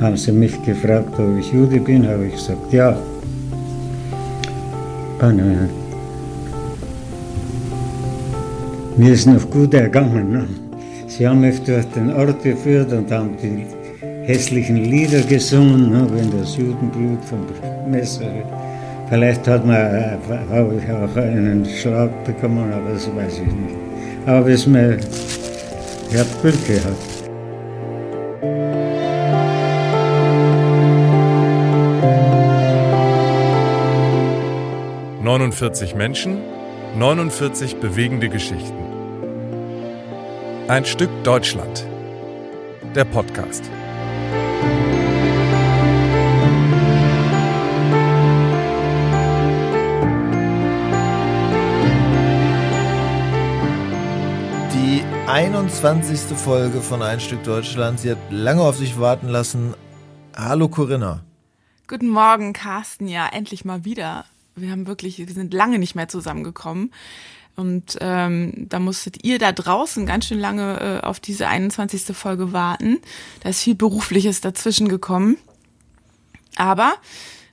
Haben 0.00 0.16
sie 0.16 0.32
mich 0.32 0.62
gefragt, 0.62 1.18
ob 1.18 1.38
ich 1.38 1.52
Jude 1.52 1.80
bin, 1.80 2.08
habe 2.08 2.26
ich 2.26 2.34
gesagt, 2.34 2.72
ja. 2.72 2.96
Mir 8.96 9.12
ist 9.12 9.26
noch 9.26 9.50
gut 9.50 9.74
ergangen. 9.74 10.32
Ne? 10.32 10.46
Sie 11.06 11.28
haben 11.28 11.40
mich 11.42 11.62
durch 11.62 11.84
den 11.94 12.12
Ort 12.14 12.42
geführt 12.42 12.92
und 12.92 13.10
haben 13.10 13.36
die 13.42 13.66
hässlichen 14.26 14.76
Lieder 14.76 15.20
gesungen, 15.20 15.90
ne? 15.90 16.06
wenn 16.10 16.30
das 16.38 16.56
Judenblut 16.56 17.22
vom 17.24 17.46
Messer. 17.90 18.26
Vielleicht 19.10 19.48
hat 19.48 19.66
man, 19.66 19.74
äh, 19.76 20.16
habe 20.50 20.78
auch 20.88 21.16
einen 21.16 21.66
Schlag 21.66 22.24
bekommen, 22.24 22.72
aber 22.72 22.92
das 22.92 23.08
weiß 23.12 23.40
ich 23.40 23.52
nicht. 23.52 23.74
Aber 24.24 24.46
es 24.46 24.68
mir, 24.68 24.98
ich 26.10 26.16
habe 26.16 26.28
gehabt. 26.64 27.10
49 35.20 35.96
Menschen, 35.96 36.38
49 36.96 37.76
bewegende 37.76 38.28
Geschichten. 38.28 38.78
Ein 40.68 40.84
Stück 40.84 41.10
Deutschland. 41.24 41.84
Der 42.94 43.04
Podcast. 43.04 43.64
21. 55.40 56.36
Folge 56.36 56.82
von 56.82 57.00
Ein 57.00 57.18
Stück 57.18 57.42
Deutschland. 57.44 57.98
Sie 57.98 58.10
hat 58.10 58.18
lange 58.28 58.60
auf 58.60 58.76
sich 58.76 59.00
warten 59.00 59.26
lassen. 59.26 59.72
Hallo 60.36 60.68
Corinna. 60.68 61.24
Guten 61.88 62.08
Morgen, 62.08 62.52
Carsten. 62.52 63.08
Ja, 63.08 63.26
endlich 63.26 63.64
mal 63.64 63.86
wieder. 63.86 64.26
Wir 64.54 64.70
haben 64.70 64.86
wirklich, 64.86 65.16
wir 65.16 65.26
sind 65.32 65.54
lange 65.54 65.78
nicht 65.78 65.94
mehr 65.94 66.08
zusammengekommen. 66.08 66.92
Und 67.56 67.96
ähm, 68.02 68.66
da 68.68 68.80
musstet 68.80 69.24
ihr 69.24 69.38
da 69.38 69.52
draußen 69.52 70.04
ganz 70.04 70.26
schön 70.26 70.38
lange 70.38 71.00
äh, 71.02 71.06
auf 71.06 71.20
diese 71.20 71.48
21. 71.48 72.14
Folge 72.14 72.52
warten. 72.52 72.98
Da 73.42 73.48
ist 73.48 73.62
viel 73.62 73.74
Berufliches 73.74 74.42
dazwischen 74.42 74.90
gekommen. 74.90 75.38
Aber 76.56 76.92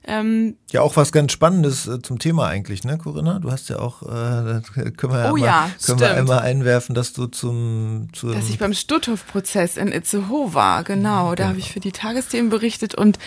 ähm, 0.08 0.56
ja, 0.70 0.80
auch 0.80 0.96
was 0.96 1.12
ganz 1.12 1.32
Spannendes 1.32 1.86
äh, 1.86 2.00
zum 2.00 2.18
Thema 2.18 2.46
eigentlich, 2.46 2.82
ne, 2.82 2.96
Corinna? 2.96 3.40
Du 3.40 3.52
hast 3.52 3.68
ja 3.68 3.78
auch, 3.78 4.02
äh, 4.02 4.62
können 4.96 5.12
wir, 5.12 5.30
oh, 5.30 5.36
ja, 5.36 5.44
ja 5.44 5.70
können 5.84 6.00
wir 6.00 6.14
einmal 6.14 6.38
einwerfen, 6.38 6.94
dass 6.94 7.12
du 7.12 7.26
zum, 7.26 8.08
zum 8.14 8.32
Dass 8.32 8.48
ich 8.48 8.58
beim 8.58 8.72
Stutthof-Prozess 8.72 9.76
in 9.76 9.92
Itzehoe 9.92 10.54
war, 10.54 10.82
genau. 10.82 11.34
Da 11.34 11.42
ja. 11.42 11.48
habe 11.50 11.58
ich 11.58 11.72
für 11.72 11.80
die 11.80 11.92
Tagesthemen 11.92 12.48
berichtet 12.48 12.94
und 12.94 13.18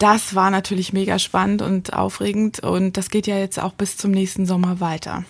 das 0.00 0.34
war 0.34 0.50
natürlich 0.50 0.92
mega 0.92 1.20
spannend 1.20 1.62
und 1.62 1.92
aufregend 1.92 2.58
und 2.58 2.96
das 2.96 3.10
geht 3.10 3.28
ja 3.28 3.38
jetzt 3.38 3.62
auch 3.62 3.72
bis 3.72 3.96
zum 3.96 4.10
nächsten 4.10 4.44
Sommer 4.44 4.80
weiter. 4.80 5.24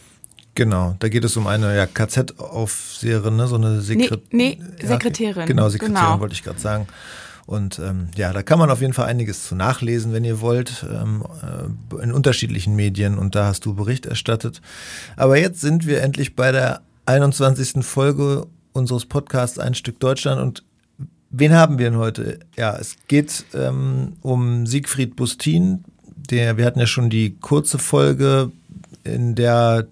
Genau, 0.55 0.97
da 1.01 1.11
geht 1.11 1.25
es 1.25 1.37
um 1.37 1.47
eine 1.47 1.77
ja, 1.77 1.85
KZ-Aufseherin, 1.85 3.37
ne? 3.37 3.47
so 3.47 3.57
eine 3.57 3.83
Sekret 3.83 4.23
nee, 4.33 4.59
nee, 4.59 4.87
Sekretärin. 4.87 5.41
Ja, 5.41 5.47
genau, 5.47 5.69
Sekretärin 5.69 6.03
genau. 6.03 6.21
wollte 6.21 6.35
ich 6.35 6.45
gerade 6.45 6.61
sagen. 6.61 6.87
Und 7.47 7.79
ähm, 7.79 8.09
ja, 8.17 8.33
da 8.33 8.43
kann 8.43 8.59
man 8.59 8.71
auf 8.71 8.81
jeden 8.81 8.95
Fall 8.95 9.07
einiges 9.07 9.47
zu 9.47 9.55
nachlesen, 9.55 10.13
wenn 10.13 10.25
ihr 10.25 10.41
wollt, 10.41 10.87
ähm, 10.91 11.25
äh, 11.43 12.03
in 12.03 12.13
unterschiedlichen 12.13 12.75
Medien. 12.75 13.19
Und 13.19 13.35
da 13.35 13.47
hast 13.47 13.67
du 13.67 13.75
Bericht 13.75 14.07
erstattet. 14.07 14.63
Aber 15.17 15.37
jetzt 15.37 15.61
sind 15.61 15.87
wir 15.87 16.03
endlich 16.03 16.37
bei 16.37 16.53
der 16.53 16.81
21. 17.07 17.85
Folge 17.85 18.47
unseres 18.73 19.07
Podcasts 19.07 19.59
Ein 19.59 19.75
Stück 19.75 20.01
Deutschland. 20.01 20.41
Und 20.41 20.65
wen 21.31 21.53
haben 21.53 21.79
wir 21.79 21.91
denn 21.91 21.99
heute? 21.99 22.41
Ja, 22.57 22.77
es 22.77 22.97
geht 23.09 23.45
ähm, 23.53 24.15
um 24.23 24.67
Siegfried 24.67 25.17
Bustin. 25.17 25.85
Der, 26.31 26.57
wir 26.57 26.65
hatten 26.65 26.81
ja 26.81 26.87
schon 26.87 27.11
die 27.11 27.37
kurze 27.41 27.79
Folge, 27.79 28.51
in 29.05 29.35
der 29.35 29.87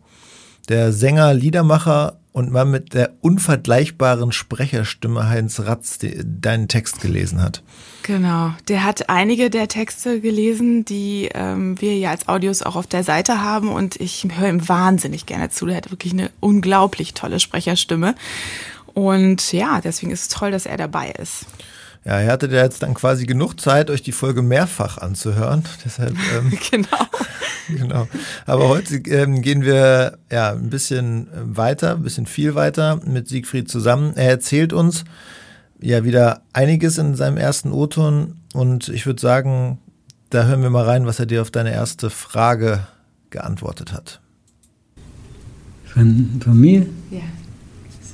der 0.69 0.93
Sänger, 0.93 1.35
Liedermacher 1.35 2.19
und 2.33 2.51
man 2.51 2.71
mit 2.71 2.95
der 2.95 3.13
unvergleichbaren 3.21 4.33
Sprecherstimme 4.33 5.29
Heinz 5.29 5.61
Ratz 5.61 5.99
deinen 6.01 6.67
Text 6.67 7.01
gelesen 7.01 7.43
hat. 7.43 7.63
Genau, 8.03 8.53
der 8.69 8.85
hat 8.85 9.09
einige 9.11 9.51
der 9.51 9.69
Texte 9.69 10.21
gelesen, 10.21 10.85
die 10.85 11.29
ähm, 11.35 11.81
wir 11.81 11.97
ja 11.97 12.11
als 12.11 12.29
Audios 12.29 12.63
auch 12.63 12.75
auf 12.75 12.87
der 12.87 13.05
Seite 13.05 13.43
haben 13.43 13.69
und 13.69 13.97
ich 13.97 14.27
höre 14.35 14.49
ihm 14.49 14.69
wahnsinnig 14.69 15.27
gerne 15.27 15.51
zu. 15.51 15.67
Der 15.67 15.77
hat 15.77 15.91
wirklich 15.91 16.15
eine 16.15 16.31
unglaublich 16.41 17.15
tolle 17.15 17.39
Sprecherstimme 17.39 18.15
und 18.95 19.53
ja, 19.53 19.81
deswegen 19.81 20.13
ist 20.13 20.23
es 20.23 20.29
toll, 20.29 20.51
dass 20.51 20.67
er 20.67 20.77
dabei 20.77 21.11
ist. 21.11 21.47
Ja, 22.05 22.21
ihr 22.21 22.33
hattet 22.33 22.51
ja 22.53 22.63
jetzt 22.63 22.83
dann 22.83 22.95
quasi 22.95 23.27
genug 23.27 23.61
Zeit, 23.61 23.89
euch 23.89 24.03
die 24.03 24.13
Folge 24.13 24.43
mehrfach 24.43 24.99
anzuhören. 24.99 25.63
Deshalb, 25.85 26.17
ähm, 26.37 26.53
genau. 26.71 27.07
genau. 27.69 28.09
Aber 28.45 28.69
heute 28.69 28.97
ähm, 28.97 29.41
gehen 29.41 29.63
wir 29.63 30.19
ja 30.31 30.53
ein 30.53 30.71
bisschen 30.71 31.29
weiter, 31.33 31.95
ein 31.95 32.03
bisschen 32.03 32.27
viel 32.27 32.55
weiter 32.55 33.01
mit 33.07 33.29
Siegfried 33.29 33.71
zusammen. 33.71 34.15
Er 34.17 34.31
erzählt 34.31 34.73
uns 34.73 35.05
ja 35.81 36.05
wieder 36.05 36.43
einiges 36.53 36.99
in 36.99 37.15
seinem 37.15 37.37
ersten 37.37 37.73
O-Ton 37.73 38.37
und 38.53 38.89
ich 38.89 39.07
würde 39.07 39.21
sagen, 39.21 39.79
da 40.31 40.47
hören 40.47 40.63
wir 40.63 40.71
mal 40.71 40.85
rein, 40.85 41.07
was 41.07 41.21
er 41.21 41.27
dir 41.27 41.43
auf 41.43 41.51
deine 41.51 41.73
erste 41.73 42.11
Frage 42.11 42.87
geantwortet 43.31 43.93
hat. 43.93 44.21
Von, 45.85 46.41
von 46.43 46.59
mir? 46.59 46.87
Ja. 47.11 47.21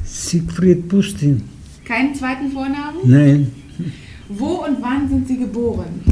Siegfried 0.04 0.88
Bustin. 0.88 1.48
Keinen 1.84 2.15
zweiten 2.15 2.50
Vornamen? 2.50 2.98
Nein. 3.04 3.53
Wo 4.28 4.65
und 4.66 4.81
wann 4.81 5.09
sind 5.09 5.27
Sie 5.28 5.39
geboren? 5.39 6.03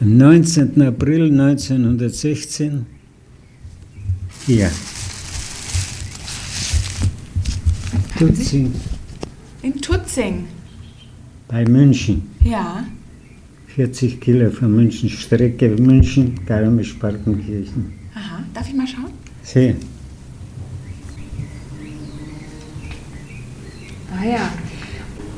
Am 0.00 0.16
19. 0.16 0.80
April 0.82 1.30
1916 1.30 2.86
hier. 4.46 4.70
Tutzing. 8.18 8.72
In 9.62 9.80
Tutzing? 9.80 10.46
Bei 11.48 11.64
München. 11.64 12.22
Ja. 12.42 12.84
40 13.74 14.20
Kilo 14.20 14.50
von 14.50 14.74
München, 14.74 15.08
Strecke 15.08 15.68
München, 15.70 16.38
Garmisch-Partenkirchen. 16.46 17.92
Aha, 18.14 18.44
darf 18.52 18.68
ich 18.68 18.74
mal 18.74 18.86
schauen? 18.86 19.10
Sie. 19.42 19.74
Ah 24.16 24.24
ja. 24.24 24.52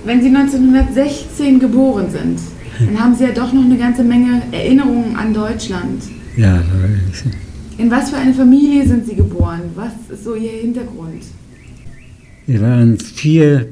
Wenn 0.06 0.22
Sie 0.22 0.28
1916 0.28 1.58
geboren 1.58 2.08
sind, 2.08 2.38
dann 2.78 3.00
haben 3.00 3.16
Sie 3.16 3.24
ja 3.24 3.32
doch 3.32 3.52
noch 3.52 3.64
eine 3.64 3.76
ganze 3.76 4.04
Menge 4.04 4.40
Erinnerungen 4.52 5.16
an 5.16 5.34
Deutschland. 5.34 6.00
Ja. 6.36 6.62
In 7.76 7.90
was 7.90 8.10
für 8.10 8.16
eine 8.16 8.32
Familie 8.32 8.86
sind 8.86 9.04
Sie 9.04 9.16
geboren? 9.16 9.62
Was 9.74 9.94
ist 10.08 10.22
so 10.22 10.36
Ihr 10.36 10.52
Hintergrund? 10.62 11.24
Wir 12.46 12.60
waren 12.60 12.96
vier 13.00 13.66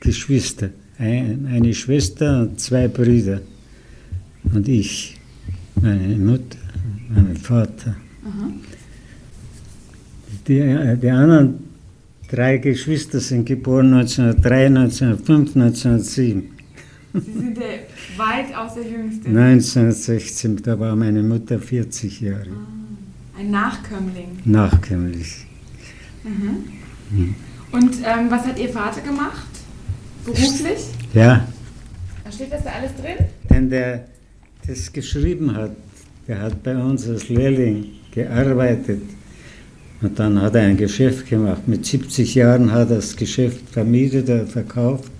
Geschwister. 0.00 0.68
Eine 0.98 1.72
Schwester 1.72 2.42
und 2.42 2.60
zwei 2.60 2.86
Brüder. 2.86 3.40
Und 4.52 4.68
ich, 4.68 5.16
meine 5.80 6.14
Mutter, 6.18 6.58
mein 7.08 7.36
Vater. 7.38 7.96
Die, 10.46 10.96
die 11.00 11.10
anderen 11.10 11.73
Drei 12.34 12.58
Geschwister 12.58 13.20
sind 13.20 13.46
geboren 13.46 13.94
1903, 13.94 14.66
1905, 14.66 15.54
1907. 15.54 16.50
Sie 17.12 17.20
sind 17.20 17.56
der 17.56 17.78
weitaus 18.16 18.74
der 18.74 18.82
Jüngste. 18.82 19.28
1916, 19.28 20.56
da 20.56 20.80
war 20.80 20.96
meine 20.96 21.22
Mutter 21.22 21.60
40 21.60 22.20
Jahre. 22.22 22.48
Ah, 22.50 23.38
ein 23.38 23.52
Nachkömmling. 23.52 24.40
Nachkömmling. 24.46 25.24
Mhm. 26.24 27.34
Und 27.70 27.94
ähm, 28.04 28.28
was 28.28 28.44
hat 28.44 28.58
Ihr 28.58 28.70
Vater 28.70 29.02
gemacht? 29.02 29.46
Beruflich? 30.24 30.88
Ja. 31.12 31.46
Da 32.24 32.32
steht 32.32 32.52
das 32.52 32.64
da 32.64 32.70
alles 32.70 32.90
drin? 32.96 33.28
Denn 33.48 33.70
der 33.70 34.06
das 34.66 34.92
geschrieben 34.92 35.54
hat, 35.54 35.70
der 36.26 36.40
hat 36.40 36.64
bei 36.64 36.76
uns 36.76 37.08
als 37.08 37.28
Lehrling 37.28 37.92
gearbeitet. 38.10 39.02
Und 40.02 40.18
dann 40.18 40.40
hat 40.40 40.54
er 40.54 40.62
ein 40.62 40.76
Geschäft 40.76 41.28
gemacht. 41.28 41.66
Mit 41.66 41.86
70 41.86 42.34
Jahren 42.34 42.72
hat 42.72 42.90
er 42.90 42.96
das 42.96 43.16
Geschäft 43.16 43.60
vermietet 43.70 44.28
oder 44.28 44.46
verkauft. 44.46 45.10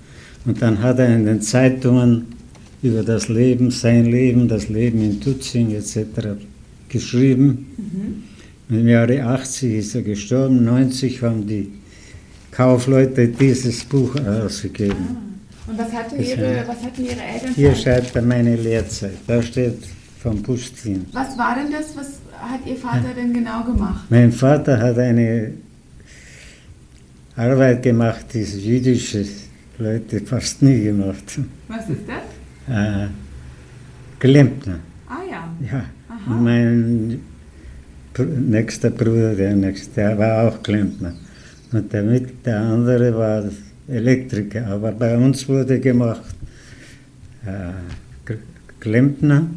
Und 0.44 0.60
dann 0.60 0.82
hat 0.82 0.98
er 0.98 1.14
in 1.14 1.24
den 1.24 1.40
Zeitungen 1.40 2.26
über 2.82 3.02
das 3.02 3.28
Leben, 3.28 3.70
sein 3.70 4.04
Leben, 4.04 4.46
das 4.46 4.68
Leben 4.68 5.02
in 5.02 5.20
Tutzing 5.20 5.74
etc. 5.74 6.36
geschrieben. 6.88 7.66
Mhm. 8.68 8.76
Im 8.76 8.88
Jahre 8.88 9.22
80 9.22 9.74
ist 9.74 9.94
er 9.94 10.02
gestorben, 10.02 10.64
90 10.64 11.22
haben 11.22 11.46
die 11.46 11.70
Kaufleute 12.50 13.28
dieses 13.28 13.84
Buch 13.84 14.14
ausgegeben. 14.16 14.96
Ah. 15.10 15.70
Und 15.70 15.78
was 15.78 15.92
hatten, 15.92 16.22
ihre, 16.22 16.64
was 16.66 16.82
hatten 16.82 17.04
Ihre 17.04 17.22
Eltern? 17.22 17.54
Hier 17.54 17.74
schreibt 17.74 18.14
er 18.14 18.22
meine 18.22 18.54
Lehrzeit. 18.56 19.16
Da 19.26 19.42
steht 19.42 19.78
vom 20.24 20.42
Bustin. 20.42 21.04
Was 21.12 21.36
war 21.36 21.54
denn 21.54 21.70
das, 21.70 21.94
was 21.94 22.10
hat 22.50 22.60
Ihr 22.66 22.76
Vater 22.76 23.12
denn 23.14 23.34
genau 23.34 23.62
gemacht? 23.62 24.04
Mein 24.08 24.32
Vater 24.32 24.78
hat 24.80 24.98
eine 24.98 25.52
Arbeit 27.36 27.82
gemacht, 27.82 28.24
die 28.32 28.42
jüdische 28.42 29.22
Leute 29.78 30.20
fast 30.20 30.62
nie 30.62 30.80
gemacht 30.84 31.26
haben. 31.36 31.50
Was 31.68 31.90
ist 31.90 32.06
das? 32.08 32.24
Äh, 32.74 33.08
Klempner. 34.18 34.78
Ah 35.06 35.24
ja. 35.30 35.42
Ja. 35.70 35.84
Und 36.26 36.42
mein 36.42 37.20
nächster 38.56 38.90
Bruder, 38.90 39.34
der 39.34 39.54
nächste, 39.54 39.94
der 39.96 40.18
war 40.18 40.48
auch 40.48 40.62
Klempner. 40.62 41.12
Und 41.70 41.92
der, 41.92 42.02
mit, 42.02 42.46
der 42.46 42.60
andere 42.60 43.14
war 43.14 43.44
Elektriker. 43.88 44.68
Aber 44.68 44.92
bei 44.92 45.18
uns 45.18 45.46
wurde 45.46 45.78
gemacht 45.80 46.34
äh, 47.44 48.32
Klempner, 48.80 49.48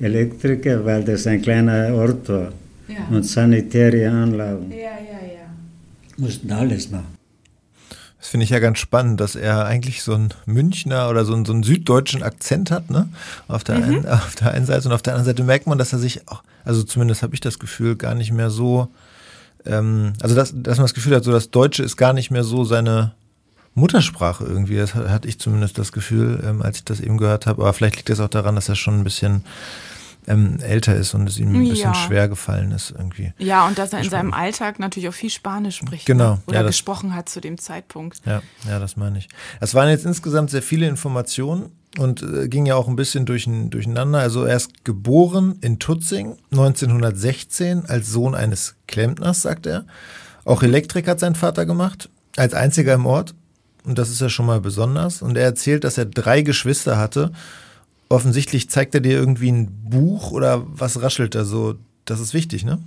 Elektriker, 0.00 0.84
weil 0.84 1.04
das 1.04 1.26
ein 1.26 1.42
kleiner 1.42 1.94
Ort 1.94 2.28
war. 2.28 2.52
Ja. 2.88 3.06
Und 3.10 3.24
sanitäre 3.24 4.10
Anlagen. 4.10 4.70
Ja, 4.70 4.76
ja, 4.78 5.26
ja. 5.26 5.46
Mussten 6.16 6.50
alles 6.52 6.90
machen. 6.90 7.18
Das 8.18 8.28
finde 8.28 8.44
ich 8.44 8.50
ja 8.50 8.58
ganz 8.58 8.78
spannend, 8.78 9.18
dass 9.20 9.34
er 9.34 9.64
eigentlich 9.64 10.02
so 10.02 10.12
einen 10.14 10.28
Münchner 10.44 11.08
oder 11.08 11.24
so 11.24 11.32
einen, 11.32 11.46
so 11.46 11.52
einen 11.54 11.62
süddeutschen 11.62 12.22
Akzent 12.22 12.70
hat, 12.70 12.90
ne? 12.90 13.08
Auf 13.48 13.64
der, 13.64 13.76
einen, 13.76 14.06
auf 14.08 14.34
der 14.34 14.52
einen 14.52 14.66
Seite 14.66 14.88
und 14.88 14.92
auf 14.94 15.00
der 15.02 15.14
anderen 15.14 15.26
Seite 15.34 15.42
merkt 15.44 15.66
man, 15.66 15.78
dass 15.78 15.92
er 15.94 15.98
sich 15.98 16.28
auch, 16.28 16.42
also 16.64 16.82
zumindest 16.82 17.22
habe 17.22 17.32
ich 17.34 17.40
das 17.40 17.58
Gefühl, 17.58 17.96
gar 17.96 18.14
nicht 18.14 18.30
mehr 18.32 18.50
so, 18.50 18.88
ähm, 19.64 20.12
also 20.20 20.34
dass, 20.34 20.52
dass 20.54 20.76
man 20.76 20.84
das 20.84 20.94
Gefühl 20.94 21.16
hat, 21.16 21.24
so 21.24 21.32
das 21.32 21.50
Deutsche 21.50 21.82
ist 21.82 21.96
gar 21.96 22.12
nicht 22.12 22.30
mehr 22.30 22.44
so 22.44 22.64
seine 22.64 23.12
Muttersprache 23.74 24.44
irgendwie. 24.44 24.76
Das 24.76 24.94
ha- 24.94 25.08
hatte 25.08 25.26
ich 25.28 25.38
zumindest 25.38 25.78
das 25.78 25.90
Gefühl, 25.92 26.42
ähm, 26.46 26.60
als 26.60 26.78
ich 26.78 26.84
das 26.84 27.00
eben 27.00 27.16
gehört 27.16 27.46
habe. 27.46 27.62
Aber 27.62 27.72
vielleicht 27.72 27.96
liegt 27.96 28.10
das 28.10 28.20
auch 28.20 28.28
daran, 28.28 28.54
dass 28.54 28.68
er 28.68 28.74
schon 28.76 28.98
ein 29.00 29.04
bisschen 29.04 29.44
ähm, 30.30 30.58
älter 30.60 30.94
ist 30.96 31.14
und 31.14 31.28
es 31.28 31.38
ihm 31.38 31.54
ein 31.54 31.60
bisschen 31.68 31.92
Ja. 31.92 31.94
schwer 31.94 32.28
gefallen 32.28 32.70
ist 32.72 32.90
irgendwie. 32.90 33.32
Ja, 33.38 33.66
und 33.66 33.78
dass 33.78 33.92
er 33.92 34.00
in 34.00 34.08
seinem 34.10 34.32
Alltag 34.32 34.78
natürlich 34.78 35.08
auch 35.08 35.14
viel 35.14 35.30
Spanisch 35.30 35.76
spricht. 35.76 36.06
Genau, 36.06 36.34
Ne? 36.34 36.40
Oder 36.46 36.56
ja, 36.56 36.62
das- 36.62 36.70
gesprochen 36.76 37.14
hat 37.14 37.28
zu 37.28 37.40
dem 37.40 37.58
Zeitpunkt. 37.58 38.20
Ja, 38.24 38.42
ja, 38.68 38.78
das 38.78 38.96
meine 38.96 39.18
ich. 39.18 39.28
Es 39.60 39.74
waren 39.74 39.88
jetzt 39.88 40.06
insgesamt 40.06 40.50
sehr 40.50 40.62
viele 40.62 40.86
Informationen 40.88 41.72
und 41.98 42.22
äh, 42.22 42.48
ging 42.48 42.66
ja 42.66 42.76
auch 42.76 42.86
ein 42.88 42.96
bisschen 42.96 43.26
durch, 43.26 43.46
durcheinander. 43.48 44.20
Also 44.20 44.44
er 44.44 44.56
ist 44.56 44.84
geboren 44.84 45.56
in 45.60 45.78
Tutzing 45.78 46.36
1916 46.52 47.86
als 47.86 48.10
Sohn 48.10 48.34
eines 48.34 48.76
Klempners, 48.86 49.42
sagt 49.42 49.66
er. 49.66 49.84
Auch 50.44 50.62
Elektrik 50.62 51.06
hat 51.08 51.20
sein 51.20 51.34
Vater 51.34 51.66
gemacht, 51.66 52.08
als 52.36 52.54
einziger 52.54 52.94
im 52.94 53.06
Ort. 53.06 53.34
Und 53.84 53.98
das 53.98 54.10
ist 54.10 54.20
ja 54.20 54.28
schon 54.28 54.46
mal 54.46 54.60
besonders. 54.60 55.22
Und 55.22 55.36
er 55.36 55.44
erzählt, 55.44 55.84
dass 55.84 55.96
er 55.98 56.04
drei 56.04 56.42
Geschwister 56.42 56.98
hatte. 56.98 57.32
Offensichtlich 58.10 58.68
zeigt 58.68 58.94
er 58.94 59.00
dir 59.00 59.12
irgendwie 59.12 59.50
ein 59.50 59.70
Buch 59.84 60.32
oder 60.32 60.66
was 60.66 61.00
raschelt 61.00 61.34
da 61.34 61.44
so? 61.44 61.76
Das 62.04 62.18
ist 62.18 62.34
wichtig, 62.34 62.64
ne? 62.64 62.82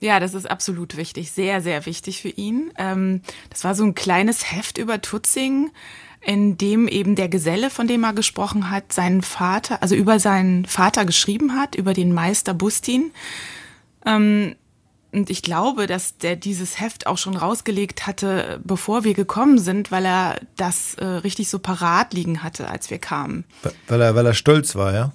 Ja, 0.00 0.20
das 0.20 0.34
ist 0.34 0.48
absolut 0.48 0.98
wichtig, 0.98 1.32
sehr, 1.32 1.62
sehr 1.62 1.86
wichtig 1.86 2.20
für 2.20 2.28
ihn. 2.28 2.70
Ähm, 2.76 3.22
das 3.48 3.64
war 3.64 3.74
so 3.74 3.84
ein 3.84 3.94
kleines 3.94 4.52
Heft 4.52 4.76
über 4.76 5.00
Tutzing, 5.00 5.70
in 6.20 6.58
dem 6.58 6.88
eben 6.88 7.14
der 7.14 7.30
Geselle, 7.30 7.70
von 7.70 7.88
dem 7.88 8.04
er 8.04 8.12
gesprochen 8.12 8.70
hat, 8.70 8.92
seinen 8.92 9.22
Vater, 9.22 9.80
also 9.80 9.94
über 9.94 10.18
seinen 10.18 10.66
Vater 10.66 11.06
geschrieben 11.06 11.54
hat, 11.54 11.74
über 11.74 11.94
den 11.94 12.12
Meister 12.12 12.52
Bustin. 12.52 13.12
Ähm, 14.04 14.56
und 15.12 15.30
ich 15.30 15.42
glaube, 15.42 15.86
dass 15.86 16.18
der 16.18 16.36
dieses 16.36 16.80
Heft 16.80 17.06
auch 17.06 17.18
schon 17.18 17.36
rausgelegt 17.36 18.06
hatte, 18.06 18.60
bevor 18.64 19.04
wir 19.04 19.14
gekommen 19.14 19.58
sind, 19.58 19.90
weil 19.90 20.04
er 20.04 20.40
das 20.56 20.94
äh, 20.96 21.04
richtig 21.04 21.48
so 21.48 21.58
parat 21.58 22.12
liegen 22.12 22.42
hatte, 22.42 22.68
als 22.68 22.90
wir 22.90 22.98
kamen. 22.98 23.44
Weil 23.88 24.02
er, 24.02 24.14
weil 24.14 24.26
er 24.26 24.34
stolz 24.34 24.74
war, 24.74 24.92
ja? 24.92 25.12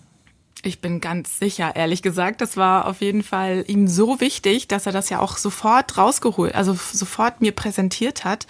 Ich 0.63 0.79
bin 0.79 1.01
ganz 1.01 1.39
sicher, 1.39 1.75
ehrlich 1.75 2.03
gesagt, 2.03 2.39
das 2.39 2.55
war 2.55 2.87
auf 2.87 3.01
jeden 3.01 3.23
Fall 3.23 3.63
ihm 3.67 3.87
so 3.87 4.19
wichtig, 4.21 4.67
dass 4.67 4.85
er 4.85 4.91
das 4.91 5.09
ja 5.09 5.19
auch 5.19 5.37
sofort 5.37 5.97
rausgeholt, 5.97 6.53
also 6.53 6.77
sofort 6.93 7.41
mir 7.41 7.51
präsentiert 7.51 8.23
hat. 8.23 8.45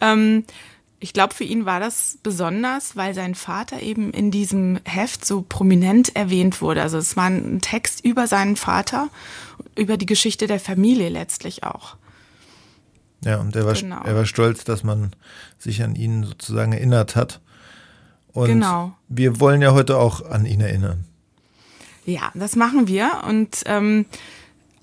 Ähm, 0.00 0.44
ich 1.04 1.12
glaube, 1.12 1.34
für 1.34 1.44
ihn 1.44 1.66
war 1.66 1.80
das 1.80 2.16
besonders, 2.22 2.96
weil 2.96 3.12
sein 3.12 3.34
Vater 3.34 3.82
eben 3.82 4.10
in 4.10 4.30
diesem 4.30 4.78
Heft 4.86 5.22
so 5.26 5.42
prominent 5.46 6.16
erwähnt 6.16 6.62
wurde. 6.62 6.80
Also 6.80 6.96
es 6.96 7.14
war 7.14 7.26
ein 7.26 7.60
Text 7.60 8.02
über 8.02 8.26
seinen 8.26 8.56
Vater, 8.56 9.10
über 9.76 9.98
die 9.98 10.06
Geschichte 10.06 10.46
der 10.46 10.58
Familie 10.58 11.10
letztlich 11.10 11.62
auch. 11.62 11.96
Ja, 13.22 13.38
und 13.38 13.54
er 13.54 13.66
war, 13.66 13.74
Genau. 13.74 14.00
er 14.02 14.16
war 14.16 14.24
stolz, 14.24 14.64
dass 14.64 14.82
man 14.82 15.10
sich 15.58 15.82
an 15.82 15.94
ihn 15.94 16.24
sozusagen 16.24 16.72
erinnert 16.72 17.16
hat. 17.16 17.42
Und 18.32 18.46
Genau. 18.48 18.94
wir 19.10 19.40
wollen 19.40 19.60
ja 19.60 19.72
heute 19.74 19.98
auch 19.98 20.24
an 20.24 20.46
ihn 20.46 20.62
erinnern. 20.62 21.04
Ja, 22.06 22.32
das 22.32 22.56
machen 22.56 22.88
wir. 22.88 23.24
Und 23.28 23.58
ähm, 23.66 24.06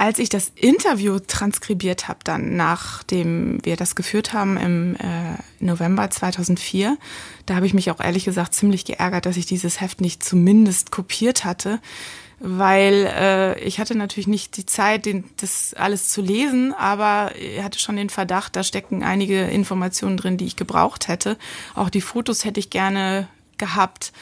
als 0.02 0.18
ich 0.18 0.30
das 0.30 0.52
Interview 0.56 1.20
transkribiert 1.20 2.08
habe, 2.08 2.22
dann 2.24 2.56
nachdem 2.56 3.64
wir 3.64 3.76
das 3.76 3.94
geführt 3.94 4.34
haben 4.34 4.58
im 4.58 4.96
äh, 4.96 5.38
November 5.60 6.10
2004, 6.10 6.98
da 7.46 7.56
habe 7.56 7.68
ich 7.68 7.76
mich 7.76 7.92
auch 7.92 8.00
ehrlich 8.00 8.26
gesagt 8.26 8.56
ziemlich 8.56 8.84
geärgert, 8.84 9.28
dass 9.28 9.38
ich 9.38 9.46
dieses 9.46 9.80
Heft 9.80 10.02
nicht 10.02 10.24
zumindest 10.24 10.90
kopiert 10.90 11.46
hatte, 11.46 11.80
weil 12.40 13.14
äh, 13.16 13.60
ich 13.60 13.80
hatte 13.80 13.94
natürlich 13.94 14.26
nicht 14.26 14.58
die 14.58 14.66
Zeit, 14.66 15.06
den, 15.06 15.26
das 15.38 15.76
alles 15.76 16.10
zu 16.10 16.24
lesen, 16.24 16.74
aber 16.74 17.34
ich 17.36 17.62
hatte 17.62 17.78
schon 17.78 17.96
den 17.96 18.10
Verdacht, 18.10 18.56
da 18.56 18.64
stecken 18.64 19.04
einige 19.04 19.44
Informationen 19.44 20.18
drin, 20.18 20.38
die 20.38 20.48
ich 20.48 20.56
gebraucht 20.56 21.10
hätte. 21.10 21.38
Auch 21.76 21.92
die 21.92 22.02
Fotos 22.02 22.44
hätte 22.44 22.60
ich 22.60 22.72
gerne 22.72 23.28
gehabt. 23.60 24.14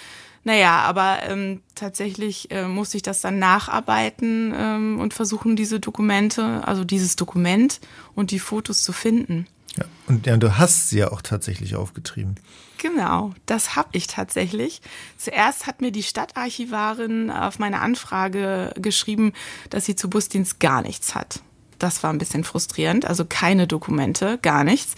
Naja, 0.50 0.80
aber 0.80 1.20
ähm, 1.28 1.62
tatsächlich 1.76 2.50
äh, 2.50 2.68
musste 2.68 2.98
ich 2.98 3.04
das 3.04 3.22
dann 3.22 3.38
nacharbeiten 3.38 4.52
ähm, 4.58 5.00
und 5.00 5.14
versuchen, 5.14 5.56
diese 5.56 5.80
Dokumente, 5.80 6.68
also 6.68 6.84
dieses 6.84 7.16
Dokument 7.16 7.80
und 8.16 8.32
die 8.32 8.40
Fotos 8.40 8.82
zu 8.82 8.92
finden. 8.92 9.46
Ja. 9.78 9.86
Und 10.08 10.26
ja, 10.26 10.38
du 10.38 10.58
hast 10.58 10.90
sie 10.90 10.98
ja 10.98 11.12
auch 11.12 11.22
tatsächlich 11.22 11.76
aufgetrieben. 11.76 12.34
Genau, 12.80 13.32
das 13.46 13.76
habe 13.76 13.90
ich 13.92 14.08
tatsächlich. 14.08 14.82
Zuerst 15.20 15.68
hat 15.68 15.82
mir 15.82 15.92
die 15.92 16.02
Stadtarchivarin 16.02 17.30
auf 17.30 17.60
meine 17.60 17.80
Anfrage 17.80 18.74
geschrieben, 18.76 19.34
dass 19.70 19.86
sie 19.86 19.96
zu 19.96 20.10
Busdienst 20.10 20.60
gar 20.60 20.82
nichts 20.82 21.14
hat. 21.14 21.42
Das 21.78 22.02
war 22.02 22.12
ein 22.12 22.18
bisschen 22.18 22.44
frustrierend, 22.44 23.06
also 23.06 23.24
keine 23.24 23.68
Dokumente, 23.68 24.40
gar 24.42 24.64
nichts. 24.64 24.96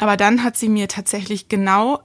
Aber 0.00 0.16
dann 0.16 0.42
hat 0.42 0.56
sie 0.56 0.68
mir 0.68 0.88
tatsächlich 0.88 1.48
genau 1.48 2.00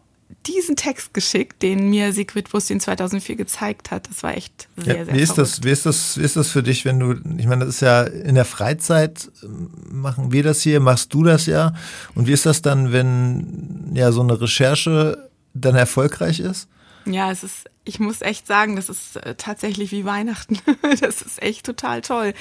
diesen 0.47 0.75
Text 0.75 1.13
geschickt, 1.13 1.61
den 1.61 1.89
mir 1.89 2.13
Sigrid 2.13 2.49
Bustin 2.51 2.79
2004 2.79 3.35
gezeigt 3.35 3.91
hat. 3.91 4.09
Das 4.09 4.23
war 4.23 4.35
echt 4.35 4.67
sehr, 4.77 4.97
Ja, 4.97 5.05
sehr 5.05 5.13
wie, 5.15 5.19
ist 5.19 5.33
verrückt. 5.33 5.53
das, 5.57 5.63
wie, 5.63 5.69
ist 5.71 5.85
das, 5.85 6.17
wie 6.17 6.23
ist 6.23 6.35
das 6.35 6.49
für 6.49 6.63
dich, 6.63 6.85
wenn 6.85 6.99
du, 6.99 7.15
ich 7.37 7.47
meine, 7.47 7.65
das 7.65 7.75
ist 7.75 7.81
ja 7.81 8.03
in 8.03 8.35
der 8.35 8.45
Freizeit 8.45 9.29
ähm, 9.43 9.69
machen 9.89 10.31
wir 10.31 10.43
das 10.43 10.61
hier, 10.61 10.79
machst 10.79 11.13
du 11.13 11.23
das 11.23 11.45
ja. 11.45 11.73
Und 12.13 12.27
wie 12.27 12.33
ist 12.33 12.45
das 12.45 12.61
dann, 12.61 12.91
wenn 12.91 13.91
ja 13.93 14.11
so 14.11 14.21
eine 14.21 14.39
Recherche 14.39 15.29
dann 15.53 15.75
erfolgreich 15.75 16.39
ist? 16.39 16.67
Ja, 17.05 17.31
es 17.31 17.43
ist, 17.43 17.69
ich 17.83 17.99
muss 17.99 18.21
echt 18.21 18.47
sagen, 18.47 18.75
das 18.75 18.89
ist 18.89 19.17
äh, 19.17 19.35
tatsächlich 19.35 19.91
wie 19.91 20.05
Weihnachten. 20.05 20.59
das 21.01 21.21
ist 21.21 21.41
echt 21.41 21.65
total 21.65 22.01
toll. 22.01 22.33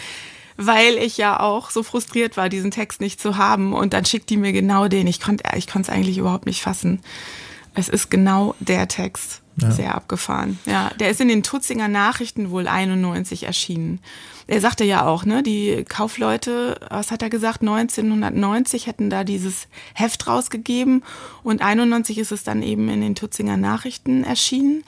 Weil 0.57 0.95
ich 0.99 1.17
ja 1.17 1.41
auch 1.41 1.71
so 1.71 1.83
frustriert 1.83 2.37
war, 2.37 2.49
diesen 2.49 2.71
Text 2.71 3.01
nicht 3.01 3.21
zu 3.21 3.37
haben. 3.37 3.73
Und 3.73 3.93
dann 3.93 4.05
schickt 4.05 4.31
die 4.31 4.37
mir 4.37 4.53
genau 4.53 4.89
den. 4.89 5.07
Ich 5.07 5.21
konnte 5.21 5.45
ich 5.57 5.67
konnte 5.67 5.91
es 5.91 5.97
eigentlich 5.97 6.17
überhaupt 6.17 6.47
nicht 6.47 6.63
fassen. 6.63 7.01
Es 7.75 7.89
ist 7.89 8.11
genau 8.11 8.55
der 8.61 8.89
Text. 8.89 9.43
Sehr 9.57 9.95
abgefahren. 9.95 10.59
Ja, 10.67 10.91
der 10.99 11.11
ist 11.11 11.21
in 11.21 11.29
den 11.29 11.45
Tutzinger 11.45 11.87
Nachrichten 11.87 12.51
wohl 12.51 12.67
91 12.67 13.45
erschienen. 13.45 14.01
Er 14.49 14.61
sagte 14.61 14.83
ja 14.83 15.07
auch, 15.07 15.25
ne, 15.25 15.45
die 15.45 15.85
Kaufleute, 15.89 16.81
was 16.91 17.13
hat 17.13 17.23
er 17.23 17.31
gesagt, 17.31 17.61
1990 17.61 18.89
hätten 18.89 19.11
da 19.11 19.23
dieses 19.23 19.69
Heft 19.95 20.27
rausgegeben 20.27 21.05
und 21.45 21.63
91 21.63 22.19
ist 22.19 22.33
es 22.33 22.43
dann 22.43 22.63
eben 22.63 22.89
in 22.89 23.01
den 23.01 23.15
Tutzinger 23.15 23.57
Nachrichten 23.57 24.25
erschienen 24.25 24.83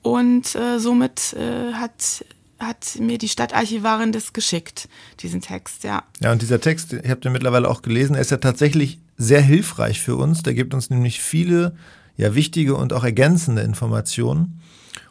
und 0.00 0.54
äh, 0.54 0.78
somit 0.78 1.34
äh, 1.34 1.74
hat 1.74 2.24
hat 2.58 2.98
mir 2.98 3.18
die 3.18 3.28
Stadtarchivarin 3.28 4.12
das 4.12 4.32
geschickt, 4.32 4.88
diesen 5.20 5.42
Text, 5.42 5.84
ja. 5.84 6.04
Ja, 6.20 6.32
und 6.32 6.40
dieser 6.40 6.58
Text, 6.58 6.94
ihr 6.94 7.10
habt 7.10 7.22
ja 7.26 7.30
mittlerweile 7.30 7.68
auch 7.68 7.82
gelesen, 7.82 8.14
er 8.14 8.22
ist 8.22 8.30
ja 8.30 8.38
tatsächlich 8.38 8.98
sehr 9.18 9.42
hilfreich 9.42 10.00
für 10.00 10.16
uns. 10.16 10.42
Der 10.42 10.54
gibt 10.54 10.72
uns 10.72 10.88
nämlich 10.88 11.20
viele 11.20 11.76
ja 12.16 12.34
wichtige 12.34 12.74
und 12.74 12.92
auch 12.92 13.04
ergänzende 13.04 13.62
Informationen. 13.62 14.60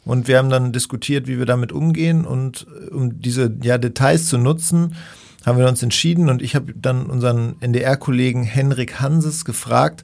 Und 0.03 0.27
wir 0.27 0.37
haben 0.37 0.49
dann 0.49 0.71
diskutiert, 0.71 1.27
wie 1.27 1.39
wir 1.39 1.45
damit 1.45 1.71
umgehen. 1.71 2.25
Und 2.25 2.67
äh, 2.69 2.93
um 2.93 3.21
diese 3.21 3.51
ja, 3.61 3.77
Details 3.77 4.27
zu 4.27 4.37
nutzen, 4.37 4.95
haben 5.45 5.59
wir 5.59 5.67
uns 5.67 5.81
entschieden. 5.83 6.29
Und 6.29 6.41
ich 6.41 6.55
habe 6.55 6.73
dann 6.75 7.07
unseren 7.07 7.55
NDR-Kollegen 7.59 8.43
Henrik 8.43 8.99
Hanses 8.99 9.45
gefragt, 9.45 10.03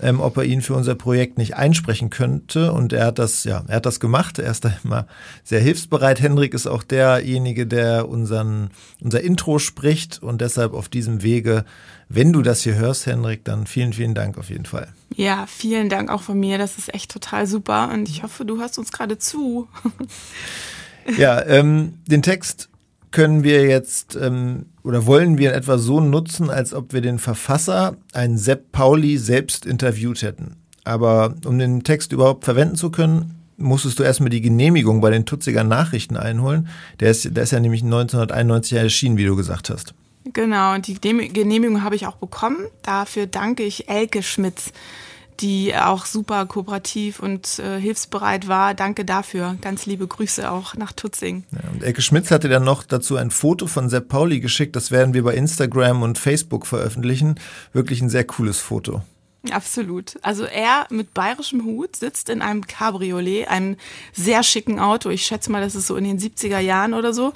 ähm, 0.00 0.20
ob 0.20 0.36
er 0.36 0.44
ihn 0.44 0.62
für 0.62 0.74
unser 0.74 0.94
Projekt 0.94 1.38
nicht 1.38 1.56
einsprechen 1.56 2.10
könnte. 2.10 2.72
Und 2.72 2.92
er 2.92 3.06
hat 3.06 3.18
das, 3.18 3.44
ja, 3.44 3.64
er 3.66 3.76
hat 3.76 3.86
das 3.86 4.00
gemacht. 4.00 4.38
Er 4.38 4.50
ist 4.50 4.64
da 4.64 4.72
immer 4.84 5.06
sehr 5.44 5.60
hilfsbereit. 5.60 6.20
Henrik 6.20 6.54
ist 6.54 6.66
auch 6.66 6.82
derjenige, 6.82 7.66
der 7.66 8.08
unseren, 8.08 8.70
unser 9.00 9.20
Intro 9.20 9.58
spricht. 9.58 10.22
Und 10.22 10.40
deshalb 10.40 10.74
auf 10.74 10.88
diesem 10.88 11.22
Wege, 11.22 11.64
wenn 12.08 12.32
du 12.32 12.42
das 12.42 12.62
hier 12.62 12.74
hörst, 12.74 13.06
Henrik, 13.06 13.44
dann 13.44 13.66
vielen, 13.66 13.92
vielen 13.92 14.14
Dank 14.14 14.38
auf 14.38 14.50
jeden 14.50 14.66
Fall. 14.66 14.88
Ja, 15.14 15.46
vielen 15.46 15.88
Dank 15.88 16.10
auch 16.10 16.22
von 16.22 16.38
mir. 16.38 16.58
Das 16.58 16.78
ist 16.78 16.94
echt 16.94 17.10
total 17.10 17.46
super. 17.46 17.90
Und 17.92 18.08
ich 18.08 18.22
hoffe, 18.22 18.44
du 18.44 18.58
hörst 18.60 18.78
uns 18.78 18.92
gerade 18.92 19.18
zu. 19.18 19.68
Ja, 21.16 21.42
ähm, 21.46 21.94
den 22.06 22.22
Text 22.22 22.68
können 23.10 23.42
wir 23.42 23.66
jetzt 23.66 24.16
ähm, 24.16 24.66
oder 24.82 25.06
wollen 25.06 25.38
wir 25.38 25.54
etwa 25.54 25.78
so 25.78 26.00
nutzen, 26.00 26.50
als 26.50 26.72
ob 26.72 26.92
wir 26.92 27.00
den 27.00 27.18
Verfasser, 27.18 27.96
einen 28.12 28.38
Sepp 28.38 28.72
Pauli, 28.72 29.18
selbst 29.18 29.66
interviewt 29.66 30.22
hätten. 30.22 30.56
Aber 30.84 31.34
um 31.44 31.58
den 31.58 31.84
Text 31.84 32.12
überhaupt 32.12 32.44
verwenden 32.44 32.76
zu 32.76 32.90
können, 32.90 33.34
musstest 33.58 33.98
du 33.98 34.02
erstmal 34.02 34.30
die 34.30 34.40
Genehmigung 34.40 35.00
bei 35.00 35.10
den 35.10 35.26
Tutziger 35.26 35.64
Nachrichten 35.64 36.16
einholen. 36.16 36.68
Der 37.00 37.10
ist, 37.10 37.36
der 37.36 37.42
ist 37.42 37.50
ja 37.50 37.60
nämlich 37.60 37.82
1991 37.82 38.78
erschienen, 38.78 39.18
wie 39.18 39.26
du 39.26 39.36
gesagt 39.36 39.68
hast. 39.68 39.94
Genau, 40.32 40.74
und 40.74 40.86
die 40.86 40.94
Genehmigung 40.94 41.82
habe 41.82 41.96
ich 41.96 42.06
auch 42.06 42.16
bekommen. 42.16 42.58
Dafür 42.82 43.26
danke 43.26 43.64
ich 43.64 43.88
Elke 43.88 44.22
Schmitz, 44.22 44.72
die 45.40 45.74
auch 45.76 46.06
super 46.06 46.46
kooperativ 46.46 47.20
und 47.20 47.58
äh, 47.58 47.80
hilfsbereit 47.80 48.48
war. 48.48 48.74
Danke 48.74 49.04
dafür. 49.04 49.56
Ganz 49.60 49.86
liebe 49.86 50.06
Grüße 50.06 50.50
auch 50.50 50.74
nach 50.74 50.92
Tutzing. 50.92 51.44
Ja, 51.52 51.70
und 51.72 51.82
Elke 51.82 52.02
Schmitz 52.02 52.30
hatte 52.30 52.48
dann 52.48 52.64
noch 52.64 52.82
dazu 52.82 53.16
ein 53.16 53.30
Foto 53.30 53.66
von 53.66 53.88
Sepp 53.88 54.08
Pauli 54.08 54.40
geschickt. 54.40 54.76
Das 54.76 54.90
werden 54.90 55.14
wir 55.14 55.22
bei 55.22 55.34
Instagram 55.34 56.02
und 56.02 56.18
Facebook 56.18 56.66
veröffentlichen. 56.66 57.36
Wirklich 57.72 58.00
ein 58.00 58.10
sehr 58.10 58.24
cooles 58.24 58.58
Foto. 58.58 59.02
Absolut. 59.52 60.18
Also 60.22 60.44
er 60.44 60.86
mit 60.90 61.14
bayerischem 61.14 61.64
Hut 61.64 61.96
sitzt 61.96 62.28
in 62.28 62.42
einem 62.42 62.66
Cabriolet, 62.66 63.48
einem 63.48 63.76
sehr 64.12 64.42
schicken 64.42 64.80
Auto. 64.80 65.10
Ich 65.10 65.24
schätze 65.24 65.50
mal, 65.52 65.60
das 65.62 65.74
ist 65.74 65.86
so 65.86 65.96
in 65.96 66.04
den 66.04 66.18
70er 66.18 66.58
Jahren 66.58 66.92
oder 66.92 67.14
so. 67.14 67.32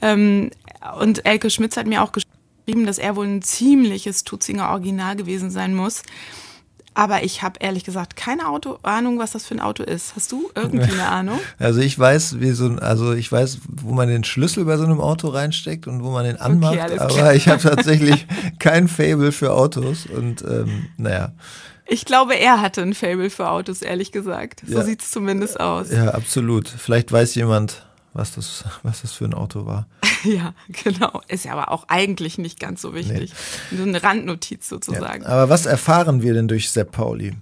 Ähm, 0.00 0.50
und 0.98 1.26
Elke 1.26 1.50
Schmitz 1.50 1.76
hat 1.76 1.86
mir 1.86 2.02
auch 2.02 2.12
geschrieben, 2.12 2.86
dass 2.86 2.98
er 2.98 3.16
wohl 3.16 3.26
ein 3.26 3.42
ziemliches 3.42 4.24
Tutzinger 4.24 4.70
Original 4.70 5.16
gewesen 5.16 5.50
sein 5.50 5.74
muss. 5.74 6.02
Aber 7.00 7.22
ich 7.22 7.42
habe 7.42 7.58
ehrlich 7.60 7.84
gesagt 7.84 8.14
keine 8.14 8.46
Auto 8.46 8.78
Ahnung, 8.82 9.18
was 9.18 9.30
das 9.30 9.46
für 9.46 9.54
ein 9.54 9.60
Auto 9.60 9.82
ist. 9.82 10.14
Hast 10.16 10.32
du 10.32 10.50
irgendwie 10.54 10.84
eine 10.92 11.06
Ahnung? 11.08 11.40
Also 11.58 11.80
ich 11.80 11.98
weiß, 11.98 12.40
wie 12.40 12.50
so 12.50 12.66
ein, 12.66 12.78
also 12.78 13.14
ich 13.14 13.32
weiß, 13.32 13.60
wo 13.70 13.94
man 13.94 14.08
den 14.08 14.22
Schlüssel 14.22 14.66
bei 14.66 14.76
so 14.76 14.84
einem 14.84 15.00
Auto 15.00 15.28
reinsteckt 15.28 15.86
und 15.86 16.04
wo 16.04 16.10
man 16.10 16.26
den 16.26 16.36
anmacht, 16.36 16.74
okay, 16.74 16.98
aber 16.98 17.34
ich 17.34 17.48
habe 17.48 17.58
tatsächlich 17.62 18.26
kein 18.58 18.86
Fable 18.86 19.32
für 19.32 19.54
Autos 19.54 20.04
und 20.04 20.42
ähm, 20.42 20.88
naja. 20.98 21.32
Ich 21.86 22.04
glaube, 22.04 22.34
er 22.34 22.60
hatte 22.60 22.82
ein 22.82 22.92
Fable 22.92 23.30
für 23.30 23.48
Autos, 23.48 23.80
ehrlich 23.80 24.12
gesagt. 24.12 24.60
So 24.66 24.76
ja. 24.76 24.84
sieht 24.84 25.00
es 25.00 25.10
zumindest 25.10 25.58
aus. 25.58 25.90
Ja, 25.90 26.10
absolut. 26.10 26.68
Vielleicht 26.68 27.10
weiß 27.12 27.34
jemand, 27.34 27.86
was 28.12 28.34
das, 28.34 28.64
was 28.82 29.00
das 29.00 29.12
für 29.12 29.24
ein 29.24 29.32
Auto 29.32 29.64
war. 29.64 29.86
Ja, 30.24 30.54
genau. 30.68 31.20
Ist 31.28 31.44
ja 31.44 31.52
aber 31.52 31.70
auch 31.70 31.84
eigentlich 31.88 32.38
nicht 32.38 32.58
ganz 32.60 32.80
so 32.82 32.94
wichtig. 32.94 33.32
Nee. 33.70 33.78
So 33.78 33.84
eine 33.84 34.02
Randnotiz 34.02 34.68
sozusagen. 34.68 35.22
Ja. 35.22 35.28
Aber 35.28 35.48
was 35.48 35.64
erfahren 35.66 36.22
wir 36.22 36.34
denn 36.34 36.48
durch 36.48 36.70
Sepp 36.70 36.90
Pauli? 36.92 37.34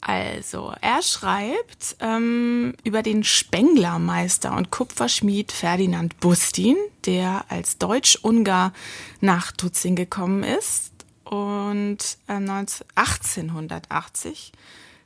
Also, 0.00 0.72
er 0.82 1.02
schreibt 1.02 1.96
ähm, 2.00 2.74
über 2.84 3.02
den 3.02 3.24
Spenglermeister 3.24 4.56
und 4.56 4.70
Kupferschmied 4.70 5.50
Ferdinand 5.50 6.20
Bustin, 6.20 6.76
der 7.06 7.44
als 7.48 7.78
Deutsch-Ungar 7.78 8.72
nach 9.20 9.50
Tutzing 9.50 9.96
gekommen 9.96 10.44
ist 10.44 10.92
und 11.24 11.98
äh, 12.28 12.34
1880 12.34 14.52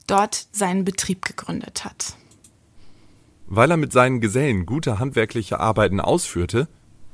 dort 0.07 0.49
seinen 0.53 0.85
Betrieb 0.85 1.25
gegründet 1.25 1.87
hat. 1.87 2.17
Weil 3.47 3.71
er 3.71 3.79
mit 3.79 3.93
seinen 3.93 4.21
Gesellen 4.21 4.67
gute 4.67 4.99
handwerkliche 4.99 5.61
Arbeiten 5.61 6.01
ausführte, 6.01 6.69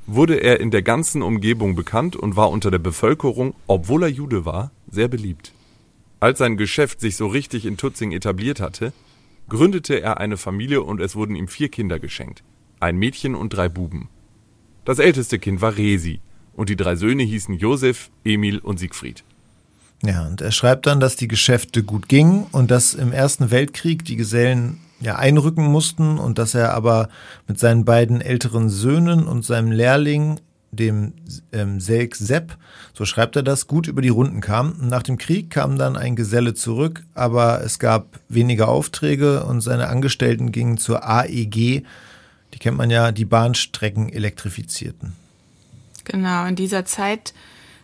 wurde 0.07 0.35
er 0.35 0.59
in 0.59 0.71
der 0.71 0.81
ganzen 0.81 1.21
Umgebung 1.21 1.75
bekannt 1.75 2.15
und 2.15 2.35
war 2.35 2.49
unter 2.49 2.71
der 2.71 2.79
Bevölkerung, 2.79 3.53
obwohl 3.67 4.03
er 4.03 4.09
Jude 4.09 4.45
war, 4.45 4.71
sehr 4.89 5.09
beliebt. 5.09 5.51
Als 6.19 6.39
sein 6.39 6.57
Geschäft 6.57 7.01
sich 7.01 7.17
so 7.17 7.27
richtig 7.27 7.65
in 7.65 7.77
Tutzing 7.77 8.11
etabliert 8.11 8.59
hatte, 8.59 8.93
gründete 9.49 10.01
er 10.01 10.19
eine 10.19 10.37
Familie 10.37 10.81
und 10.81 11.01
es 11.01 11.15
wurden 11.15 11.35
ihm 11.35 11.47
vier 11.47 11.69
Kinder 11.69 11.99
geschenkt, 11.99 12.43
ein 12.79 12.97
Mädchen 12.97 13.35
und 13.35 13.49
drei 13.49 13.69
Buben. 13.69 14.09
Das 14.85 14.99
älteste 14.99 15.37
Kind 15.37 15.61
war 15.61 15.77
Resi 15.77 16.21
und 16.53 16.69
die 16.69 16.75
drei 16.75 16.95
Söhne 16.95 17.23
hießen 17.23 17.55
Josef, 17.55 18.09
Emil 18.23 18.59
und 18.59 18.79
Siegfried. 18.79 19.23
Ja, 20.03 20.25
und 20.27 20.41
er 20.41 20.51
schreibt 20.51 20.85
dann, 20.85 20.99
dass 20.99 21.15
die 21.15 21.27
Geschäfte 21.27 21.83
gut 21.83 22.07
gingen 22.07 22.45
und 22.51 22.71
dass 22.71 22.93
im 22.93 23.11
Ersten 23.11 23.51
Weltkrieg 23.51 24.05
die 24.05 24.15
Gesellen 24.15 24.79
ja, 24.99 25.15
einrücken 25.15 25.65
mussten 25.65 26.17
und 26.17 26.37
dass 26.37 26.53
er 26.53 26.73
aber 26.73 27.09
mit 27.47 27.59
seinen 27.59 27.85
beiden 27.85 28.21
älteren 28.21 28.69
Söhnen 28.69 29.27
und 29.27 29.45
seinem 29.45 29.71
Lehrling, 29.71 30.39
dem 30.71 31.13
ähm, 31.53 31.79
Selk 31.79 32.15
Sepp, 32.15 32.57
so 32.93 33.05
schreibt 33.05 33.35
er 33.35 33.43
das, 33.43 33.67
gut 33.67 33.87
über 33.87 34.01
die 34.01 34.09
Runden 34.09 34.41
kam. 34.41 34.75
Nach 34.81 35.03
dem 35.03 35.17
Krieg 35.17 35.49
kam 35.49 35.77
dann 35.77 35.95
ein 35.95 36.15
Geselle 36.15 36.53
zurück, 36.53 37.03
aber 37.13 37.61
es 37.63 37.79
gab 37.79 38.19
weniger 38.27 38.67
Aufträge 38.67 39.43
und 39.43 39.61
seine 39.61 39.87
Angestellten 39.87 40.51
gingen 40.51 40.77
zur 40.77 41.07
AEG, 41.07 41.85
die 42.53 42.59
kennt 42.59 42.77
man 42.77 42.89
ja, 42.89 43.11
die 43.11 43.25
Bahnstrecken 43.25 44.09
elektrifizierten. 44.09 45.13
Genau, 46.05 46.45
in 46.45 46.55
dieser 46.55 46.85
Zeit 46.85 47.33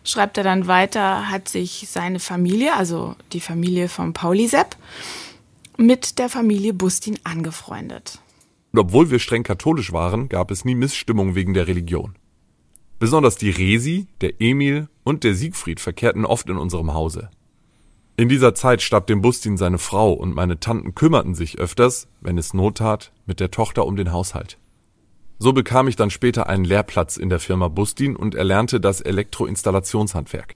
schreibt 0.02 0.38
er 0.38 0.44
dann 0.44 0.66
weiter, 0.66 1.30
hat 1.30 1.48
sich 1.48 1.86
seine 1.88 2.18
Familie, 2.18 2.74
also 2.74 3.16
die 3.32 3.40
Familie 3.40 3.88
von 3.88 4.12
Pauli 4.12 4.48
Sepp, 4.48 4.76
mit 5.76 6.18
der 6.18 6.28
Familie 6.28 6.74
Bustin 6.74 7.18
angefreundet. 7.24 8.18
Und 8.72 8.80
obwohl 8.80 9.10
wir 9.10 9.18
streng 9.18 9.42
katholisch 9.42 9.92
waren, 9.92 10.28
gab 10.28 10.50
es 10.50 10.64
nie 10.64 10.74
Missstimmung 10.74 11.34
wegen 11.34 11.54
der 11.54 11.68
Religion. 11.68 12.16
Besonders 12.98 13.36
die 13.36 13.50
Resi, 13.50 14.06
der 14.20 14.40
Emil 14.40 14.88
und 15.02 15.24
der 15.24 15.34
Siegfried 15.34 15.80
verkehrten 15.80 16.24
oft 16.24 16.48
in 16.48 16.56
unserem 16.56 16.94
Hause. 16.94 17.30
In 18.16 18.28
dieser 18.28 18.54
Zeit 18.54 18.80
starb 18.80 19.08
dem 19.08 19.22
Bustin 19.22 19.56
seine 19.56 19.78
Frau 19.78 20.12
und 20.12 20.34
meine 20.34 20.60
Tanten 20.60 20.94
kümmerten 20.94 21.34
sich 21.34 21.58
öfters, 21.58 22.06
wenn 22.20 22.38
es 22.38 22.54
Not 22.54 22.78
tat, 22.78 23.12
mit 23.26 23.40
der 23.40 23.50
Tochter 23.50 23.86
um 23.86 23.96
den 23.96 24.12
Haushalt. 24.12 24.58
So 25.38 25.52
bekam 25.52 25.88
ich 25.88 25.96
dann 25.96 26.10
später 26.10 26.48
einen 26.48 26.64
Lehrplatz 26.64 27.16
in 27.16 27.28
der 27.28 27.40
Firma 27.40 27.68
Bustin 27.68 28.14
und 28.14 28.36
erlernte 28.36 28.80
das 28.80 29.00
Elektroinstallationshandwerk. 29.00 30.54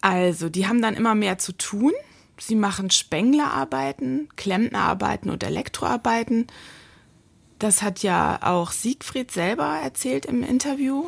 Also, 0.00 0.48
die 0.48 0.66
haben 0.66 0.82
dann 0.82 0.94
immer 0.94 1.14
mehr 1.14 1.38
zu 1.38 1.52
tun 1.52 1.92
Sie 2.40 2.54
machen 2.54 2.90
Spenglerarbeiten, 2.90 4.28
Klempnerarbeiten 4.36 5.30
und 5.30 5.44
Elektroarbeiten. 5.44 6.46
Das 7.58 7.82
hat 7.82 8.02
ja 8.02 8.38
auch 8.42 8.72
Siegfried 8.72 9.30
selber 9.30 9.78
erzählt 9.82 10.24
im 10.24 10.42
Interview. 10.42 11.04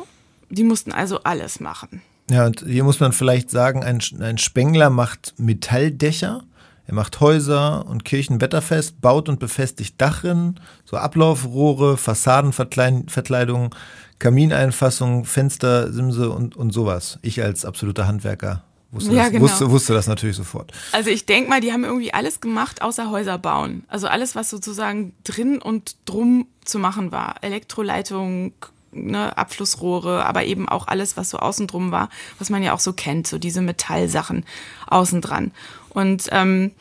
Die 0.49 0.63
mussten 0.63 0.91
also 0.91 1.21
alles 1.23 1.59
machen. 1.59 2.03
Ja, 2.29 2.45
und 2.45 2.63
hier 2.65 2.83
muss 2.83 2.99
man 2.99 3.11
vielleicht 3.11 3.49
sagen, 3.49 3.83
ein, 3.83 3.99
ein 4.21 4.37
Spengler 4.37 4.89
macht 4.89 5.33
Metalldächer. 5.37 6.43
Er 6.85 6.93
macht 6.93 7.19
Häuser 7.19 7.87
und 7.87 8.05
Kirchen 8.05 8.39
wetterfest, 8.39 9.01
baut 9.01 9.29
und 9.29 9.39
befestigt 9.39 9.99
Dachrinnen, 9.99 10.59
so 10.85 10.97
Ablaufrohre, 10.97 11.97
Fassadenverkleidungen, 11.97 13.71
Kamineinfassungen, 14.19 15.25
Fenster, 15.25 15.91
Simse 15.91 16.29
und, 16.29 16.55
und 16.55 16.71
sowas. 16.71 17.19
Ich 17.21 17.41
als 17.41 17.65
absoluter 17.65 18.05
Handwerker 18.05 18.63
Wusste, 18.93 19.11
ja, 19.11 19.23
das, 19.23 19.31
genau. 19.31 19.43
wusste, 19.43 19.71
wusste 19.71 19.93
das 19.93 20.05
natürlich 20.05 20.35
sofort. 20.35 20.71
Also 20.91 21.09
ich 21.09 21.25
denke 21.25 21.49
mal, 21.49 21.61
die 21.61 21.73
haben 21.73 21.83
irgendwie 21.83 22.13
alles 22.13 22.41
gemacht, 22.41 22.83
außer 22.83 23.09
Häuser 23.09 23.39
bauen. 23.39 23.83
Also 23.87 24.07
alles, 24.07 24.35
was 24.35 24.51
sozusagen 24.51 25.13
drin 25.23 25.59
und 25.59 25.95
drum 26.05 26.45
zu 26.63 26.77
machen 26.77 27.11
war. 27.11 27.37
Elektroleitung, 27.41 28.53
ne, 28.91 29.35
Abflussrohre, 29.35 30.23
aber 30.27 30.45
eben 30.45 30.69
auch 30.69 30.87
alles, 30.87 31.17
was 31.17 31.31
so 31.31 31.39
außen 31.39 31.65
drum 31.65 31.91
war, 31.91 32.09
was 32.37 32.51
man 32.51 32.61
ja 32.61 32.73
auch 32.73 32.79
so 32.79 32.93
kennt, 32.93 33.25
so 33.25 33.39
diese 33.39 33.61
Metallsachen 33.61 34.45
außen 34.85 35.21
dran. 35.21 35.51
Und 35.89 36.27
ähm, 36.31 36.71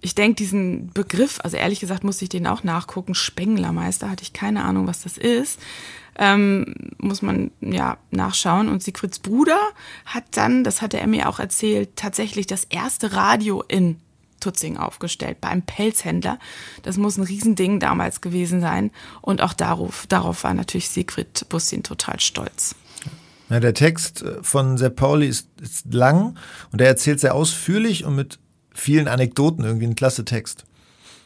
ich 0.00 0.16
denke, 0.16 0.34
diesen 0.34 0.90
Begriff, 0.92 1.38
also 1.44 1.56
ehrlich 1.56 1.78
gesagt 1.78 2.02
musste 2.02 2.24
ich 2.24 2.28
den 2.28 2.48
auch 2.48 2.64
nachgucken, 2.64 3.14
Spenglermeister, 3.14 4.10
hatte 4.10 4.24
ich 4.24 4.32
keine 4.32 4.64
Ahnung, 4.64 4.88
was 4.88 5.02
das 5.02 5.16
ist 5.16 5.60
ähm, 6.18 6.74
muss 6.98 7.22
man 7.22 7.50
ja 7.60 7.98
nachschauen. 8.10 8.68
Und 8.68 8.82
Siegfrieds 8.82 9.18
Bruder 9.18 9.60
hat 10.04 10.24
dann, 10.32 10.64
das 10.64 10.82
hatte 10.82 10.98
er 10.98 11.06
mir 11.06 11.28
auch 11.28 11.38
erzählt, 11.38 11.96
tatsächlich 11.96 12.46
das 12.46 12.64
erste 12.64 13.12
Radio 13.12 13.62
in 13.68 14.00
Tutzing 14.40 14.76
aufgestellt, 14.76 15.40
bei 15.40 15.48
einem 15.48 15.62
Pelzhändler. 15.62 16.38
Das 16.82 16.96
muss 16.98 17.16
ein 17.16 17.24
Riesending 17.24 17.80
damals 17.80 18.20
gewesen 18.20 18.60
sein. 18.60 18.90
Und 19.22 19.40
auch 19.42 19.54
darauf, 19.54 20.06
darauf 20.06 20.44
war 20.44 20.54
natürlich 20.54 20.88
Siegfried 20.88 21.46
Bussin 21.48 21.82
total 21.82 22.20
stolz. 22.20 22.74
Ja, 23.48 23.60
der 23.60 23.74
Text 23.74 24.24
von 24.42 24.76
Sepp 24.76 24.96
Pauli 24.96 25.28
ist, 25.28 25.48
ist 25.60 25.92
lang 25.94 26.36
und 26.72 26.80
er 26.80 26.88
erzählt 26.88 27.20
sehr 27.20 27.34
ausführlich 27.34 28.04
und 28.04 28.16
mit 28.16 28.38
vielen 28.74 29.08
Anekdoten 29.08 29.64
irgendwie 29.64 29.86
ein 29.86 29.94
klasse 29.94 30.24
Text. 30.24 30.64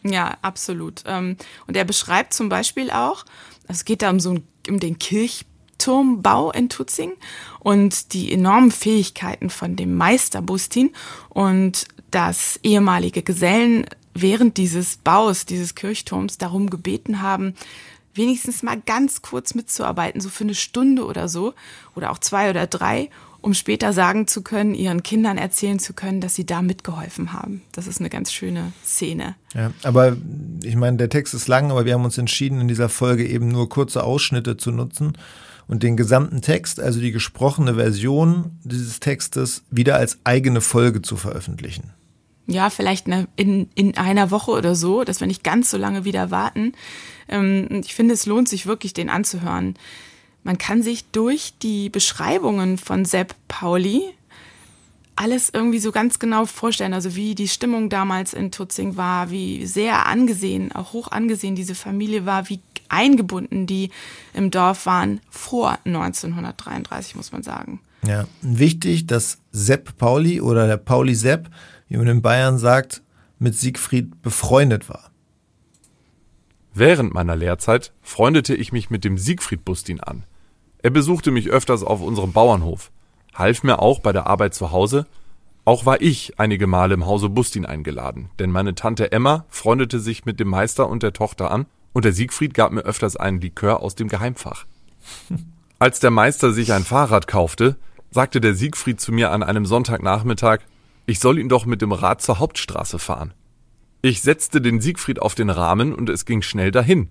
Ja, 0.02 0.37
absolut. 0.42 1.02
Ähm, 1.06 1.37
und 1.66 1.76
er 1.76 1.85
beschreibt 1.85 2.32
zum 2.35 2.49
Beispiel 2.49 2.90
auch, 2.90 3.25
es 3.68 3.85
geht 3.85 4.02
da 4.02 4.11
um 4.11 4.20
so 4.20 4.38
um 4.69 4.81
den 4.81 4.99
Kirchturmbau 4.99 6.50
in 6.52 6.69
Tutzing 6.69 7.12
und 7.61 8.12
die 8.12 8.33
enormen 8.33 8.71
Fähigkeiten 8.71 9.50
von 9.50 9.76
dem 9.76 9.97
Meister 9.97 10.43
Bustin 10.43 10.90
und 11.29 11.87
dass 12.11 12.59
ehemalige 12.62 13.23
Gesellen 13.23 13.87
während 14.14 14.57
dieses 14.57 14.97
Baus 14.97 15.47
dieses 15.47 15.75
Kirchturms 15.75 16.38
darum 16.38 16.69
gebeten 16.71 17.23
haben, 17.23 17.55
wenigstens 18.14 18.62
mal 18.62 18.81
ganz 18.85 19.23
kurz 19.23 19.55
mitzuarbeiten, 19.55 20.21
so 20.21 20.29
für 20.29 20.45
eine 20.45 20.55
Stunde 20.55 21.05
oder 21.05 21.29
so 21.29 21.55
oder 21.95 22.11
auch 22.11 22.19
zwei 22.19 22.50
oder 22.50 22.67
drei, 22.67 23.11
um 23.42 23.54
später 23.54 23.92
sagen 23.92 24.26
zu 24.26 24.42
können, 24.42 24.75
ihren 24.75 25.02
Kindern 25.02 25.38
erzählen 25.38 25.78
zu 25.78 25.92
können, 25.92 26.20
dass 26.20 26.35
sie 26.35 26.47
da 26.47 26.62
mitgeholfen 26.62 27.32
haben. 27.32 27.62
Das 27.73 27.87
ist 27.87 28.00
eine 28.00 28.11
ganz 28.11 28.32
schöne 28.32 28.73
Szene. 28.85 29.35
Ja, 29.54 29.73
aber 29.82 30.16
ich 30.62 30.76
meine, 30.76 30.97
der 30.97 31.09
Text 31.09 31.35
ist 31.35 31.49
lang, 31.49 31.70
aber 31.70 31.85
wir 31.85 31.94
haben 31.94 32.04
uns 32.04 32.18
entschieden, 32.18 32.61
in 32.61 32.68
dieser 32.68 32.88
Folge 32.88 33.26
eben 33.26 33.49
nur 33.49 33.68
kurze 33.68 34.04
Ausschnitte 34.04 34.56
zu 34.56 34.70
nutzen. 34.70 35.12
und 35.68 35.85
den 35.85 35.97
gesamten 35.97 36.42
Text, 36.42 36.80
also 36.80 37.00
die 37.00 37.12
gesprochene 37.12 37.76
Version 37.76 38.59
dieses 38.64 38.99
Textes, 38.99 39.62
wieder 39.70 39.94
als 39.94 40.18
eigene 40.25 40.61
Folge 40.61 41.00
zu 41.00 41.16
veröffentlichen. 41.16 41.92
Ja, 42.49 42.68
vielleicht 42.70 43.06
in, 43.37 43.68
in 43.76 43.97
einer 43.97 44.32
Woche 44.32 44.50
oder 44.50 44.75
so, 44.75 45.04
dass 45.04 45.20
wir 45.20 45.28
nicht 45.28 45.44
ganz 45.44 45.70
so 45.70 45.76
lange 45.76 46.04
wieder 46.04 46.32
warten. 46.32 46.73
Ähm, 47.28 47.82
ich 47.85 47.94
finde, 47.94 48.14
es 48.14 48.26
lohnt 48.26 48.49
sich 48.49 48.66
wirklich, 48.66 48.92
den 48.92 49.09
anzuhören. 49.09 49.76
Man 50.42 50.59
kann 50.59 50.82
sich 50.82 51.04
durch 51.11 51.54
die 51.62 51.90
Beschreibungen 51.90 52.78
von 52.78 53.04
Sepp 53.04 53.35
Pauli 53.49 54.02
alles 55.16 55.50
irgendwie 55.52 55.80
so 55.80 55.92
ganz 55.92 56.18
genau 56.18 56.47
vorstellen, 56.47 56.94
also 56.94 57.14
wie 57.14 57.35
die 57.35 57.49
Stimmung 57.49 57.90
damals 57.90 58.32
in 58.32 58.50
Tutzing 58.50 58.97
war, 58.97 59.30
wie 59.30 59.66
sehr 59.66 60.06
angesehen, 60.06 60.73
auch 60.73 60.94
hoch 60.94 61.09
angesehen 61.11 61.54
diese 61.54 61.75
Familie 61.75 62.25
war, 62.25 62.49
wie 62.49 62.61
eingebunden 62.88 63.66
die 63.66 63.90
im 64.32 64.50
Dorf 64.50 64.87
waren 64.87 65.20
vor 65.28 65.78
1933, 65.85 67.16
muss 67.16 67.32
man 67.32 67.42
sagen. 67.42 67.80
Ja, 68.06 68.26
wichtig, 68.40 69.06
dass 69.06 69.38
Sepp 69.52 69.99
Pauli 69.99 70.40
oder 70.40 70.66
der 70.66 70.78
Pauli 70.78 71.14
Sepp, 71.14 71.50
wie 71.88 71.99
man 71.99 72.09
in 72.09 72.23
Bayern 72.23 72.59
sagt, 72.59 73.02
mit 73.38 73.54
Siegfried 73.54 74.23
befreundet 74.23 74.88
war. 74.88 75.10
Während 76.73 77.12
meiner 77.12 77.37
Lehrzeit 77.37 77.93
freundete 78.00 78.55
ich 78.55 78.73
mich 78.73 78.91
mit 78.91 79.05
dem 79.05 79.19
Siegfried 79.19 79.65
Bustin 79.65 80.00
an. 80.00 80.25
Er 80.83 80.91
besuchte 80.91 81.31
mich 81.31 81.49
öfters 81.50 81.83
auf 81.83 82.00
unserem 82.00 82.33
Bauernhof, 82.33 82.91
half 83.35 83.62
mir 83.62 83.81
auch 83.81 84.00
bei 84.00 84.12
der 84.12 84.27
Arbeit 84.27 84.55
zu 84.55 84.71
Hause. 84.71 85.07
Auch 85.65 85.85
war 85.85 86.00
ich 86.00 86.39
einige 86.39 86.67
Male 86.67 86.95
im 86.95 87.07
Hause 87.07 87.29
Bustin 87.29 87.67
eingeladen, 87.67 88.31
denn 88.39 88.50
meine 88.50 88.75
Tante 88.75 89.12
Emma 89.12 89.45
freundete 89.49 90.00
sich 90.00 90.25
mit 90.25 90.41
dem 90.41 90.49
Meister 90.49 90.89
und 90.89 91.03
der 91.03 91.12
Tochter 91.12 91.50
an 91.50 91.67
und 91.93 92.05
der 92.05 92.12
Siegfried 92.12 92.55
gab 92.55 92.73
mir 92.73 92.83
öfters 92.83 93.17
einen 93.17 93.41
Likör 93.41 93.83
aus 93.83 93.95
dem 93.95 94.09
Geheimfach. 94.09 94.67
Als 95.79 96.00
der 96.00 96.11
Meister 96.11 96.53
sich 96.53 96.73
ein 96.73 96.85
Fahrrad 96.85 97.27
kaufte, 97.27 97.77
sagte 98.11 98.41
der 98.41 98.55
Siegfried 98.55 99.00
zu 99.00 99.12
mir 99.12 99.33
an 99.33 99.43
einem 99.43 99.67
Sonntagnachmittag, 99.67 100.61
ich 101.07 101.19
soll 101.19 101.39
ihn 101.39 101.49
doch 101.49 101.67
mit 101.67 101.83
dem 101.83 101.93
Rad 101.93 102.23
zur 102.23 102.39
Hauptstraße 102.39 102.99
fahren. 102.99 103.33
Ich 104.02 104.23
setzte 104.23 104.61
den 104.61 104.80
Siegfried 104.80 105.21
auf 105.21 105.35
den 105.35 105.50
Rahmen 105.50 105.95
und 105.95 106.09
es 106.09 106.25
ging 106.25 106.40
schnell 106.40 106.71
dahin. 106.71 107.11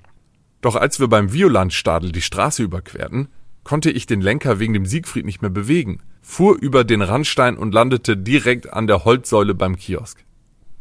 Doch 0.61 0.75
als 0.75 0.99
wir 0.99 1.07
beim 1.07 1.31
Violandstadel 1.31 2.11
die 2.11 2.21
Straße 2.21 2.63
überquerten, 2.63 3.27
konnte 3.63 3.91
ich 3.91 4.07
den 4.07 4.21
Lenker 4.21 4.59
wegen 4.59 4.73
dem 4.73 4.85
Siegfried 4.85 5.25
nicht 5.25 5.41
mehr 5.41 5.51
bewegen, 5.51 6.01
fuhr 6.21 6.57
über 6.59 6.83
den 6.83 7.03
Randstein 7.03 7.57
und 7.57 7.73
landete 7.73 8.17
direkt 8.17 8.73
an 8.73 8.87
der 8.87 9.05
Holzsäule 9.05 9.53
beim 9.53 9.75
Kiosk. 9.75 10.25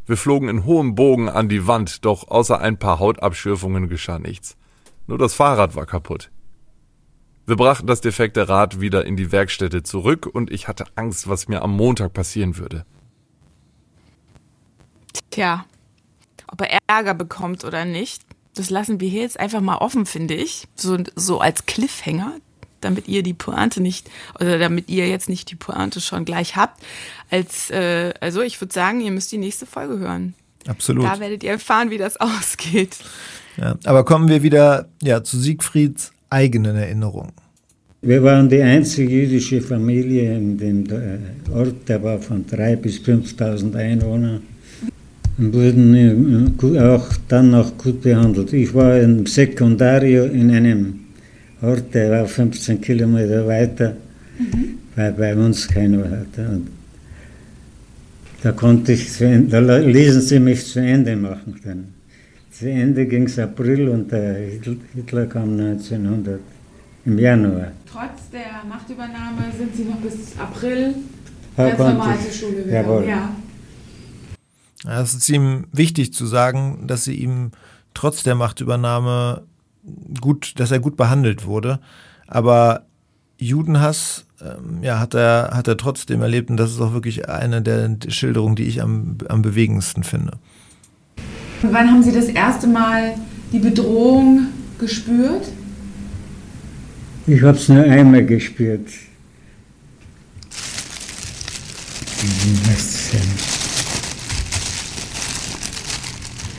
Wir 0.06 0.16
flogen 0.16 0.48
in 0.48 0.64
hohem 0.64 0.94
Bogen 0.94 1.28
an 1.28 1.50
die 1.50 1.66
Wand, 1.66 2.06
doch 2.06 2.28
außer 2.28 2.58
ein 2.58 2.78
paar 2.78 2.98
Hautabschürfungen 2.98 3.88
geschah 3.88 4.18
nichts. 4.18 4.56
Nur 5.06 5.18
das 5.18 5.34
Fahrrad 5.34 5.76
war 5.76 5.84
kaputt. 5.84 6.30
Wir 7.46 7.56
brachten 7.56 7.86
das 7.86 8.00
defekte 8.00 8.48
Rad 8.48 8.80
wieder 8.80 9.04
in 9.04 9.16
die 9.16 9.32
Werkstätte 9.32 9.82
zurück 9.82 10.26
und 10.26 10.50
ich 10.50 10.68
hatte 10.68 10.86
Angst, 10.94 11.28
was 11.28 11.48
mir 11.48 11.60
am 11.62 11.76
Montag 11.76 12.14
passieren 12.14 12.56
würde. 12.56 12.86
Tja, 15.30 15.66
ob 16.50 16.60
er 16.60 16.78
Ärger 16.86 17.14
bekommt 17.14 17.64
oder 17.64 17.84
nicht, 17.84 18.22
das 18.54 18.70
lassen 18.70 19.00
wir 19.00 19.08
hier 19.08 19.22
jetzt 19.22 19.38
einfach 19.38 19.60
mal 19.60 19.78
offen, 19.78 20.06
finde 20.06 20.34
ich. 20.34 20.66
So, 20.74 20.98
so 21.14 21.40
als 21.40 21.66
Cliffhanger 21.66 22.34
damit 22.80 23.08
ihr 23.08 23.22
die 23.22 23.34
Pointe 23.34 23.80
nicht, 23.80 24.10
oder 24.40 24.58
damit 24.58 24.88
ihr 24.88 25.08
jetzt 25.08 25.28
nicht 25.28 25.50
die 25.50 25.56
Pointe 25.56 26.00
schon 26.00 26.24
gleich 26.24 26.56
habt. 26.56 26.82
Als, 27.30 27.70
äh, 27.70 28.14
also 28.20 28.42
ich 28.42 28.60
würde 28.60 28.72
sagen, 28.72 29.00
ihr 29.00 29.10
müsst 29.10 29.32
die 29.32 29.38
nächste 29.38 29.66
Folge 29.66 29.98
hören. 29.98 30.34
Absolut. 30.66 31.04
Da 31.04 31.20
werdet 31.20 31.42
ihr 31.42 31.52
erfahren, 31.52 31.90
wie 31.90 31.98
das 31.98 32.16
ausgeht. 32.20 32.96
Ja, 33.56 33.76
aber 33.84 34.04
kommen 34.04 34.28
wir 34.28 34.42
wieder 34.42 34.88
ja, 35.02 35.22
zu 35.22 35.38
Siegfrieds 35.38 36.12
eigenen 36.30 36.76
Erinnerungen. 36.76 37.32
Wir 38.00 38.22
waren 38.22 38.48
die 38.48 38.62
einzige 38.62 39.12
jüdische 39.12 39.60
Familie 39.60 40.36
in 40.36 40.56
dem 40.56 40.86
äh, 40.86 41.50
Ort, 41.52 41.88
der 41.88 42.00
war 42.02 42.20
von 42.20 42.46
3.000 42.46 42.76
bis 42.76 42.98
5.000 42.98 43.74
Einwohnern 43.74 44.42
wurden 45.38 46.57
äh, 46.61 46.81
auch 46.81 47.09
dann 47.29 47.53
noch 47.53 47.79
gut 47.79 48.03
behandelt. 48.03 48.53
Ich 48.53 48.74
war 48.74 48.98
im 48.98 49.24
Sekundario 49.24 50.24
in 50.24 50.51
einem 50.51 51.01
Ort, 51.62 51.94
der 51.94 52.11
war 52.11 52.27
15 52.27 52.81
Kilometer 52.81 53.46
weiter, 53.46 53.96
mhm. 54.38 54.79
weil 54.96 55.12
bei 55.12 55.35
uns 55.35 55.66
keiner 55.68 56.11
hatte. 56.11 56.48
Und 56.48 56.68
da 58.42 58.53
konnte 58.53 58.92
ich, 58.92 59.12
zu 59.12 59.24
Ende, 59.24 59.64
da 59.64 59.79
ließen 59.79 60.20
sie 60.22 60.40
mich 60.40 60.66
zu 60.66 60.81
Ende 60.81 61.16
machen. 61.16 61.57
Dann. 61.64 61.85
Zu 62.51 62.70
Ende 62.70 63.07
ging 63.07 63.24
es 63.24 63.38
April 63.38 63.88
und 63.88 64.11
der 64.11 64.37
Hitler 64.94 65.27
kam 65.27 65.59
1900 65.59 66.40
im 67.05 67.18
Januar. 67.18 67.72
Trotz 67.90 68.31
der 68.33 68.68
Machtübernahme 68.68 69.42
sind 69.57 69.74
Sie 69.77 69.85
noch 69.85 69.96
bis 69.96 70.37
April 70.38 70.94
ganz 71.57 71.79
normal 71.79 72.16
zur 72.20 72.33
Schule 72.33 72.62
gegangen. 72.64 72.72
Jawohl. 72.72 73.09
Ja. 73.09 73.31
Es 74.86 75.14
ist 75.14 75.28
ihm 75.28 75.66
wichtig 75.72 76.12
zu 76.12 76.26
sagen, 76.26 76.86
dass 76.86 77.04
sie 77.04 77.14
ihm 77.14 77.50
trotz 77.94 78.22
der 78.22 78.34
Machtübernahme 78.34 79.42
gut, 80.20 80.54
dass 80.60 80.70
er 80.70 80.78
gut 80.78 80.96
behandelt 80.96 81.46
wurde. 81.46 81.80
Aber 82.26 82.84
Judenhass, 83.38 84.26
ähm, 84.40 84.82
ja, 84.82 85.00
hat 85.00 85.14
er, 85.14 85.50
hat 85.52 85.68
er 85.68 85.76
trotzdem 85.76 86.22
erlebt 86.22 86.50
und 86.50 86.56
das 86.56 86.70
ist 86.70 86.80
auch 86.80 86.92
wirklich 86.92 87.28
eine 87.28 87.62
der 87.62 87.96
Schilderungen, 88.08 88.56
die 88.56 88.64
ich 88.64 88.82
am, 88.82 89.18
am 89.28 89.42
bewegendsten 89.42 90.04
finde. 90.04 90.32
Und 91.62 91.72
wann 91.72 91.90
haben 91.90 92.02
Sie 92.02 92.12
das 92.12 92.26
erste 92.26 92.66
Mal 92.68 93.14
die 93.52 93.58
Bedrohung 93.58 94.48
gespürt? 94.78 95.48
Ich 97.26 97.42
habe 97.42 97.56
es 97.56 97.68
nur 97.68 97.82
einmal 97.82 98.24
gespürt. 98.24 98.86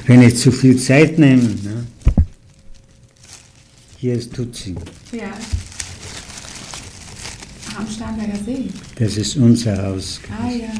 Wenn 0.10 0.24
ich 0.24 0.38
zu 0.38 0.52
viel 0.52 0.76
Zeit 0.76 1.20
nehme. 1.20 1.44
Ne? 1.44 1.86
Hier 3.98 4.16
ist 4.16 4.34
Tutzing. 4.34 4.76
Ja. 5.12 5.30
Am 7.78 7.88
Starnberger 7.88 8.40
See. 8.44 8.70
Das 8.96 9.18
ist 9.18 9.36
unser 9.36 9.86
Haus. 9.86 10.20
Ah 10.32 10.50
ja, 10.50 10.74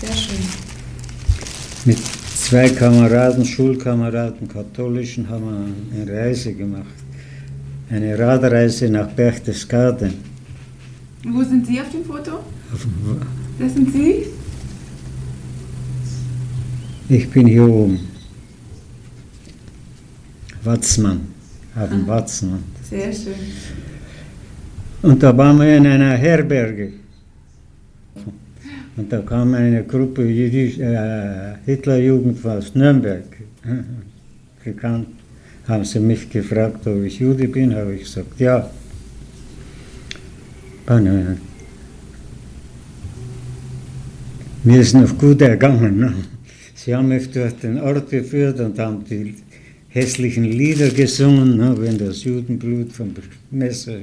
sehr 0.00 0.16
schön. 0.16 0.38
Mit 1.84 1.98
zwei 2.36 2.68
Kameraden, 2.68 3.44
Schulkameraden, 3.44 4.46
katholischen, 4.46 5.28
haben 5.28 5.44
wir 5.44 6.00
eine 6.00 6.12
Reise 6.20 6.54
gemacht. 6.54 6.94
Eine 7.90 8.16
Radreise 8.16 8.88
nach 8.88 9.08
Berchtesgaden. 9.08 10.12
Wo 11.24 11.42
sind 11.42 11.66
Sie 11.66 11.80
auf 11.80 11.90
dem 11.90 12.04
Foto? 12.04 12.34
Auf 12.72 12.82
dem 12.82 13.20
Wer 13.58 13.68
sind 13.68 13.92
Sie? 13.92 14.26
Ich 17.08 17.28
bin 17.28 17.48
hier 17.48 17.68
oben. 17.68 18.11
Watzmann 20.64 21.20
auf 21.74 21.88
dem 21.88 22.04
ah, 22.04 22.08
Watzen. 22.08 22.64
Sehr 22.88 23.12
schön. 23.12 23.34
Und 25.02 25.22
da 25.22 25.36
waren 25.36 25.58
wir 25.58 25.76
in 25.76 25.86
einer 25.86 26.16
Herberge. 26.16 26.92
Und 28.96 29.12
da 29.12 29.20
kam 29.20 29.54
eine 29.54 29.84
Gruppe 29.84 30.22
Jüdisch, 30.22 30.78
äh, 30.78 31.54
Hitlerjugend 31.64 32.44
aus 32.46 32.74
Nürnberg 32.74 33.24
gekannt. 34.64 35.08
Haben 35.66 35.84
sie 35.84 36.00
mich 36.00 36.28
gefragt, 36.28 36.86
ob 36.86 37.02
ich 37.04 37.18
Jude 37.18 37.48
bin, 37.48 37.74
habe 37.74 37.94
ich 37.94 38.02
gesagt, 38.02 38.38
ja. 38.38 38.70
Mir 44.64 44.80
ist 44.80 44.94
noch 44.94 45.16
gut 45.16 45.40
ergangen. 45.40 45.98
Ne? 45.98 46.14
Sie 46.74 46.94
haben 46.94 47.08
mich 47.08 47.30
durch 47.30 47.54
den 47.54 47.80
Ort 47.80 48.10
geführt 48.10 48.60
und 48.60 48.78
haben 48.78 49.04
die 49.08 49.34
hässlichen 49.92 50.44
Lieder 50.44 50.88
gesungen, 50.88 51.56
ne, 51.56 51.74
wenn 51.78 51.98
das 51.98 52.24
Judenblut 52.24 52.92
vom 52.92 53.14
Messer. 53.50 53.98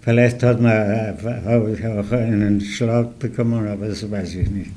Vielleicht 0.00 0.42
hat 0.42 0.60
man, 0.60 0.72
äh, 0.72 1.14
habe 1.44 1.76
ich 1.76 1.86
auch 1.86 2.10
einen 2.12 2.60
Schlag 2.60 3.18
bekommen, 3.18 3.66
aber 3.66 3.88
das 3.88 4.10
weiß 4.10 4.34
ich 4.36 4.50
nicht. 4.50 4.70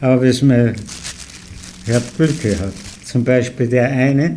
Aber 0.00 0.22
es 0.22 0.40
mir, 0.40 0.74
habe 1.92 2.04
Glück 2.16 2.42
gehabt. 2.42 2.72
Zum 3.04 3.24
Beispiel 3.24 3.66
der 3.66 3.90
eine, 3.90 4.36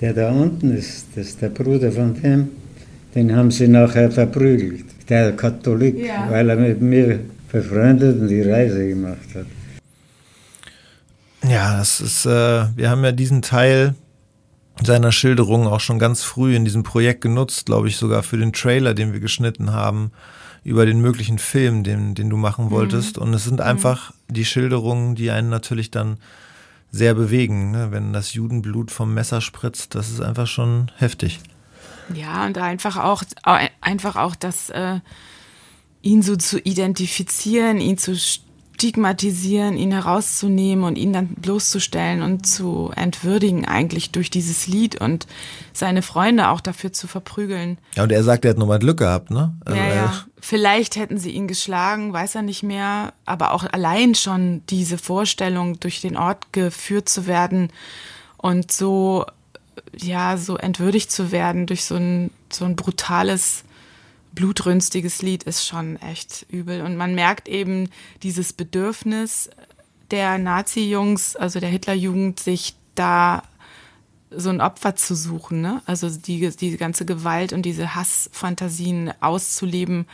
der 0.00 0.12
da 0.14 0.30
unten 0.30 0.76
ist, 0.76 1.06
das 1.14 1.28
ist 1.28 1.42
der 1.42 1.50
Bruder 1.50 1.92
von 1.92 2.14
dem, 2.22 2.48
den 3.14 3.34
haben 3.34 3.50
sie 3.50 3.68
nachher 3.68 4.10
verprügelt. 4.10 4.86
Der 5.08 5.32
Katholik, 5.32 5.98
ja. 5.98 6.26
weil 6.30 6.48
er 6.48 6.56
mit 6.56 6.80
mir 6.80 7.20
befreundet 7.52 8.20
und 8.20 8.28
die 8.28 8.42
Reise 8.42 8.88
gemacht 8.88 9.28
hat. 9.34 9.46
Ja, 11.48 11.76
das 11.76 12.00
ist, 12.00 12.26
äh, 12.26 12.76
wir 12.76 12.90
haben 12.90 13.04
ja 13.04 13.12
diesen 13.12 13.42
Teil 13.42 13.94
seiner 14.82 15.12
Schilderung 15.12 15.66
auch 15.66 15.80
schon 15.80 15.98
ganz 15.98 16.22
früh 16.22 16.56
in 16.56 16.64
diesem 16.64 16.82
Projekt 16.82 17.20
genutzt, 17.20 17.66
glaube 17.66 17.88
ich, 17.88 17.96
sogar 17.96 18.22
für 18.22 18.36
den 18.38 18.52
Trailer, 18.52 18.94
den 18.94 19.12
wir 19.12 19.20
geschnitten 19.20 19.72
haben, 19.72 20.10
über 20.64 20.86
den 20.86 21.00
möglichen 21.00 21.38
Film, 21.38 21.84
den, 21.84 22.14
den 22.14 22.30
du 22.30 22.36
machen 22.36 22.70
wolltest. 22.70 23.16
Mhm. 23.16 23.22
Und 23.22 23.34
es 23.34 23.44
sind 23.44 23.60
mhm. 23.60 23.66
einfach 23.66 24.12
die 24.28 24.44
Schilderungen, 24.44 25.14
die 25.14 25.30
einen 25.30 25.50
natürlich 25.50 25.90
dann 25.90 26.16
sehr 26.90 27.14
bewegen. 27.14 27.70
Ne? 27.70 27.88
Wenn 27.90 28.12
das 28.12 28.34
Judenblut 28.34 28.90
vom 28.90 29.14
Messer 29.14 29.40
spritzt, 29.40 29.94
das 29.94 30.10
ist 30.10 30.20
einfach 30.20 30.46
schon 30.46 30.90
heftig. 30.96 31.40
Ja, 32.12 32.46
und 32.46 32.58
einfach 32.58 32.96
auch, 32.96 33.22
einfach 33.80 34.16
auch 34.16 34.34
das, 34.34 34.70
äh, 34.70 35.00
ihn 36.02 36.22
so 36.22 36.36
zu 36.36 36.60
identifizieren, 36.60 37.80
ihn 37.80 37.96
zu 37.98 38.14
stigmatisieren, 38.74 39.76
ihn 39.76 39.92
herauszunehmen 39.92 40.84
und 40.84 40.96
ihn 40.96 41.12
dann 41.12 41.28
bloßzustellen 41.28 42.22
und 42.22 42.44
zu 42.44 42.90
entwürdigen 42.96 43.66
eigentlich 43.66 44.10
durch 44.10 44.30
dieses 44.30 44.66
Lied 44.66 45.00
und 45.00 45.28
seine 45.72 46.02
Freunde 46.02 46.48
auch 46.48 46.60
dafür 46.60 46.92
zu 46.92 47.06
verprügeln. 47.06 47.78
Ja, 47.94 48.02
und 48.02 48.10
er 48.10 48.24
sagt, 48.24 48.44
er 48.44 48.50
hat 48.50 48.58
nochmal 48.58 48.80
Glück 48.80 48.98
gehabt, 48.98 49.30
ne? 49.30 49.54
Also 49.64 49.78
ja, 49.78 49.94
ja. 49.94 50.24
Vielleicht 50.40 50.96
hätten 50.96 51.18
sie 51.18 51.30
ihn 51.30 51.46
geschlagen, 51.46 52.12
weiß 52.12 52.34
er 52.34 52.42
nicht 52.42 52.64
mehr, 52.64 53.12
aber 53.24 53.52
auch 53.52 53.64
allein 53.64 54.14
schon 54.14 54.62
diese 54.68 54.98
Vorstellung, 54.98 55.78
durch 55.78 56.00
den 56.00 56.16
Ort 56.16 56.52
geführt 56.52 57.08
zu 57.08 57.26
werden 57.26 57.70
und 58.36 58.72
so, 58.72 59.24
ja, 59.96 60.36
so 60.36 60.56
entwürdigt 60.56 61.12
zu 61.12 61.30
werden 61.30 61.66
durch 61.66 61.84
so 61.84 61.94
ein, 61.94 62.30
so 62.50 62.64
ein 62.64 62.74
brutales 62.74 63.64
blutrünstiges 64.34 65.22
Lied 65.22 65.44
ist 65.44 65.66
schon 65.66 65.96
echt 65.96 66.46
übel. 66.48 66.82
Und 66.82 66.96
man 66.96 67.14
merkt 67.14 67.48
eben 67.48 67.88
dieses 68.22 68.52
Bedürfnis 68.52 69.50
der 70.10 70.38
Nazi-Jungs, 70.38 71.36
also 71.36 71.60
der 71.60 71.68
Hitlerjugend, 71.68 72.40
sich 72.40 72.74
da 72.94 73.42
so 74.30 74.50
ein 74.50 74.60
Opfer 74.60 74.96
zu 74.96 75.14
suchen, 75.14 75.60
ne? 75.60 75.82
Also 75.86 76.10
die, 76.10 76.50
die 76.50 76.76
ganze 76.76 77.04
Gewalt 77.04 77.52
und 77.52 77.62
diese 77.62 77.94
Hassfantasien 77.94 79.12
auszuleben 79.20 80.06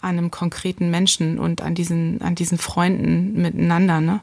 an 0.00 0.18
einem 0.18 0.30
konkreten 0.30 0.90
Menschen 0.90 1.38
und 1.38 1.60
an 1.60 1.74
diesen, 1.74 2.22
an 2.22 2.34
diesen 2.34 2.58
Freunden 2.58 3.40
miteinander, 3.40 4.00
ne? 4.00 4.20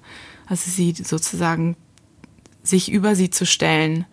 Also 0.47 0.69
sie 0.69 0.93
sozusagen 0.93 1.75
sich 2.63 2.91
über 2.91 3.15
sie 3.15 3.29
zu 3.29 3.45
stellen, 3.45 4.05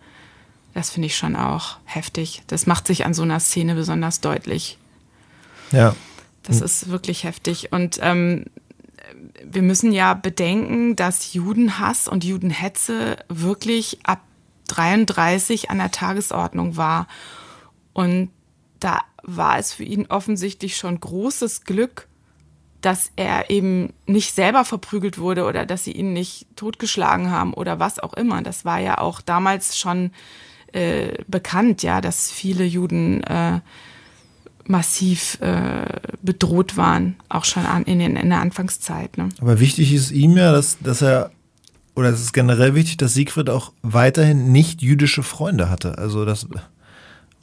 das 0.73 0.89
finde 0.89 1.07
ich 1.07 1.17
schon 1.17 1.35
auch 1.35 1.77
heftig. 1.85 2.43
Das 2.47 2.65
macht 2.65 2.87
sich 2.87 3.05
an 3.05 3.13
so 3.13 3.23
einer 3.23 3.39
Szene 3.39 3.75
besonders 3.75 4.21
deutlich. 4.21 4.77
Ja. 5.71 5.95
Das 6.43 6.61
ist 6.61 6.89
wirklich 6.89 7.23
heftig. 7.23 7.71
Und 7.71 7.99
ähm, 8.01 8.45
wir 9.43 9.61
müssen 9.61 9.91
ja 9.91 10.13
bedenken, 10.13 10.95
dass 10.95 11.33
Judenhass 11.33 12.07
und 12.07 12.23
Judenhetze 12.23 13.17
wirklich 13.29 13.99
ab 14.03 14.21
33 14.69 15.69
an 15.69 15.77
der 15.77 15.91
Tagesordnung 15.91 16.77
war. 16.77 17.07
Und 17.93 18.29
da 18.79 18.99
war 19.23 19.59
es 19.59 19.73
für 19.73 19.83
ihn 19.83 20.07
offensichtlich 20.07 20.77
schon 20.77 20.99
großes 20.99 21.63
Glück, 21.63 22.07
dass 22.81 23.11
er 23.15 23.51
eben 23.51 23.93
nicht 24.07 24.33
selber 24.33 24.65
verprügelt 24.65 25.19
wurde 25.19 25.45
oder 25.45 25.67
dass 25.67 25.83
sie 25.83 25.91
ihn 25.91 26.13
nicht 26.13 26.47
totgeschlagen 26.55 27.29
haben 27.29 27.53
oder 27.53 27.79
was 27.79 27.99
auch 27.99 28.13
immer. 28.13 28.41
Das 28.41 28.65
war 28.65 28.79
ja 28.79 28.97
auch 28.97 29.21
damals 29.21 29.77
schon 29.77 30.11
äh, 30.73 31.23
bekannt, 31.27 31.83
ja, 31.83 32.01
dass 32.01 32.31
viele 32.31 32.63
Juden 32.63 33.23
äh, 33.23 33.59
massiv 34.67 35.39
äh, 35.41 35.85
bedroht 36.21 36.77
waren, 36.77 37.15
auch 37.29 37.45
schon 37.45 37.65
an, 37.65 37.83
in, 37.83 37.99
in, 37.99 38.29
der 38.29 38.39
Anfangszeit. 38.39 39.17
Ne? 39.17 39.29
Aber 39.39 39.59
wichtig 39.59 39.93
ist 39.93 40.11
ihm 40.11 40.37
ja, 40.37 40.51
dass, 40.51 40.77
dass 40.79 41.01
er, 41.01 41.31
oder 41.95 42.09
es 42.09 42.21
ist 42.21 42.33
generell 42.33 42.75
wichtig, 42.75 42.97
dass 42.97 43.13
Siegfried 43.13 43.49
auch 43.49 43.71
weiterhin 43.81 44.51
nicht 44.51 44.81
jüdische 44.81 45.23
Freunde 45.23 45.69
hatte. 45.69 45.97
Also 45.97 46.25
das. 46.25 46.47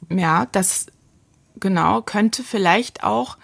Ja, 0.09 0.47
das 0.51 0.87
genau 1.59 2.01
könnte 2.01 2.43
vielleicht 2.43 3.03
auch 3.03 3.37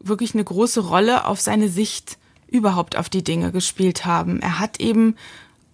wirklich 0.00 0.34
eine 0.34 0.44
große 0.44 0.80
Rolle 0.80 1.26
auf 1.26 1.40
seine 1.40 1.68
Sicht 1.68 2.18
überhaupt 2.48 2.96
auf 2.96 3.08
die 3.08 3.24
Dinge 3.24 3.52
gespielt 3.52 4.04
haben. 4.04 4.40
Er 4.40 4.58
hat 4.58 4.80
eben 4.80 5.16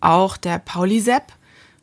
auch 0.00 0.36
der 0.36 0.58
Pauli 0.58 1.00
Sepp 1.00 1.32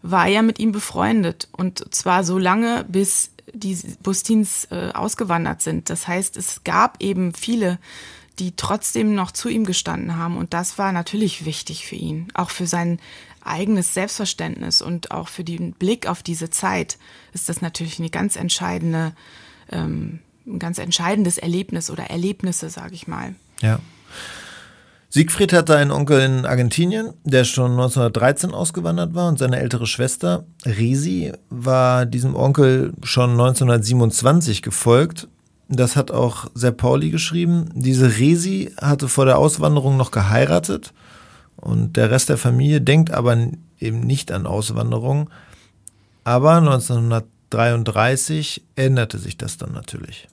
war 0.01 0.27
ja 0.27 0.41
mit 0.41 0.59
ihm 0.59 0.71
befreundet 0.71 1.49
und 1.51 1.93
zwar 1.93 2.23
so 2.23 2.37
lange, 2.37 2.85
bis 2.87 3.31
die 3.53 3.77
Bustins 4.03 4.65
äh, 4.71 4.91
ausgewandert 4.93 5.61
sind. 5.61 5.89
Das 5.89 6.07
heißt, 6.07 6.37
es 6.37 6.63
gab 6.63 7.01
eben 7.01 7.33
viele, 7.33 7.79
die 8.39 8.55
trotzdem 8.55 9.15
noch 9.15 9.31
zu 9.31 9.49
ihm 9.49 9.65
gestanden 9.65 10.15
haben. 10.15 10.37
Und 10.37 10.53
das 10.53 10.77
war 10.77 10.91
natürlich 10.91 11.45
wichtig 11.45 11.85
für 11.85 11.95
ihn, 11.95 12.29
auch 12.33 12.49
für 12.49 12.67
sein 12.67 12.99
eigenes 13.41 13.93
Selbstverständnis 13.93 14.81
und 14.81 15.11
auch 15.11 15.27
für 15.27 15.43
den 15.43 15.73
Blick 15.73 16.07
auf 16.07 16.23
diese 16.23 16.49
Zeit 16.49 16.97
ist 17.33 17.49
das 17.49 17.61
natürlich 17.61 17.99
eine 17.99 18.09
ganz 18.09 18.35
entscheidende, 18.35 19.13
ähm, 19.71 20.19
ein 20.45 20.59
ganz 20.59 20.77
entscheidendes 20.77 21.37
Erlebnis 21.37 21.89
oder 21.89 22.09
Erlebnisse, 22.09 22.69
sage 22.69 22.95
ich 22.95 23.07
mal. 23.07 23.35
Ja. 23.61 23.79
Siegfried 25.11 25.53
hatte 25.53 25.75
einen 25.75 25.89
Onkel 25.89 26.19
in 26.19 26.45
Argentinien, 26.45 27.13
der 27.23 27.43
schon 27.43 27.71
1913 27.71 28.51
ausgewandert 28.51 29.15
war 29.15 29.27
und 29.27 29.39
seine 29.39 29.59
ältere 29.59 29.87
Schwester 29.87 30.45
Risi 30.63 31.31
war 31.49 32.05
diesem 32.05 32.35
Onkel 32.35 32.93
schon 33.01 33.31
1927 33.31 34.61
gefolgt. 34.61 35.27
Das 35.67 35.95
hat 35.95 36.11
auch 36.11 36.51
Sepp 36.53 36.77
Pauli 36.77 37.09
geschrieben. 37.09 37.71
Diese 37.73 38.19
Resi 38.19 38.71
hatte 38.79 39.07
vor 39.07 39.25
der 39.25 39.39
Auswanderung 39.39 39.97
noch 39.97 40.11
geheiratet 40.11 40.93
und 41.55 41.97
der 41.97 42.11
Rest 42.11 42.29
der 42.29 42.37
Familie 42.37 42.79
denkt 42.79 43.09
aber 43.09 43.35
eben 43.79 44.01
nicht 44.01 44.31
an 44.31 44.45
Auswanderung. 44.45 45.31
Aber 46.23 46.57
1933 46.57 48.61
änderte 48.75 49.17
sich 49.17 49.37
das 49.37 49.57
dann 49.57 49.71
natürlich. 49.71 50.27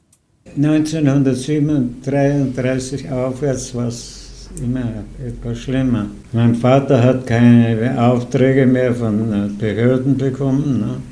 1933 0.55 3.11
aufwärts 3.11 3.75
war 3.75 3.89
es 3.89 4.26
immer 4.61 5.05
etwas 5.25 5.59
schlimmer. 5.59 6.07
Mein 6.33 6.55
Vater 6.55 7.03
hat 7.03 7.27
keine 7.27 8.01
Aufträge 8.01 8.67
mehr 8.67 8.95
von 8.95 9.33
äh, 9.33 9.49
Behörden 9.49 10.17
bekommen. 10.17 10.81
Ne? 10.81 11.03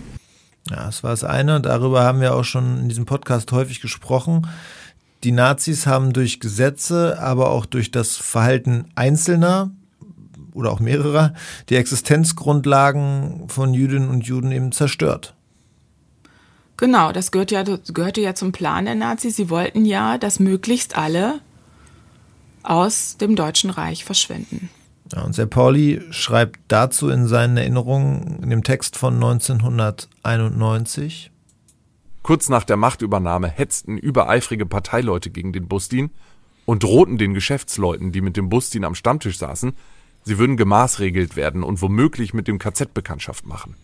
Ja, 0.70 0.87
das 0.87 1.02
war 1.02 1.11
das 1.11 1.24
eine. 1.24 1.61
Darüber 1.61 2.02
haben 2.02 2.20
wir 2.20 2.35
auch 2.35 2.44
schon 2.44 2.80
in 2.80 2.88
diesem 2.88 3.07
Podcast 3.07 3.52
häufig 3.52 3.80
gesprochen. 3.80 4.46
Die 5.22 5.33
Nazis 5.33 5.87
haben 5.87 6.12
durch 6.12 6.40
Gesetze, 6.40 7.18
aber 7.20 7.50
auch 7.50 7.66
durch 7.66 7.90
das 7.90 8.16
Verhalten 8.16 8.87
Einzelner 8.94 9.70
oder 10.52 10.70
auch 10.70 10.80
mehrerer 10.80 11.35
die 11.68 11.76
Existenzgrundlagen 11.76 13.48
von 13.48 13.74
Jüdinnen 13.74 14.09
und 14.09 14.26
Juden 14.26 14.52
eben 14.52 14.72
zerstört. 14.72 15.35
Genau, 16.76 17.12
das 17.12 17.30
gehört 17.30 17.50
ja, 17.50 17.62
gehörte 17.62 18.20
ja 18.20 18.35
zum 18.35 18.52
Plan 18.52 18.85
der 18.85 18.94
Nazis. 18.94 19.37
Sie 19.37 19.48
wollten 19.48 19.85
ja, 19.85 20.18
dass 20.18 20.40
möglichst 20.40 20.96
alle 20.96 21.40
aus 22.64 23.16
dem 23.16 23.37
Deutschen 23.37 23.70
Reich 23.70 24.05
verschwinden. 24.05 24.70
Ja, 25.12 25.22
und 25.22 25.35
Ser 25.35 25.46
Pauli 25.46 26.00
schreibt 26.11 26.59
dazu 26.68 27.11
in 27.11 27.29
seinen 27.29 27.57
Erinnerungen 27.57 28.42
in 28.42 28.50
dem 28.50 28.64
Text 28.64 28.96
von 28.96 29.14
1991. 29.14 31.31
Kurz 32.22 32.48
nach 32.48 32.64
der 32.64 32.79
Machtübernahme 32.79 33.48
hetzten 33.48 33.98
übereifrige 33.98 34.64
Parteileute 34.64 35.29
gegen 35.31 35.53
den 35.53 35.68
Bustin 35.68 36.09
und 36.64 36.83
drohten 36.83 37.18
den 37.18 37.35
Geschäftsleuten, 37.35 38.12
die 38.12 38.22
mit 38.22 38.38
dem 38.38 38.48
Bustin 38.48 38.85
am 38.85 38.94
Stammtisch 38.94 39.37
saßen, 39.37 39.74
sie 40.22 40.38
würden 40.38 40.57
gemaßregelt 40.57 41.37
werden 41.37 41.62
und 41.62 41.83
womöglich 41.83 42.33
mit 42.33 42.48
dem 42.48 42.59
KZ 42.59 42.94
Bekanntschaft 42.94 43.46
machen. 43.46 43.77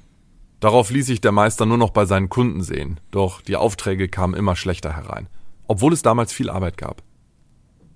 Darauf 0.58 0.90
ließ 0.90 1.04
sich 1.06 1.20
der 1.20 1.32
Meister 1.32 1.66
nur 1.66 1.76
noch 1.76 1.90
bei 1.90 2.06
seinen 2.06 2.30
Kunden 2.30 2.62
sehen, 2.62 2.98
doch 3.10 3.42
die 3.42 3.56
Aufträge 3.56 4.08
kamen 4.08 4.32
immer 4.34 4.56
schlechter 4.56 4.96
herein, 4.96 5.26
obwohl 5.68 5.92
es 5.92 6.00
damals 6.00 6.32
viel 6.32 6.48
Arbeit 6.48 6.78
gab. 6.78 7.02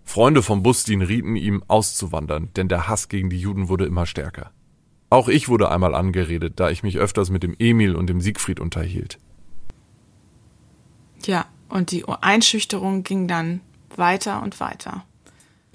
Freunde 0.04 0.42
von 0.42 0.62
Bustin 0.62 1.02
rieten 1.02 1.36
ihm, 1.36 1.62
auszuwandern, 1.66 2.50
denn 2.56 2.68
der 2.68 2.88
Hass 2.88 3.08
gegen 3.08 3.30
die 3.30 3.38
Juden 3.38 3.68
wurde 3.68 3.86
immer 3.86 4.06
stärker. 4.06 4.50
Auch 5.10 5.28
ich 5.28 5.48
wurde 5.48 5.70
einmal 5.70 5.94
angeredet, 5.94 6.54
da 6.56 6.70
ich 6.70 6.82
mich 6.82 6.98
öfters 6.98 7.30
mit 7.30 7.42
dem 7.42 7.54
Emil 7.58 7.96
und 7.96 8.08
dem 8.08 8.20
Siegfried 8.20 8.60
unterhielt. 8.60 9.18
Ja, 11.24 11.46
und 11.68 11.90
die 11.90 12.04
Einschüchterung 12.06 13.02
ging 13.02 13.28
dann 13.28 13.60
weiter 13.96 14.42
und 14.42 14.60
weiter. 14.60 15.04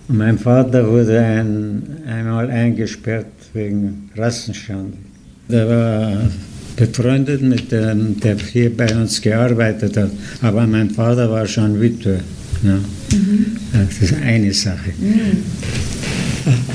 Mein 0.08 0.38
Vater 0.39 0.88
wurde 0.88 1.20
ein, 1.20 2.04
einmal 2.08 2.50
eingesperrt 2.50 3.28
wegen 3.54 4.12
Rassenschande. 4.15 4.98
Der 5.50 5.70
war 5.70 6.30
befreundet 6.76 7.42
mit 7.42 7.72
dem, 7.72 8.20
der 8.20 8.38
hier 8.38 8.76
bei 8.76 8.96
uns 8.96 9.22
gearbeitet 9.22 9.98
hat. 9.98 10.12
Aber 10.42 10.65
mein 10.65 10.89
Vater 10.89 11.30
war 11.30 11.46
schon 11.46 11.80
Witwe. 11.82 12.22
Ja. 12.63 12.76
Mhm. 12.76 13.58
Das 13.74 14.10
ist 14.10 14.15
eine 14.22 14.54
Sache. 14.54 14.91
Mhm. 15.00 15.43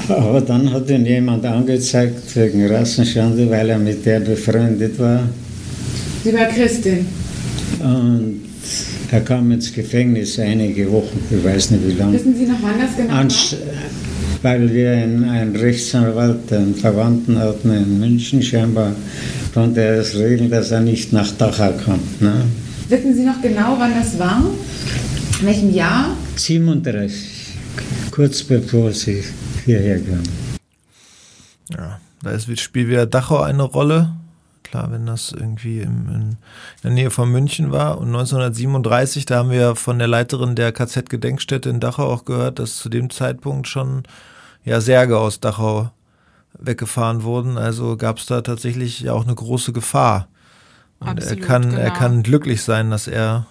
Aber 0.08 0.40
dann 0.40 0.72
hat 0.72 0.88
ihn 0.90 1.06
jemand 1.06 1.44
angezeigt 1.44 2.34
wegen 2.36 2.66
Rassenschande, 2.66 3.48
weil 3.50 3.70
er 3.70 3.78
mit 3.78 4.04
der 4.04 4.20
befreundet 4.20 4.98
war. 4.98 5.28
Sie 6.22 6.32
war 6.32 6.46
Christin. 6.46 7.06
Und 7.80 8.40
er 9.10 9.20
kam 9.20 9.50
ins 9.52 9.72
Gefängnis 9.72 10.38
einige 10.38 10.90
Wochen, 10.90 11.18
ich 11.30 11.44
weiß 11.44 11.72
nicht 11.72 11.86
wie 11.86 11.92
lange. 11.92 12.14
Wissen 12.14 12.36
Sie 12.36 12.46
noch, 12.46 12.62
wann 12.62 12.80
das 12.80 12.96
genau 12.96 13.14
Anst 13.14 13.52
war? 13.52 13.58
Weil 14.42 14.72
wir 14.72 14.90
einen, 14.90 15.24
einen 15.24 15.56
Rechtsanwalt, 15.56 16.52
einen 16.52 16.74
Verwandten 16.74 17.38
hatten 17.38 17.72
in 17.72 18.00
München 18.00 18.42
scheinbar, 18.42 18.92
konnte 19.52 19.80
er 19.80 20.00
es 20.00 20.14
regeln, 20.16 20.50
dass 20.50 20.70
er 20.70 20.80
nicht 20.80 21.12
nach 21.12 21.30
Dachau 21.32 21.72
kommt. 21.84 22.20
Ne? 22.20 22.44
Wissen 22.88 23.14
Sie 23.14 23.24
noch 23.24 23.40
genau, 23.40 23.76
wann 23.78 23.92
das 23.94 24.18
war? 24.18 24.42
In 25.44 25.50
welchem 25.50 25.74
Jahr? 25.74 26.16
37, 26.36 27.58
kurz 28.10 28.42
bevor 28.42 28.92
sie 28.92 29.22
hierher 29.66 30.00
kamen. 30.00 30.26
Ja, 31.68 32.00
da 32.22 32.38
spielt 32.38 32.88
wieder 32.88 33.04
Dachau 33.04 33.42
eine 33.42 33.64
Rolle. 33.64 34.14
klar, 34.62 34.90
wenn 34.90 35.04
das 35.04 35.32
irgendwie 35.32 35.80
im, 35.80 36.08
in 36.08 36.36
der 36.82 36.92
Nähe 36.92 37.10
von 37.10 37.30
München 37.30 37.72
war. 37.72 37.98
Und 37.98 38.06
1937, 38.06 39.26
da 39.26 39.40
haben 39.40 39.50
wir 39.50 39.76
von 39.76 39.98
der 39.98 40.08
Leiterin 40.08 40.54
der 40.54 40.72
KZ-Gedenkstätte 40.72 41.68
in 41.68 41.78
Dachau 41.78 42.10
auch 42.10 42.24
gehört, 42.24 42.58
dass 42.58 42.78
zu 42.78 42.88
dem 42.88 43.10
Zeitpunkt 43.10 43.68
schon 43.68 44.04
ja 44.64 44.80
Särge 44.80 45.18
aus 45.18 45.40
Dachau 45.40 45.90
weggefahren 46.58 47.22
wurden. 47.22 47.58
Also 47.58 47.98
gab 47.98 48.16
es 48.16 48.24
da 48.24 48.40
tatsächlich 48.40 49.00
ja 49.00 49.12
auch 49.12 49.24
eine 49.24 49.34
große 49.34 49.74
Gefahr. 49.74 50.26
Und 51.00 51.08
Absolut, 51.08 51.38
er 51.38 51.46
kann, 51.46 51.62
genau. 51.68 51.76
er 51.76 51.90
kann 51.90 52.22
glücklich 52.22 52.62
sein, 52.62 52.90
dass 52.90 53.08
er 53.08 53.46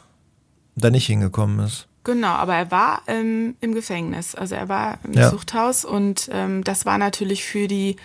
da 0.75 0.89
nicht 0.89 1.07
hingekommen 1.07 1.59
ist. 1.65 1.88
Genau, 2.03 2.33
aber 2.33 2.55
er 2.55 2.71
war 2.71 3.01
ähm, 3.07 3.55
im 3.62 3.73
Gefängnis, 3.73 4.36
also 4.36 4.55
er 4.55 4.67
war 4.67 4.99
im 5.05 5.13
ja. 5.13 5.29
Zuchthaus 5.29 5.86
und 5.86 6.29
ähm, 6.33 6.63
das 6.63 6.86
war 6.86 6.97
natürlich 6.97 7.45
für 7.45 7.67
die 7.69 7.95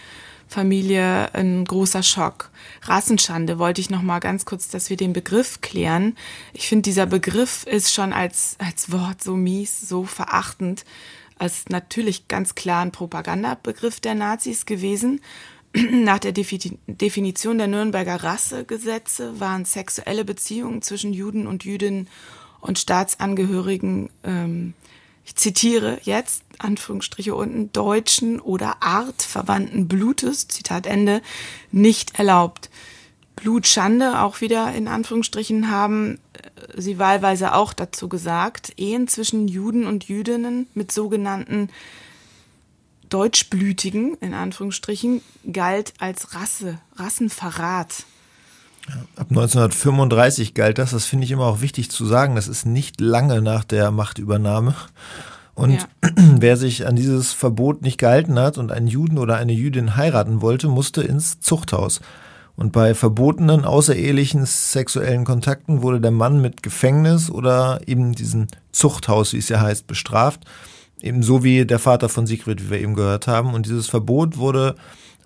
Familie 0.47 1.35
ein 1.35 1.65
großer 1.65 2.03
Schock. 2.03 2.51
Rassenschande 2.83 3.59
wollte 3.59 3.81
ich 3.81 3.91
noch 3.91 4.03
mal 4.03 4.21
ganz 4.21 4.45
kurz, 4.45 4.69
dass 4.69 4.89
wir 4.89 4.97
den 4.97 5.13
Begriff 5.13 5.61
klären. 5.61 6.17
Ich 6.53 6.69
finde, 6.69 6.83
dieser 6.83 7.07
Begriff 7.07 7.65
ist 7.65 7.93
schon 7.93 8.13
als, 8.13 8.57
als 8.59 8.91
Wort 8.91 9.23
so 9.23 9.37
mies, 9.37 9.81
so 9.81 10.05
verachtend, 10.05 10.85
als 11.39 11.69
natürlich 11.69 12.29
ganz 12.29 12.55
klar 12.55 12.83
ein 12.83 12.93
Propagandabegriff 12.93 14.01
der 14.01 14.15
Nazis 14.15 14.65
gewesen. 14.65 15.21
Nach 15.75 16.19
der 16.19 16.33
Definition 16.33 17.59
der 17.59 17.67
Nürnberger 17.67 18.23
Rassegesetze 18.23 19.39
waren 19.39 19.67
sexuelle 19.67 20.25
Beziehungen 20.25 20.83
zwischen 20.83 21.13
Juden 21.13 21.47
und 21.47 21.65
Jüdinnen 21.65 22.09
und 22.61 22.79
Staatsangehörigen, 22.79 24.11
ähm, 24.25 24.75
ich 25.25 25.37
zitiere 25.37 25.99
jetzt, 26.03 26.43
Anführungsstriche 26.59 27.35
unten, 27.35 27.71
deutschen 27.73 28.41
oder 28.41 28.83
artverwandten 28.83 29.87
Blutes, 29.87 30.49
Zitat 30.49 30.87
Ende, 30.87 31.23
nicht 31.71 32.19
erlaubt. 32.19 32.71
Blutschande 33.37 34.23
auch 34.23 34.41
wieder 34.41 34.75
in 34.75 34.89
Anführungsstrichen 34.89 35.71
haben 35.71 36.19
äh, 36.33 36.81
sie 36.81 36.99
wahlweise 36.99 37.55
auch 37.55 37.73
dazu 37.73 38.09
gesagt, 38.09 38.73
Ehen 38.77 39.07
zwischen 39.07 39.49
Juden 39.49 39.87
und 39.87 40.05
Jüdinnen 40.09 40.67
mit 40.75 40.93
sogenannten 40.93 41.69
Deutschblütigen, 43.09 44.15
in 44.21 44.35
Anführungsstrichen, 44.35 45.23
galt 45.51 45.95
als 45.99 46.35
Rasse, 46.35 46.79
Rassenverrat. 46.97 48.05
Ab 49.17 49.27
1935 49.31 50.55
galt 50.55 50.79
das, 50.79 50.93
das 50.93 51.07
finde 51.07 51.25
ich 51.25 51.31
immer 51.31 51.47
auch 51.47 51.61
wichtig 51.61 51.91
zu 51.91 52.07
sagen, 52.07 52.37
das 52.37 52.49
ist 52.49 52.67
nicht 52.67 53.01
lange 53.01 53.43
nach 53.43 53.65
der 53.65 53.91
Machtübernahme. 53.91 54.75
Und 55.55 55.73
ja. 55.73 56.11
wer 56.17 56.57
sich 56.57 56.87
an 56.87 56.97
dieses 56.97 57.33
Verbot 57.33 57.83
nicht 57.83 57.99
gehalten 57.99 58.39
hat 58.39 58.59
und 58.59 58.71
einen 58.71 58.87
Juden 58.87 59.19
oder 59.19 59.37
eine 59.37 59.53
Jüdin 59.53 59.97
heiraten 59.97 60.41
wollte, 60.41 60.69
musste 60.69 61.03
ins 61.03 61.41
Zuchthaus. 61.41 62.01
Und 62.55 62.73
bei 62.73 62.95
verbotenen 62.95 63.65
außerehelichen 63.65 64.45
sexuellen 64.45 65.25
Kontakten 65.25 65.83
wurde 65.83 66.01
der 66.01 66.11
Mann 66.11 66.41
mit 66.41 66.63
Gefängnis 66.63 67.31
oder 67.31 67.81
eben 67.87 68.15
diesem 68.15 68.49
Zuchthaus, 68.73 69.33
wie 69.33 69.39
es 69.39 69.49
ja 69.49 69.61
heißt, 69.61 69.87
bestraft. 69.87 70.41
Ebenso 71.01 71.45
wie 71.45 71.65
der 71.65 71.79
Vater 71.79 72.09
von 72.09 72.27
Sigrid, 72.27 72.65
wie 72.65 72.71
wir 72.71 72.81
eben 72.81 72.95
gehört 72.95 73.29
haben. 73.29 73.55
Und 73.55 73.67
dieses 73.67 73.89
Verbot 73.89 74.39
wurde 74.39 74.75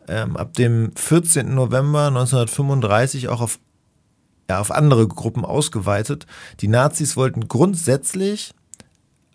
ähm, 0.09 0.37
ab 0.37 0.55
dem 0.55 0.93
14. 0.97 1.55
November 1.55 2.09
1935 2.09 3.29
auch 3.29 3.41
auf, 3.41 3.59
ja, 4.49 4.61
auf 4.61 4.71
andere 4.71 5.07
Gruppen 5.09 5.45
ausgeweitet. 5.45 6.27
Die 6.61 6.69
Nazis 6.69 7.17
wollten 7.17 7.49
grundsätzlich 7.49 8.55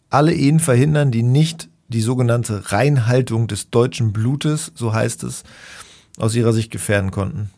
alle 0.09 0.33
Ehen 0.33 0.59
verhindern, 0.59 1.11
die 1.11 1.23
nicht 1.23 1.69
die 1.87 2.01
sogenannte 2.01 2.71
Reinhaltung 2.71 3.47
des 3.47 3.69
deutschen 3.69 4.11
Blutes, 4.11 4.71
so 4.75 4.93
heißt 4.93 5.23
es, 5.23 5.43
aus 6.17 6.35
ihrer 6.35 6.53
Sicht 6.53 6.71
gefährden 6.71 7.11
konnten. 7.11 7.49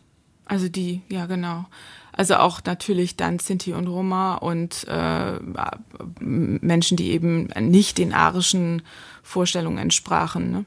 Also 0.46 0.68
die, 0.68 1.02
ja 1.08 1.26
genau. 1.26 1.66
Also 2.12 2.36
auch 2.36 2.60
natürlich 2.64 3.16
dann 3.16 3.38
Sinti 3.38 3.72
und 3.72 3.86
Roma 3.86 4.34
und 4.34 4.86
äh, 4.88 5.38
Menschen, 6.20 6.96
die 6.96 7.12
eben 7.12 7.48
nicht 7.58 7.98
den 7.98 8.12
arischen 8.12 8.82
Vorstellungen 9.22 9.78
entsprachen. 9.78 10.50
Ne? 10.50 10.64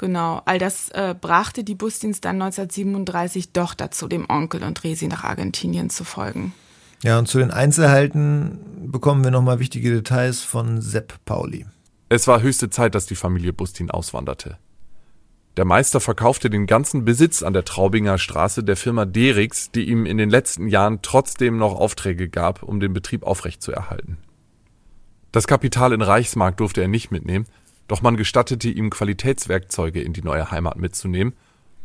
Genau, 0.00 0.40
all 0.46 0.58
das 0.58 0.88
äh, 0.92 1.14
brachte 1.20 1.62
die 1.62 1.74
Busdienst 1.74 2.24
dann 2.24 2.40
1937 2.40 3.52
doch 3.52 3.74
dazu, 3.74 4.08
dem 4.08 4.24
Onkel 4.30 4.64
und 4.64 4.82
Resi 4.82 5.08
nach 5.08 5.24
Argentinien 5.24 5.90
zu 5.90 6.04
folgen. 6.04 6.54
Ja, 7.02 7.18
und 7.18 7.28
zu 7.28 7.36
den 7.36 7.50
Einzelheiten 7.50 8.60
bekommen 8.86 9.22
wir 9.22 9.30
nochmal 9.30 9.58
wichtige 9.58 9.90
Details 9.90 10.40
von 10.40 10.80
Sepp 10.80 11.22
Pauli. 11.26 11.66
Es 12.08 12.26
war 12.26 12.40
höchste 12.40 12.70
Zeit, 12.70 12.94
dass 12.94 13.04
die 13.04 13.14
Familie 13.14 13.52
Bustin 13.52 13.90
auswanderte. 13.90 14.56
Der 15.58 15.66
Meister 15.66 16.00
verkaufte 16.00 16.48
den 16.48 16.66
ganzen 16.66 17.04
Besitz 17.04 17.42
an 17.42 17.52
der 17.52 17.66
Traubinger 17.66 18.16
Straße 18.16 18.64
der 18.64 18.76
Firma 18.76 19.04
Derix, 19.04 19.70
die 19.70 19.86
ihm 19.86 20.06
in 20.06 20.16
den 20.16 20.30
letzten 20.30 20.66
Jahren 20.66 21.00
trotzdem 21.02 21.58
noch 21.58 21.74
Aufträge 21.74 22.30
gab, 22.30 22.62
um 22.62 22.80
den 22.80 22.94
Betrieb 22.94 23.22
aufrechtzuerhalten. 23.22 24.16
Das 25.30 25.46
Kapital 25.46 25.92
in 25.92 26.00
Reichsmark 26.00 26.56
durfte 26.56 26.80
er 26.80 26.88
nicht 26.88 27.10
mitnehmen, 27.10 27.44
doch 27.90 28.02
man 28.02 28.16
gestattete 28.16 28.68
ihm 28.70 28.88
Qualitätswerkzeuge 28.88 30.00
in 30.00 30.12
die 30.12 30.22
neue 30.22 30.52
Heimat 30.52 30.76
mitzunehmen, 30.76 31.34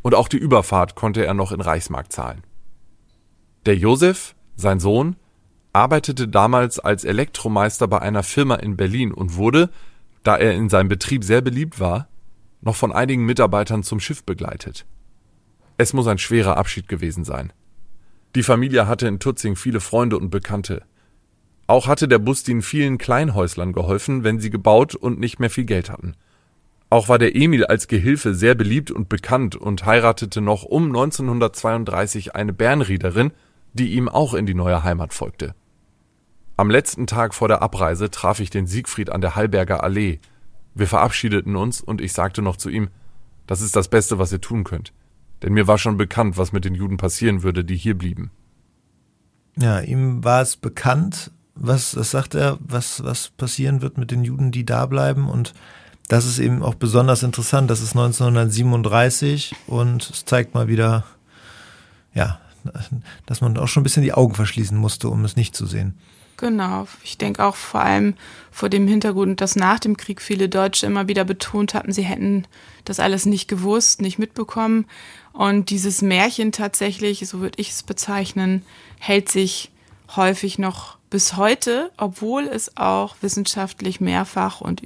und 0.04 0.14
auch 0.14 0.28
die 0.28 0.38
Überfahrt 0.38 0.94
konnte 0.94 1.26
er 1.26 1.34
noch 1.34 1.52
in 1.52 1.62
Reichsmark 1.62 2.12
zahlen. 2.12 2.44
Der 3.66 3.76
Josef, 3.76 4.36
sein 4.56 4.80
Sohn, 4.80 5.16
arbeitete 5.74 6.28
damals 6.28 6.78
als 6.78 7.06
Elektromeister 7.06 7.88
bei 7.88 8.04
einer 8.04 8.22
Firma 8.22 8.54
in 8.54 8.78
Berlin 8.78 9.12
und 9.12 9.36
wurde, 9.36 9.72
da 10.22 10.38
er 10.38 10.54
in 10.54 10.70
seinem 10.70 10.90
Betrieb 10.90 11.24
sehr 11.24 11.42
beliebt 11.42 11.80
war, 11.80 12.08
noch 12.62 12.76
von 12.76 12.92
einigen 12.92 13.26
Mitarbeitern 13.26 13.82
zum 13.82 14.00
Schiff 14.00 14.24
begleitet. 14.24 14.86
Es 15.78 15.94
muss 15.94 16.06
ein 16.06 16.20
schwerer 16.20 16.56
Abschied 16.58 16.88
gewesen 16.88 17.24
sein. 17.24 17.52
Die 18.36 18.44
Familie 18.44 18.88
hatte 18.88 19.08
in 19.08 19.18
Tutzing 19.18 19.56
viele 19.56 19.80
Freunde 19.80 20.20
und 20.20 20.30
Bekannte. 20.30 20.84
Auch 21.68 21.88
hatte 21.88 22.08
der 22.08 22.20
Bustin 22.20 22.62
vielen 22.62 22.98
Kleinhäuslern 22.98 23.74
geholfen, 23.74 24.24
wenn 24.24 24.40
sie 24.40 24.50
gebaut 24.50 24.96
und 24.96 25.20
nicht 25.20 25.40
mehr 25.40 25.50
viel 25.50 25.66
Geld 25.66 25.90
hatten. 25.90 26.16
Auch 26.90 27.10
war 27.10 27.18
der 27.18 27.36
Emil 27.36 27.66
als 27.66 27.88
Gehilfe 27.88 28.36
sehr 28.36 28.54
beliebt 28.54 28.92
und 28.92 29.10
bekannt 29.10 29.56
und 29.56 29.86
heiratete 29.86 30.42
noch 30.42 30.64
um 30.64 30.86
1932 30.86 32.36
eine 32.36 32.54
Bernriederin, 32.54 33.32
die 33.74 33.94
ihm 33.94 34.08
auch 34.08 34.34
in 34.34 34.46
die 34.46 34.54
neue 34.54 34.84
Heimat 34.84 35.14
folgte. 35.14 35.56
Am 36.58 36.70
letzten 36.70 37.08
Tag 37.08 37.34
vor 37.34 37.48
der 37.48 37.62
Abreise 37.62 38.10
traf 38.12 38.40
ich 38.40 38.50
den 38.50 38.68
Siegfried 38.68 39.10
an 39.10 39.20
der 39.20 39.36
Hallberger 39.36 39.84
Allee. 39.84 40.20
Wir 40.74 40.88
verabschiedeten 40.88 41.56
uns 41.56 41.82
und 41.82 42.00
ich 42.00 42.14
sagte 42.14 42.42
noch 42.42 42.56
zu 42.56 42.70
ihm, 42.70 42.90
das 43.48 43.62
ist 43.62 43.76
das 43.76 43.90
Beste, 43.90 44.20
was 44.20 44.32
ihr 44.32 44.42
tun 44.42 44.64
könnt. 44.64 44.94
Denn 45.44 45.54
mir 45.54 45.68
war 45.68 45.78
schon 45.78 45.98
bekannt, 45.98 46.38
was 46.38 46.54
mit 46.54 46.64
den 46.64 46.76
Juden 46.76 46.98
passieren 46.98 47.44
würde, 47.44 47.66
die 47.66 47.76
hier 47.76 47.98
blieben. 47.98 48.32
Ja, 49.58 49.82
ihm 49.82 50.24
war 50.24 50.42
es 50.42 50.56
bekannt, 50.56 51.32
was, 51.56 51.96
was 51.96 52.12
sagt 52.12 52.36
er, 52.36 52.58
was, 52.60 53.04
was 53.04 53.30
passieren 53.30 53.82
wird 53.82 53.98
mit 53.98 54.12
den 54.12 54.24
Juden, 54.24 54.52
die 54.52 54.66
da 54.66 54.86
bleiben. 54.86 55.30
Und 55.30 55.54
das 56.08 56.26
ist 56.26 56.40
eben 56.40 56.62
auch 56.62 56.76
besonders 56.76 57.24
interessant. 57.24 57.70
Das 57.70 57.82
ist 57.82 57.96
1937 57.96 59.56
und 59.68 60.10
es 60.10 60.26
zeigt 60.26 60.54
mal 60.54 60.68
wieder, 60.68 61.06
ja, 62.14 62.40
dass 63.26 63.42
man 63.42 63.58
auch 63.58 63.68
schon 63.68 63.82
ein 63.82 63.86
bisschen 63.86 64.04
die 64.04 64.14
Augen 64.14 64.36
verschließen 64.36 64.78
musste, 64.78 65.10
um 65.10 65.24
es 65.24 65.36
nicht 65.36 65.56
zu 65.56 65.66
sehen. 65.66 65.98
Genau. 66.38 66.88
Ich 67.04 67.18
denke 67.18 67.46
auch 67.46 67.56
vor 67.56 67.82
allem 67.82 68.16
vor 68.52 68.68
dem 68.68 68.88
Hintergrund, 68.88 69.40
dass 69.40 69.56
nach 69.56 69.80
dem 69.80 69.96
Krieg 69.96 70.22
viele 70.22 70.50
Deutsche 70.50 70.86
immer 70.86 71.08
wieder 71.08 71.24
betont 71.24 71.74
hatten, 71.74 71.94
sie 71.94 72.04
hätten 72.04 72.46
das 72.84 73.00
alles 73.00 73.26
nicht 73.26 73.48
gewusst, 73.48 74.02
nicht 74.02 74.20
mitbekommen. 74.20 74.86
Und 75.32 75.70
dieses 75.70 76.02
Märchen 76.02 76.52
tatsächlich, 76.52 77.26
so 77.28 77.40
würde 77.40 77.60
ich 77.60 77.70
es 77.70 77.84
bezeichnen, 77.84 78.64
hält 79.00 79.30
sich 79.30 79.72
häufig 80.16 80.58
noch 80.60 80.98
bis 81.10 81.36
heute, 81.38 81.92
obwohl 81.98 82.44
es 82.44 82.78
auch 82.78 83.16
wissenschaftlich 83.22 84.02
mehrfach 84.02 84.62
und 84.62 84.82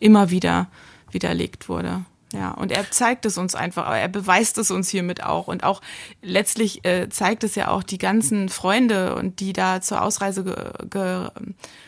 immer 0.00 0.30
wieder 0.30 0.68
widerlegt 1.10 1.68
wurde. 1.68 2.04
Ja, 2.32 2.50
und 2.50 2.70
er 2.70 2.90
zeigt 2.90 3.24
es 3.24 3.38
uns 3.38 3.54
einfach, 3.54 3.86
aber 3.86 3.96
er 3.96 4.08
beweist 4.08 4.58
es 4.58 4.70
uns 4.70 4.90
hiermit 4.90 5.22
auch. 5.22 5.48
Und 5.48 5.64
auch 5.64 5.80
letztlich 6.20 6.84
äh, 6.84 7.08
zeigt 7.08 7.42
es 7.42 7.54
ja 7.54 7.68
auch 7.68 7.82
die 7.82 7.96
ganzen 7.96 8.50
Freunde 8.50 9.14
und 9.14 9.40
die 9.40 9.54
da 9.54 9.80
zur 9.80 10.02
Ausreise 10.02 10.44
ge 10.44 11.30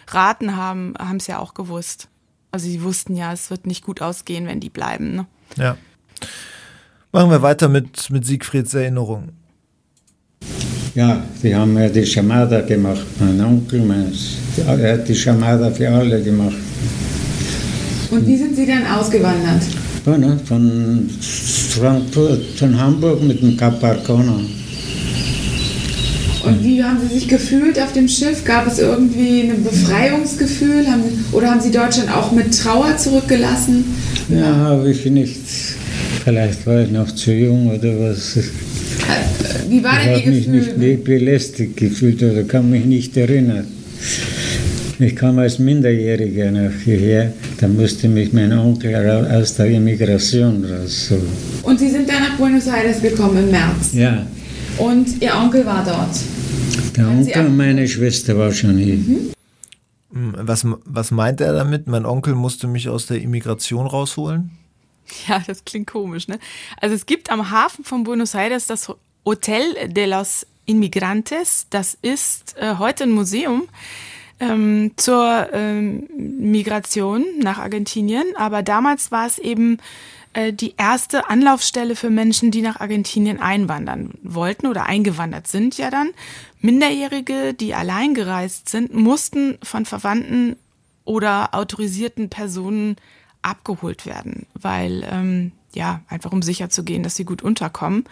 geraten 0.06 0.56
haben, 0.56 0.94
haben 0.98 1.16
es 1.16 1.26
ja 1.26 1.38
auch 1.38 1.52
gewusst. 1.52 2.08
Also 2.52 2.66
sie 2.66 2.82
wussten 2.82 3.16
ja, 3.16 3.32
es 3.32 3.50
wird 3.50 3.66
nicht 3.66 3.84
gut 3.84 4.00
ausgehen, 4.00 4.46
wenn 4.46 4.60
die 4.60 4.70
bleiben. 4.70 5.14
Ne? 5.14 5.26
Ja. 5.56 5.76
Machen 7.12 7.30
wir 7.30 7.42
weiter 7.42 7.68
mit, 7.68 8.08
mit 8.10 8.24
Siegfrieds 8.24 8.72
Erinnerung. 8.72 9.32
Ja, 10.94 11.22
die 11.42 11.54
haben 11.54 11.78
ja 11.78 11.88
die 11.88 12.04
Schamada 12.04 12.60
gemacht, 12.62 13.06
mein 13.20 13.40
Onkel, 13.40 13.80
mein, 13.80 14.12
er 14.66 14.94
hat 14.94 15.08
die 15.08 15.14
Schamada 15.14 15.70
für 15.70 15.88
alle 15.88 16.20
gemacht. 16.20 16.56
Und 18.10 18.26
wie 18.26 18.36
sind 18.36 18.56
Sie 18.56 18.66
dann 18.66 18.84
ausgewandert? 18.86 19.62
Ja, 20.04 20.18
ne, 20.18 20.40
von 20.44 21.08
Frankfurt, 21.20 22.42
von 22.56 22.80
Hamburg 22.80 23.22
mit 23.22 23.40
dem 23.40 23.56
Cap 23.56 23.82
Arcona. 23.84 24.40
Und 26.42 26.64
wie 26.64 26.82
haben 26.82 26.98
Sie 27.06 27.14
sich 27.14 27.28
gefühlt 27.28 27.78
auf 27.78 27.92
dem 27.92 28.08
Schiff? 28.08 28.44
Gab 28.44 28.66
es 28.66 28.78
irgendwie 28.80 29.42
ein 29.42 29.62
Befreiungsgefühl? 29.62 30.86
Haben, 30.90 31.02
oder 31.30 31.50
haben 31.50 31.60
Sie 31.60 31.70
Deutschland 31.70 32.10
auch 32.12 32.32
mit 32.32 32.58
Trauer 32.58 32.96
zurückgelassen? 32.96 33.84
Ja, 34.28 34.56
habe 34.56 34.90
ich 34.90 35.04
nicht. 35.04 35.38
Vielleicht 36.24 36.66
war 36.66 36.80
ich 36.80 36.90
noch 36.90 37.12
zu 37.12 37.32
jung 37.32 37.68
oder 37.68 37.90
was. 38.00 38.38
Wie 39.68 39.82
war 39.84 39.98
denn 39.98 40.14
Ich 40.18 40.26
habe 40.26 40.30
mich 40.30 40.76
nicht 40.76 41.04
belästigt 41.04 41.76
gefühlt 41.76 42.22
oder 42.22 42.42
kann 42.44 42.70
mich 42.70 42.84
nicht 42.84 43.16
erinnern. 43.16 43.66
Ich 44.98 45.16
kam 45.16 45.38
als 45.38 45.58
Minderjähriger 45.58 46.50
nach 46.50 46.72
hierher, 46.84 47.32
da 47.58 47.68
musste 47.68 48.06
mich 48.08 48.32
mein 48.34 48.52
Onkel 48.52 48.94
aus 49.32 49.54
der 49.54 49.66
Immigration 49.66 50.62
rausholen. 50.64 51.22
Und 51.62 51.78
Sie 51.80 51.88
sind 51.88 52.06
dann 52.08 52.22
nach 52.22 52.36
Buenos 52.36 52.66
Aires 52.66 53.00
gekommen 53.00 53.38
im 53.44 53.50
März. 53.50 53.94
Ja, 53.94 54.26
Und 54.76 55.22
Ihr 55.22 55.34
Onkel 55.34 55.64
war 55.64 55.84
dort. 55.84 56.16
der 56.96 57.06
Haben 57.06 57.24
Sie 57.24 57.30
Onkel 57.30 57.46
und 57.46 57.56
meine 57.56 57.88
Schwester 57.88 58.36
war 58.36 58.52
schon 58.52 58.76
hier. 58.76 58.94
Hm, 60.12 60.34
Was, 60.42 60.66
was 60.84 61.10
meint 61.12 61.40
er 61.40 61.52
damit? 61.54 61.86
Mein 61.86 62.04
Onkel 62.04 62.34
musste 62.34 62.66
mich 62.66 62.88
aus 62.90 63.06
der 63.06 63.22
Immigration 63.22 63.86
rausholen? 63.86 64.50
Ja, 65.28 65.42
das 65.46 65.64
klingt 65.64 65.86
komisch, 65.86 66.28
ne? 66.28 66.38
Also 66.80 66.94
es 66.94 67.06
gibt 67.06 67.30
am 67.30 67.50
Hafen 67.50 67.84
von 67.84 68.04
Buenos 68.04 68.34
Aires 68.34 68.66
das 68.66 68.92
Hotel 69.24 69.88
de 69.88 70.06
los 70.06 70.46
Inmigrantes. 70.66 71.66
Das 71.70 71.96
ist 72.00 72.56
äh, 72.58 72.76
heute 72.78 73.04
ein 73.04 73.10
Museum 73.10 73.68
ähm, 74.38 74.92
zur 74.96 75.48
ähm, 75.52 76.08
Migration 76.16 77.24
nach 77.38 77.58
Argentinien. 77.58 78.24
Aber 78.36 78.62
damals 78.62 79.10
war 79.10 79.26
es 79.26 79.38
eben 79.38 79.78
äh, 80.32 80.52
die 80.52 80.74
erste 80.76 81.28
Anlaufstelle 81.28 81.96
für 81.96 82.10
Menschen, 82.10 82.50
die 82.50 82.62
nach 82.62 82.80
Argentinien 82.80 83.40
einwandern 83.40 84.12
wollten 84.22 84.66
oder 84.66 84.86
eingewandert 84.86 85.48
sind 85.48 85.76
ja 85.76 85.90
dann. 85.90 86.10
Minderjährige, 86.60 87.54
die 87.54 87.74
allein 87.74 88.14
gereist 88.14 88.68
sind, 88.68 88.94
mussten 88.94 89.58
von 89.62 89.86
Verwandten 89.86 90.56
oder 91.04 91.54
autorisierten 91.54 92.28
Personen 92.28 92.96
abgeholt 93.42 94.06
werden, 94.06 94.46
weil 94.54 95.06
ähm, 95.10 95.52
ja 95.74 96.02
einfach 96.08 96.32
um 96.32 96.42
sicher 96.42 96.68
zu 96.70 96.84
gehen, 96.84 97.02
dass 97.02 97.16
sie 97.16 97.24
gut 97.24 97.42
unterkommen. 97.42 98.04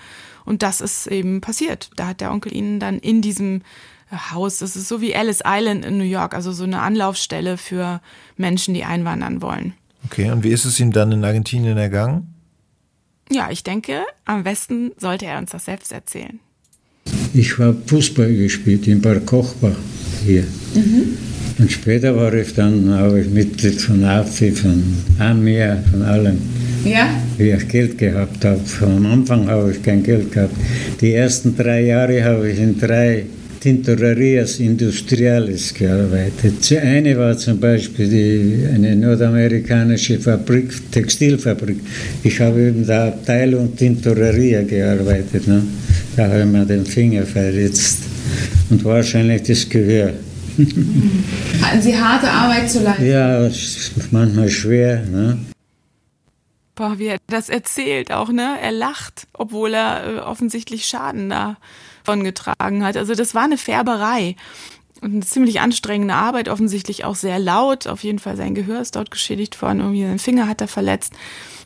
Und 0.45 0.63
das 0.63 0.81
ist 0.81 1.07
eben 1.07 1.41
passiert. 1.41 1.91
Da 1.97 2.09
hat 2.09 2.21
der 2.21 2.33
Onkel 2.33 2.55
ihnen 2.55 2.81
dann 2.81 2.99
in 2.99 3.21
diesem 3.21 3.63
äh, 4.11 4.17
Haus, 4.33 4.59
das 4.59 4.77
ist 4.77 4.89
so 4.89 5.01
wie 5.01 5.13
Ellis 5.13 5.41
Island 5.45 5.85
in 5.85 5.99
New 5.99 6.05
York, 6.05 6.35
also 6.35 6.53
so 6.53 6.65
eine 6.65 6.81
Anlaufstelle 6.81 7.57
für 7.57 8.01
Menschen, 8.37 8.75
die 8.75 8.85
einwandern 8.85 9.43
wollen. 9.43 9.75
Okay, 10.07 10.31
und 10.31 10.45
wie 10.45 10.51
ist 10.51 10.65
es 10.65 10.81
ihm 10.81 10.93
dann 10.93 11.13
in 11.13 11.25
Argentinien 11.25 11.77
ergangen? 11.77 12.35
Ja, 13.31 13.51
ich 13.51 13.63
denke, 13.63 14.05
am 14.25 14.45
besten 14.45 14.93
sollte 14.97 15.27
er 15.27 15.39
uns 15.39 15.51
das 15.51 15.67
selbst 15.67 15.93
erzählen. 15.93 16.41
Ich 17.35 17.59
habe 17.59 17.77
Fußball 17.87 18.35
gespielt 18.35 18.87
in 18.87 19.03
Bar 19.03 19.21
Kochbach 19.21 19.77
hier. 20.25 20.47
Und 21.59 21.73
später 21.73 22.15
war 22.15 22.33
ich 22.35 22.55
dann 22.55 22.93
auch 22.93 23.13
Mitglied 23.13 23.81
von 23.81 24.05
AFI, 24.05 24.53
von 24.53 24.83
AMIA, 25.19 25.83
von 25.91 26.03
allem. 26.03 26.39
Ja? 26.85 27.09
wie 27.39 27.51
ich 27.51 27.69
Geld 27.69 27.97
gehabt 27.97 28.45
habe. 28.45 28.61
Am 28.83 29.07
Anfang 29.07 29.49
habe 29.49 29.73
ich 29.73 29.83
kein 29.83 30.03
Geld 30.03 30.33
gehabt. 30.33 30.55
Die 31.01 31.15
ersten 31.15 31.57
drei 31.57 31.83
Jahre 31.83 32.23
habe 32.23 32.51
ich 32.51 32.59
in 32.59 32.79
drei 32.79 33.25
Tintorerias 33.61 34.61
Industriales 34.61 35.75
gearbeitet. 35.75 36.73
Eine 36.81 37.17
war 37.19 37.37
zum 37.37 37.59
Beispiel 37.59 38.09
die, 38.09 38.67
eine 38.73 38.95
nordamerikanische 38.95 40.19
Fabrik, 40.19 40.93
Textilfabrik. 40.93 41.79
Ich 42.23 42.39
habe 42.41 42.61
in 42.61 42.87
der 42.87 43.07
Abteilung 43.07 43.75
Tintoreria 43.75 44.63
gearbeitet. 44.63 45.49
Ne? 45.49 45.63
Da 46.17 46.29
habe 46.29 46.41
ich 46.41 46.47
mir 46.47 46.65
den 46.65 46.87
Finger 46.87 47.25
verletzt 47.25 47.99
und 48.71 48.85
wahrscheinlich 48.85 49.43
das 49.43 49.69
Gehör. 49.69 50.13
Hatten 51.63 51.83
Sie 51.83 51.99
harte 51.99 52.31
Arbeit 52.31 52.71
zu 52.71 52.83
leisten? 52.83 53.07
Ja, 53.07 53.49
manchmal 54.11 54.49
schwer. 54.49 55.05
Ne? 55.05 55.39
Boah, 56.75 56.99
wie 56.99 57.07
er 57.07 57.19
das 57.29 57.49
erzählt 57.49 58.13
auch, 58.13 58.31
ne? 58.31 58.57
Er 58.61 58.73
lacht, 58.73 59.27
obwohl 59.33 59.75
er 59.75 60.07
äh, 60.07 60.19
offensichtlich 60.21 60.87
Schaden 60.87 61.31
davon 61.31 62.25
getragen 62.25 62.85
hat. 62.85 62.97
Also 62.97 63.15
das 63.15 63.35
war 63.35 63.45
eine 63.45 63.59
Färberei. 63.59 64.37
Und 65.01 65.13
eine 65.13 65.21
ziemlich 65.21 65.61
anstrengende 65.61 66.15
Arbeit, 66.15 66.49
offensichtlich 66.49 67.05
auch 67.05 67.15
sehr 67.15 67.39
laut. 67.39 67.87
Auf 67.87 68.03
jeden 68.03 68.19
Fall 68.19 68.37
sein 68.37 68.55
Gehör 68.55 68.81
ist 68.81 68.97
dort 68.97 69.13
geschädigt 69.13 69.61
worden, 69.63 69.81
irgendwie 69.81 70.03
seinen 70.03 70.19
Finger 70.19 70.49
hat 70.49 70.61
er 70.61 70.69
verletzt. 70.69 71.13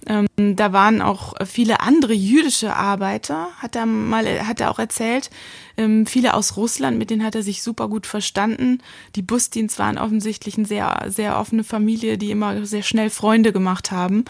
Ähm, 0.06 0.26
da 0.56 0.72
waren 0.72 1.00
auch 1.00 1.34
viele 1.44 1.80
andere 1.80 2.12
jüdische 2.12 2.74
Arbeiter, 2.74 3.48
hat 3.58 3.76
er 3.76 3.86
mal, 3.86 4.46
hat 4.46 4.60
er 4.60 4.70
auch 4.70 4.78
erzählt. 4.78 5.30
Ähm, 5.76 6.06
viele 6.06 6.34
aus 6.34 6.56
Russland, 6.56 6.98
mit 6.98 7.10
denen 7.10 7.24
hat 7.24 7.34
er 7.34 7.42
sich 7.42 7.62
super 7.62 7.88
gut 7.88 8.06
verstanden. 8.06 8.78
Die 9.14 9.22
Busdienst 9.22 9.78
waren 9.78 9.98
offensichtlich 9.98 10.56
eine 10.56 10.66
sehr, 10.66 11.06
sehr 11.08 11.38
offene 11.38 11.64
Familie, 11.64 12.18
die 12.18 12.30
immer 12.30 12.66
sehr 12.66 12.82
schnell 12.82 13.10
Freunde 13.10 13.52
gemacht 13.52 13.90
haben. 13.90 14.24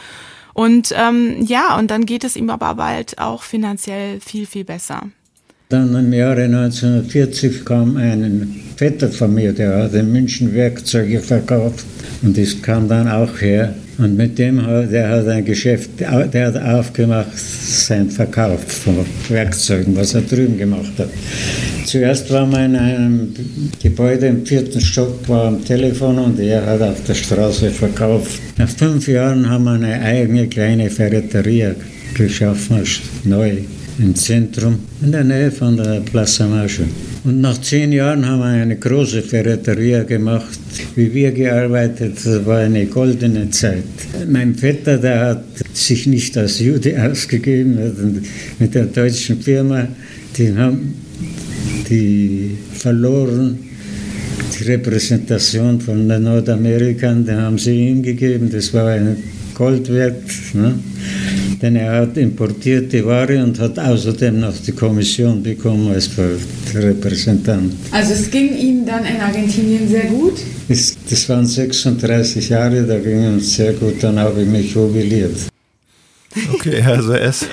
Und 0.55 0.93
ähm, 0.97 1.43
ja, 1.43 1.79
und 1.79 1.91
dann 1.91 2.05
geht 2.05 2.25
es 2.25 2.37
ihm 2.37 2.51
aber 2.51 2.75
bald 2.75 3.19
auch 3.19 3.43
finanziell 3.43 4.21
viel, 4.21 4.47
viel 4.47 4.65
besser. 4.65 5.09
Dann 5.73 5.95
im 5.95 6.13
Jahre 6.13 6.43
1940 6.43 7.65
kam 7.65 7.97
ein 7.97 8.57
Vetter 8.77 9.09
von 9.09 9.33
mir, 9.33 9.55
der 9.55 9.85
hat 9.85 9.95
in 9.95 10.13
München 10.13 10.53
Werkzeuge 10.55 11.19
verkauft 11.19 11.87
und 12.21 12.37
das 12.37 12.61
kam 12.61 12.89
dann 12.89 13.09
auch 13.09 13.41
her. 13.41 13.73
Und 13.97 14.19
mit 14.19 14.39
dem 14.39 14.67
hat 14.67 14.93
der 14.93 15.09
hat 15.09 15.27
ein 15.29 15.43
Geschäft, 15.47 15.93
der 15.99 16.47
hat 16.47 16.59
aufgemacht, 16.59 17.39
sein 17.39 18.11
Verkauf 18.11 18.61
von 18.71 18.99
Werkzeugen, 19.31 19.97
was 19.97 20.13
er 20.13 20.21
drüben 20.21 20.59
gemacht 20.59 20.93
hat. 20.99 21.09
Zuerst 21.87 22.31
waren 22.31 22.51
wir 22.51 22.67
in 22.67 22.77
einem 22.77 23.35
Gebäude 23.83 24.27
im 24.27 24.45
vierten 24.45 24.81
Stock, 24.83 25.27
war 25.27 25.47
am 25.47 25.65
Telefon 25.65 26.19
und 26.19 26.39
er 26.39 26.67
hat 26.67 26.83
auf 26.83 27.03
der 27.05 27.15
Straße 27.15 27.71
verkauft. 27.71 28.43
Nach 28.59 28.69
fünf 28.69 29.09
Jahren 29.09 29.49
haben 29.49 29.65
wir 29.65 29.73
eine 29.73 30.03
eigene 30.03 30.49
kleine 30.49 30.91
Ferreteria 30.91 31.75
geschaffen, 32.15 32.83
neu 33.25 33.63
im 33.99 34.15
Zentrum, 34.15 34.79
in 35.03 35.13
der 35.13 35.25
Nähe 35.25 35.51
von 35.51 35.77
der 35.77 36.01
Plaza 36.01 36.47
Macho. 36.47 36.85
Und 37.25 37.41
nach 37.41 37.61
zehn 37.61 37.93
Jahren 37.93 38.27
haben 38.27 38.41
wir 38.41 38.47
eine 38.47 38.77
große 38.77 39.23
Ferreteria 39.23 40.03
gemacht. 40.03 40.59
Wie 40.97 41.13
wir 41.13 41.31
gearbeitet, 41.33 42.17
das 42.17 42.45
war 42.47 42.59
eine 42.61 42.87
goldene 42.87 43.51
Zeit. 43.51 43.85
Mein 44.29 44.55
Vetter, 44.55 44.99
der 44.99 45.21
hat 45.27 45.45
sich 45.73 46.07
nicht 46.07 46.37
als 46.37 46.59
Jude 46.59 47.01
ausgegeben, 47.11 48.23
mit 48.59 48.75
der 48.75 48.87
deutschen 48.87 49.41
Firma, 49.41 49.87
die 50.37 50.57
haben 50.57 50.95
die 51.89 52.57
verloren, 52.75 53.59
die 54.59 54.65
Repräsentation 54.65 55.81
von 55.81 56.09
den 56.09 56.23
Nordamerikanern, 56.23 57.25
die 57.25 57.33
haben 57.33 57.59
sie 57.59 57.89
ihm 57.89 58.03
gegeben, 58.03 58.51
das 58.51 58.73
war 58.73 58.89
ein 58.89 59.17
Gold 59.55 59.93
wert. 59.93 60.23
Ne? 60.55 60.75
Denn 61.63 61.77
er 61.77 61.93
hat 61.93 62.17
importierte 62.17 63.07
Ware 63.07 63.41
und 63.41 63.57
hat 63.61 63.79
außerdem 63.79 64.41
noch 64.41 64.57
die 64.67 64.73
Kommission 64.73 65.41
bekommen 65.41 65.93
als 65.93 66.11
Repräsentant. 66.75 67.73
Also 67.93 68.15
es 68.15 68.29
ging 68.29 68.57
ihm 68.57 68.85
dann 68.85 69.05
in 69.05 69.21
Argentinien 69.21 69.89
sehr 69.89 70.07
gut? 70.07 70.35
Das, 70.69 70.97
das 71.09 71.29
waren 71.29 71.47
36 71.47 72.49
Jahre, 72.49 72.83
da 72.83 72.99
ging 72.99 73.37
es 73.37 73.55
sehr 73.55 73.75
gut, 73.75 74.03
dann 74.03 74.19
habe 74.19 74.43
ich 74.43 74.49
mich 74.49 74.75
jubiliert. 74.75 75.37
Okay, 76.53 76.83
also 76.83 77.13
ist, 77.13 77.47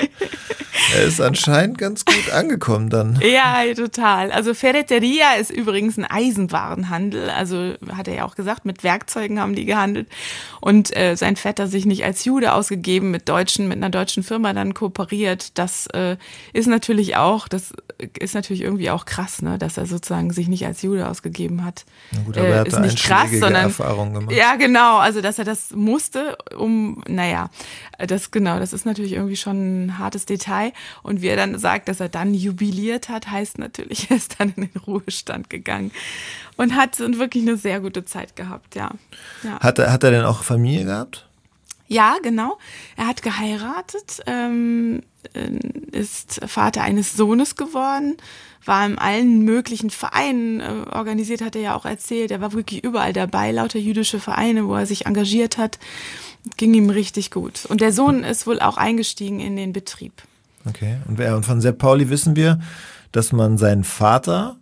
er 0.95 1.03
ist 1.03 1.21
anscheinend 1.21 1.77
ganz 1.77 2.05
gut 2.05 2.31
angekommen 2.31 2.89
dann. 2.89 3.19
Ja, 3.21 3.63
total. 3.75 4.31
Also 4.31 4.53
Ferreteria 4.53 5.33
ist 5.39 5.51
übrigens 5.51 5.97
ein 5.97 6.05
Eisenwarenhandel. 6.05 7.29
Also 7.29 7.73
hat 7.95 8.07
er 8.07 8.15
ja 8.15 8.25
auch 8.25 8.35
gesagt, 8.35 8.65
mit 8.65 8.83
Werkzeugen 8.83 9.39
haben 9.39 9.55
die 9.55 9.65
gehandelt. 9.65 10.07
Und 10.61 10.95
äh, 10.95 11.15
sein 11.15 11.35
Vetter 11.35 11.67
sich 11.67 11.85
nicht 11.85 12.03
als 12.03 12.25
Jude 12.25 12.53
ausgegeben, 12.53 13.11
mit 13.11 13.29
deutschen, 13.29 13.67
mit 13.67 13.77
einer 13.77 13.89
deutschen 13.89 14.23
Firma 14.23 14.53
dann 14.53 14.73
kooperiert. 14.73 15.57
Das 15.57 15.87
äh, 15.87 16.17
ist 16.53 16.67
natürlich 16.67 17.15
auch, 17.15 17.47
das 17.47 17.73
ist 18.17 18.33
natürlich 18.33 18.61
irgendwie 18.61 18.89
auch 18.89 19.05
krass, 19.05 19.41
ne, 19.41 19.57
dass 19.57 19.77
er 19.77 19.85
sozusagen 19.85 20.31
sich 20.31 20.47
nicht 20.47 20.65
als 20.65 20.81
Jude 20.81 21.07
ausgegeben 21.07 21.65
hat. 21.65 21.85
Na 22.11 22.21
gut, 22.21 22.37
aber 22.37 22.47
er 22.47 22.59
hat 22.61 22.81
nicht 22.81 23.03
krass, 23.03 23.29
sondern 23.31 23.63
Erfahrungen 23.63 24.13
gemacht. 24.13 24.35
ja, 24.35 24.55
genau. 24.55 24.97
Also 24.97 25.21
dass 25.21 25.39
er 25.39 25.45
das 25.45 25.71
musste, 25.71 26.37
um, 26.57 27.03
naja, 27.07 27.49
das 27.97 28.31
genau, 28.31 28.59
das 28.59 28.73
ist 28.73 28.85
natürlich 28.85 29.13
irgendwie 29.13 29.35
schon 29.35 29.85
ein 29.85 29.97
hartes 29.97 30.25
Detail. 30.25 30.71
Und 31.03 31.21
wie 31.21 31.27
er 31.27 31.35
dann 31.35 31.57
sagt, 31.57 31.87
dass 31.87 31.99
er 31.99 32.09
dann 32.09 32.33
jubiliert 32.33 33.09
hat, 33.09 33.29
heißt 33.29 33.57
natürlich, 33.57 34.07
er 34.09 34.17
ist 34.17 34.39
dann 34.39 34.53
in 34.55 34.69
den 34.69 34.81
Ruhestand 34.81 35.49
gegangen 35.49 35.91
und 36.57 36.75
hat 36.75 36.99
wirklich 36.99 37.43
eine 37.43 37.57
sehr 37.57 37.79
gute 37.79 38.05
Zeit 38.05 38.35
gehabt, 38.35 38.75
ja. 38.75 38.91
ja. 39.43 39.59
Hat 39.59 39.79
er, 39.79 39.91
hat 39.91 40.03
er 40.03 40.11
denn 40.11 40.25
auch 40.25 40.43
Familie 40.43 40.85
gehabt? 40.85 41.25
Ja, 41.89 42.17
genau. 42.21 42.59
Er 42.97 43.07
hat 43.07 43.23
geheiratet, 43.23 44.21
ähm, 44.27 45.01
ist 45.91 46.39
Vater 46.45 46.83
eines 46.83 47.13
Sohnes 47.13 47.55
geworden, 47.55 48.15
war 48.63 48.85
in 48.85 48.99
allen 48.99 49.41
möglichen 49.43 49.89
Vereinen 49.89 50.59
äh, 50.59 50.85
organisiert, 50.91 51.41
hat 51.41 51.55
er 51.55 51.61
ja 51.61 51.75
auch 51.75 51.85
erzählt. 51.85 52.29
Er 52.29 52.41
war 52.41 52.53
wirklich 52.53 52.83
überall 52.83 53.11
dabei, 53.11 53.51
lauter 53.51 53.79
jüdische 53.79 54.19
Vereine, 54.19 54.67
wo 54.67 54.75
er 54.75 54.85
sich 54.85 55.07
engagiert 55.07 55.57
hat. 55.57 55.79
Ging 56.57 56.75
ihm 56.75 56.91
richtig 56.91 57.31
gut. 57.31 57.65
Und 57.65 57.81
der 57.81 57.91
Sohn 57.91 58.23
ist 58.23 58.45
wohl 58.45 58.59
auch 58.59 58.77
eingestiegen 58.77 59.39
in 59.39 59.55
den 59.55 59.73
Betrieb. 59.73 60.13
Okay. 60.69 60.97
Und, 61.07 61.19
und 61.19 61.45
von 61.45 61.61
Sepp 61.61 61.77
Pauli 61.79 62.09
wissen 62.09 62.35
wir, 62.35 62.59
dass 63.11 63.31
man 63.31 63.57
seinen 63.57 63.83
Vater 63.83 64.57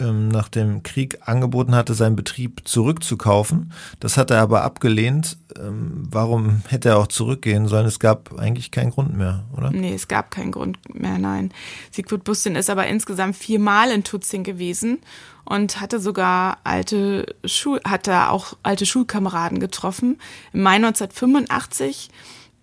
ähm, 0.00 0.28
nach 0.28 0.48
dem 0.48 0.82
Krieg 0.82 1.18
angeboten 1.26 1.74
hatte, 1.74 1.94
seinen 1.94 2.16
Betrieb 2.16 2.66
zurückzukaufen. 2.66 3.72
Das 4.00 4.16
hat 4.16 4.30
er 4.30 4.40
aber 4.40 4.62
abgelehnt. 4.62 5.38
Ähm, 5.58 6.06
warum 6.10 6.62
hätte 6.68 6.90
er 6.90 6.98
auch 6.98 7.08
zurückgehen 7.08 7.68
sollen? 7.68 7.86
Es 7.86 7.98
gab 7.98 8.38
eigentlich 8.38 8.70
keinen 8.70 8.90
Grund 8.90 9.16
mehr, 9.16 9.44
oder? 9.56 9.70
Nee, 9.70 9.94
es 9.94 10.08
gab 10.08 10.30
keinen 10.30 10.52
Grund 10.52 10.78
mehr, 10.94 11.18
nein. 11.18 11.50
Siegfried 11.90 12.24
Bustin 12.24 12.54
ist 12.54 12.70
aber 12.70 12.86
insgesamt 12.86 13.36
viermal 13.36 13.90
in 13.90 14.04
Tutzing 14.04 14.44
gewesen 14.44 14.98
und 15.44 15.80
hatte 15.80 15.98
sogar 15.98 16.58
alte 16.64 17.34
Schul 17.44 17.80
hatte 17.84 18.28
auch 18.30 18.56
alte 18.62 18.86
Schulkameraden 18.86 19.60
getroffen. 19.60 20.20
Im 20.52 20.62
Mai 20.62 20.76
1985 20.76 22.10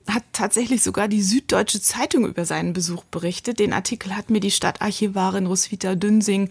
hat 0.10 0.24
tatsächlich 0.34 0.84
sogar 0.84 1.08
die 1.08 1.22
Süddeutsche 1.22 1.82
Zeitung 1.82 2.26
über 2.26 2.46
seinen 2.46 2.74
Besuch 2.74 3.04
berichtet. 3.06 3.60
Den 3.60 3.74
Artikel 3.74 4.16
hat 4.16 4.30
mir 4.30 4.40
die 4.40 4.52
Stadtarchivarin 4.52 5.48
Roswitha 5.48 5.96
Dünsing 5.96 6.50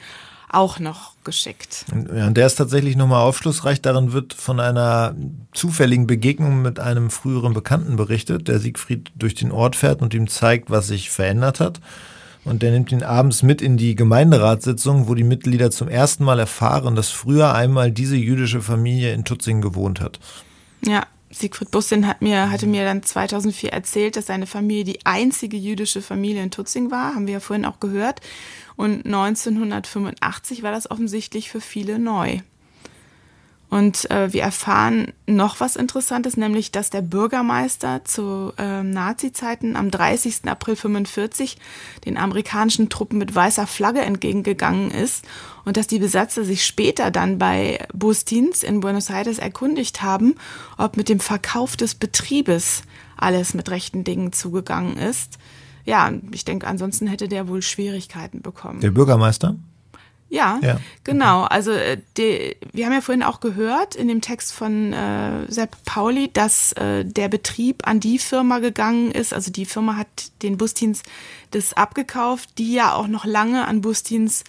auch 0.55 0.79
noch 0.79 1.13
geschickt. 1.25 1.85
Ja, 2.15 2.27
und 2.27 2.37
der 2.37 2.47
ist 2.47 2.57
tatsächlich 2.57 2.97
nochmal 2.97 3.23
aufschlussreich. 3.23 3.83
Darin 3.83 4.13
wird 4.13 4.35
von 4.35 4.61
einer 4.61 5.15
zufälligen 5.53 6.07
Begegnung 6.07 6.63
mit 6.63 6.79
einem 6.79 7.11
früheren 7.11 7.55
Bekannten 7.55 7.97
berichtet, 7.97 8.49
der 8.49 8.61
Siegfried 8.61 9.11
durch 9.17 9.35
den 9.35 9.51
Ort 9.51 9.77
fährt 9.77 10.01
und 10.01 10.15
ihm 10.15 10.29
zeigt, 10.29 10.71
was 10.71 10.87
sich 10.87 11.11
verändert 11.11 11.61
hat. 11.61 11.81
Und 12.45 12.63
der 12.63 12.73
nimmt 12.73 12.93
ihn 12.93 13.03
abends 13.03 13.43
mit 13.43 13.63
in 13.63 13.77
die 13.77 13.95
Gemeinderatssitzung, 13.95 15.09
wo 15.09 15.15
die 15.15 15.25
Mitglieder 15.25 15.71
zum 15.71 15.89
ersten 15.89 16.25
Mal 16.25 16.39
erfahren, 16.39 16.95
dass 16.95 17.09
früher 17.11 17.55
einmal 17.55 17.91
diese 17.91 18.17
jüdische 18.17 18.61
Familie 18.61 19.15
in 19.15 19.25
Tutzing 19.25 19.63
gewohnt 19.63 20.01
hat. 20.01 20.21
Ja, 20.85 21.07
Siegfried 21.35 21.71
Bussin 21.71 22.07
hat 22.07 22.23
mir, 22.23 22.51
hatte 22.51 22.67
mir 22.67 22.85
dann 22.85 23.03
2004 23.03 23.73
erzählt, 23.73 24.17
dass 24.17 24.27
seine 24.27 24.47
Familie 24.47 24.85
die 24.85 25.05
einzige 25.05 25.57
jüdische 25.57 26.01
Familie 26.01 26.43
in 26.43 26.51
Tutzing 26.51 26.91
war, 26.91 27.15
haben 27.15 27.27
wir 27.27 27.35
ja 27.35 27.41
vorhin 27.41 27.65
auch 27.65 27.81
gehört. 27.81 28.21
Und 28.77 29.05
1985 29.05 30.63
war 30.63 30.73
das 30.73 30.91
offensichtlich 30.91 31.51
für 31.51 31.61
viele 31.61 31.99
neu. 31.99 32.41
Und 33.75 34.09
äh, 34.13 34.33
wir 34.33 34.43
erfahren 34.43 35.13
noch 35.27 35.59
was 35.59 35.75
Interessantes, 35.75 36.37
nämlich 36.37 36.71
dass 36.71 36.91
der 36.91 37.03
Bürgermeister 37.03 38.05
zu 38.05 38.53
äh, 38.57 38.85
Nazi-Zeiten 38.85 39.75
am 39.75 39.91
30. 39.91 40.47
April 40.47 40.77
45 40.77 41.57
den 42.05 42.17
amerikanischen 42.17 42.89
Truppen 42.89 43.19
mit 43.19 43.35
weißer 43.35 43.67
Flagge 43.67 44.03
entgegengegangen 44.03 44.93
ist 44.93 45.25
und 45.65 45.77
dass 45.77 45.87
die 45.87 45.99
Besatzer 45.99 46.45
sich 46.45 46.65
später 46.65 47.11
dann 47.11 47.39
bei 47.39 47.87
Bustins 47.93 48.63
in 48.63 48.81
Buenos 48.81 49.11
Aires 49.11 49.39
erkundigt 49.39 50.03
haben, 50.03 50.35
ob 50.77 50.97
mit 50.97 51.09
dem 51.09 51.21
Verkauf 51.21 51.77
des 51.77 51.95
Betriebes 51.95 52.83
alles 53.17 53.55
mit 53.55 53.71
rechten 53.71 54.05
Dingen 54.05 54.33
zugegangen 54.33 54.97
ist. 54.97 55.39
Ja, 55.85 56.13
ich 56.33 56.45
denke, 56.45 56.67
ansonsten 56.67 57.07
hätte 57.07 57.29
der 57.29 57.49
wohl 57.49 57.63
Schwierigkeiten 57.63 58.41
bekommen. 58.43 58.81
Der 58.81 58.91
Bürgermeister? 58.91 59.57
Ja, 60.31 60.59
ja, 60.63 60.81
genau. 61.05 61.43
Also 61.45 61.71
äh, 61.71 61.99
die, 62.17 62.57
wir 62.73 62.87
haben 62.87 62.93
ja 62.93 63.01
vorhin 63.03 63.23
auch 63.23 63.39
gehört 63.39 63.95
in 63.95 64.09
dem 64.09 64.21
Text 64.21 64.53
von 64.53 64.93
äh, 64.93 65.51
Sepp 65.51 65.77
Pauli, 65.85 66.29
dass 66.33 66.73
äh, 66.73 67.05
der 67.05 67.29
Betrieb 67.29 67.87
an 67.87 68.01
die 68.01 68.19
Firma 68.19 68.59
gegangen 68.59 69.13
ist. 69.13 69.33
Also 69.33 69.53
die 69.53 69.65
Firma 69.65 69.97
hat 69.97 70.33
den 70.43 70.57
Busdienst 70.57 71.05
das 71.53 71.75
abgekauft, 71.75 72.59
die 72.59 72.73
ja 72.73 72.95
auch 72.95 73.07
noch 73.07 73.25
lange 73.25 73.69
an 73.69 73.81
Busdienst 73.81 74.45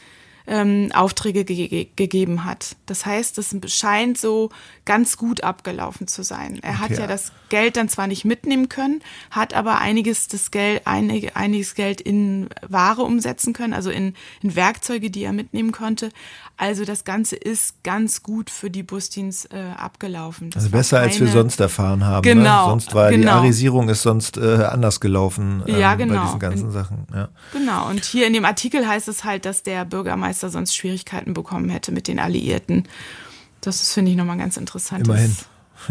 ähm, 0.48 0.91
Aufträge 0.93 1.43
ge 1.46 1.88
gegeben 1.96 2.46
hat. 2.46 2.76
Das 2.86 3.06
heißt, 3.06 3.38
es 3.38 3.56
scheint 3.68 4.18
so 4.18 4.50
ganz 4.86 5.18
gut 5.18 5.43
abgelaufen 5.43 6.08
zu 6.08 6.24
sein. 6.24 6.60
Er 6.62 6.72
okay. 6.72 6.80
hat 6.80 6.89
ja 6.91 7.08
das 7.08 7.32
Geld 7.50 7.78
dann 7.78 7.89
zwar 7.89 8.08
nicht 8.08 8.26
mitnehmen 8.26 8.70
können, 8.70 9.02
hat 9.32 9.54
aber 9.54 9.80
einiges 9.80 10.28
das 10.28 10.52
Geld, 10.52 10.86
einig, 10.86 11.36
einiges 11.36 11.76
Geld 11.76 12.02
in 12.02 12.50
Ware 12.68 13.02
umsetzen 13.04 13.54
können, 13.54 13.74
also 13.74 13.89
in, 13.89 14.14
in 14.41 14.56
Werkzeuge, 14.56 15.10
die 15.10 15.24
er 15.24 15.34
mitnehmen 15.34 15.72
konnte. 15.72 16.12
Also 16.58 16.86
das 16.86 17.04
Ganze 17.04 17.36
ist 17.36 17.84
ganz 17.84 18.24
gut 18.24 18.50
für 18.50 18.70
die 18.70 18.84
Busdienst 18.84 19.54
äh, 19.54 19.58
abgelaufen. 19.78 20.52
Das 20.52 20.64
also 20.64 20.72
besser 20.72 20.98
keine, 21.00 21.12
als 21.12 21.20
wir 21.20 21.28
sonst 21.28 21.60
erfahren 21.60 22.06
haben. 22.06 22.28
Ne? 22.28 22.36
Genau. 22.36 22.66
Ne? 22.66 22.70
Sonst 22.72 22.96
war 22.96 23.10
genau. 23.10 23.24
die 23.24 23.28
Arisierung 23.30 23.89
ist 23.89 24.04
sonst 24.04 24.38
äh, 24.38 24.64
anders 24.64 25.02
gelaufen 25.02 25.64
ähm, 25.68 25.80
ja, 25.80 25.96
genau. 25.96 26.16
bei 26.16 26.26
diesen 26.26 26.39
ganzen 26.39 26.72
Sachen. 26.72 27.08
Ja. 27.14 27.30
Genau. 27.52 27.89
Und 27.89 28.06
hier 28.06 28.26
in 28.28 28.34
dem 28.34 28.46
Artikel 28.46 28.88
heißt 28.88 29.10
es 29.10 29.26
halt, 29.26 29.46
dass 29.46 29.64
der 29.64 29.84
Bürgermeister 29.84 30.35
sonst 30.42 30.76
Schwierigkeiten 30.76 31.34
bekommen 31.34 31.70
hätte 31.70 31.92
mit 31.92 32.08
den 32.08 32.20
Alliierten. 32.20 32.88
Das 33.62 33.82
ist, 33.82 33.94
finde 33.94 34.12
ich, 34.12 34.18
nochmal 34.18 34.38
ganz 34.38 34.58
interessant. 34.58 35.08
Immerhin. 35.08 35.36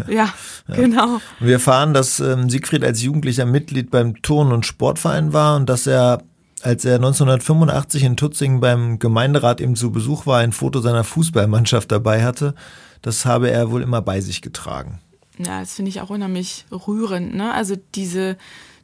Ja, 0.09 0.33
ja, 0.67 0.75
genau. 0.75 1.21
Wir 1.39 1.53
erfahren, 1.53 1.93
dass 1.93 2.19
ähm, 2.19 2.49
Siegfried 2.49 2.83
als 2.83 3.03
Jugendlicher 3.03 3.45
Mitglied 3.45 3.91
beim 3.91 4.21
Turn- 4.23 4.51
und 4.51 4.65
Sportverein 4.65 5.31
war 5.31 5.55
und 5.55 5.69
dass 5.69 5.85
er 5.85 6.23
als 6.65 6.83
er 6.83 6.95
1985 6.95 8.03
in 8.03 8.17
Tutzingen 8.17 8.59
beim 8.59 8.97
Gemeinderat 8.97 9.61
eben 9.61 9.75
zu 9.75 9.91
Besuch 9.91 10.25
war, 10.25 10.39
ein 10.39 10.51
Foto 10.51 10.81
seiner 10.81 11.03
Fußballmannschaft 11.03 11.91
dabei 11.91 12.23
hatte. 12.23 12.55
Das 13.03 13.25
habe 13.25 13.51
er 13.51 13.69
wohl 13.69 13.83
immer 13.83 14.01
bei 14.01 14.19
sich 14.19 14.41
getragen. 14.41 14.99
Ja, 15.37 15.59
das 15.59 15.73
finde 15.73 15.89
ich 15.89 16.01
auch 16.01 16.09
unheimlich 16.09 16.65
rührend. 16.71 17.35
Ne? 17.35 17.53
Also 17.53 17.75
diese, 17.93 18.37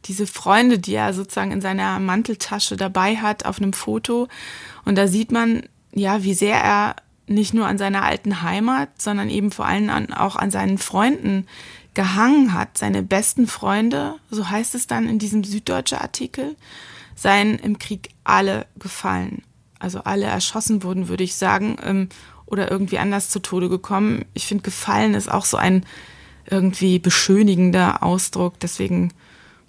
diese 0.05 0.27
Freunde, 0.27 0.79
die 0.79 0.95
er 0.95 1.13
sozusagen 1.13 1.51
in 1.51 1.61
seiner 1.61 1.99
Manteltasche 1.99 2.75
dabei 2.77 3.17
hat 3.17 3.45
auf 3.45 3.59
einem 3.59 3.73
Foto. 3.73 4.27
Und 4.85 4.97
da 4.97 5.07
sieht 5.07 5.31
man, 5.31 5.63
ja, 5.93 6.23
wie 6.23 6.33
sehr 6.33 6.57
er 6.57 6.95
nicht 7.27 7.53
nur 7.53 7.67
an 7.67 7.77
seiner 7.77 8.03
alten 8.03 8.41
Heimat, 8.41 8.89
sondern 9.01 9.29
eben 9.29 9.51
vor 9.51 9.65
allem 9.65 9.89
an, 9.89 10.13
auch 10.13 10.35
an 10.35 10.51
seinen 10.51 10.77
Freunden 10.77 11.47
gehangen 11.93 12.53
hat. 12.53 12.77
Seine 12.77 13.03
besten 13.03 13.47
Freunde, 13.47 14.15
so 14.29 14.49
heißt 14.49 14.75
es 14.75 14.87
dann 14.87 15.07
in 15.07 15.19
diesem 15.19 15.43
süddeutsche 15.43 16.01
Artikel 16.01 16.55
seien 17.15 17.59
im 17.59 17.77
Krieg 17.77 18.09
alle 18.23 18.65
gefallen. 18.79 19.43
Also 19.79 19.99
alle 20.03 20.25
erschossen 20.25 20.83
wurden, 20.83 21.07
würde 21.07 21.23
ich 21.23 21.35
sagen, 21.35 21.77
ähm, 21.83 22.09
oder 22.45 22.69
irgendwie 22.69 22.97
anders 22.97 23.29
zu 23.29 23.39
Tode 23.39 23.69
gekommen. 23.69 24.25
Ich 24.33 24.45
finde, 24.45 24.63
gefallen 24.63 25.13
ist 25.13 25.31
auch 25.31 25.45
so 25.45 25.57
ein 25.57 25.85
irgendwie 26.49 26.99
beschönigender 26.99 28.03
Ausdruck. 28.03 28.59
Deswegen 28.59 29.13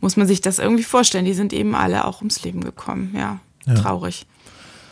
muss 0.02 0.16
man 0.18 0.26
sich 0.26 0.42
das 0.42 0.58
irgendwie 0.58 0.82
vorstellen. 0.82 1.24
Die 1.24 1.32
sind 1.32 1.54
eben 1.54 1.74
alle 1.74 2.04
auch 2.04 2.18
ums 2.18 2.42
Leben 2.42 2.60
gekommen. 2.60 3.14
Ja, 3.16 3.40
ja. 3.66 3.74
traurig. 3.74 4.26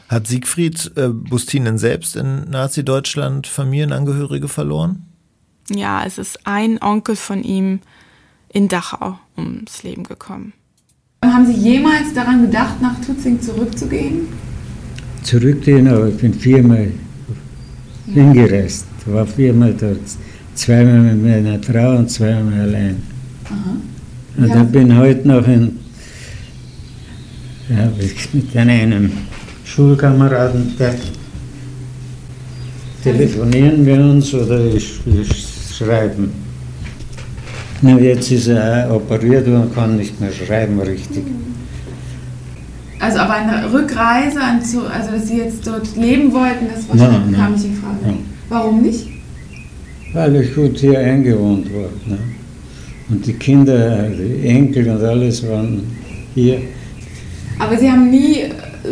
Hat 0.09 0.27
Siegfried 0.27 0.93
äh, 0.97 1.09
Bustinen 1.09 1.77
selbst 1.77 2.17
in 2.17 2.49
Nazi-Deutschland 2.49 3.47
Familienangehörige 3.47 4.49
verloren? 4.49 5.05
Ja, 5.69 6.05
es 6.05 6.19
ist 6.19 6.47
ein 6.47 6.83
Onkel 6.83 7.17
von 7.17 7.43
ihm 7.43 7.81
in 8.49 8.69
Dachau 8.69 9.19
ums 9.37 9.83
Leben 9.83 10.05
gekommen. 10.05 10.53
Haben 11.25 11.47
Sie 11.47 11.53
jemals 11.53 12.15
daran 12.15 12.43
gedacht, 12.43 12.81
nach 12.81 12.99
Tutzing 13.05 13.41
zurückzugehen? 13.41 14.29
Zurückgehen, 15.23 15.87
aber 15.87 16.09
ich 16.09 16.17
bin 16.17 16.33
viermal 16.33 16.93
ja. 18.07 18.15
hingereist. 18.15 18.87
Ich 19.01 19.13
war 19.13 19.27
viermal 19.27 19.75
dort. 19.75 19.99
Zweimal 20.55 21.01
mit 21.01 21.23
meiner 21.23 21.63
Frau 21.63 21.99
und 21.99 22.11
zweimal 22.11 22.61
allein. 22.61 23.03
Aha. 23.45 23.77
Und 24.37 24.49
ja. 24.49 24.63
ich 24.63 24.69
bin 24.69 24.97
heute 24.97 25.29
noch 25.29 25.47
in, 25.47 25.79
ja, 27.69 27.91
mit 28.33 28.57
einem 28.57 29.13
Schulkameraden, 29.65 30.75
der 30.79 30.95
telefonieren 33.03 33.87
wir 33.87 34.01
uns 34.01 34.35
oder 34.35 34.65
ich, 34.67 35.01
ich 35.07 35.77
schreiben. 35.77 36.33
Na, 37.83 37.99
jetzt 37.99 38.31
ist 38.31 38.49
er 38.49 38.95
operiert 38.95 39.47
und 39.47 39.75
kann 39.75 39.97
nicht 39.97 40.21
mehr 40.21 40.33
schreiben 40.33 40.81
richtig. 40.81 41.25
Also 42.99 43.19
aber 43.21 43.35
eine 43.35 43.73
Rückreise, 43.73 44.39
also 44.43 45.13
dass 45.13 45.27
Sie 45.27 45.39
jetzt 45.39 45.67
dort 45.67 45.97
leben 45.97 46.31
wollten, 46.33 46.67
das 46.73 46.87
wahrscheinlich 46.89 47.37
kam 47.37 47.53
nicht 47.55 47.65
in 47.65 47.75
Frage. 47.75 47.97
Nein. 48.05 48.19
Warum 48.51 48.83
nicht? 48.83 49.09
Weil 50.13 50.37
ich 50.37 50.55
gut 50.55 50.77
hier 50.79 50.99
eingewohnt 50.99 51.73
war. 51.73 51.89
Ne? 52.07 52.19
Und 53.11 53.27
die 53.27 53.33
Kinder, 53.33 54.09
die 54.09 54.47
Enkel 54.47 54.89
und 54.89 55.03
alles 55.03 55.47
waren 55.47 55.83
hier. 56.35 56.63
Aber 57.59 57.77
Sie 57.77 57.91
haben 57.91 58.11
nie 58.11 58.45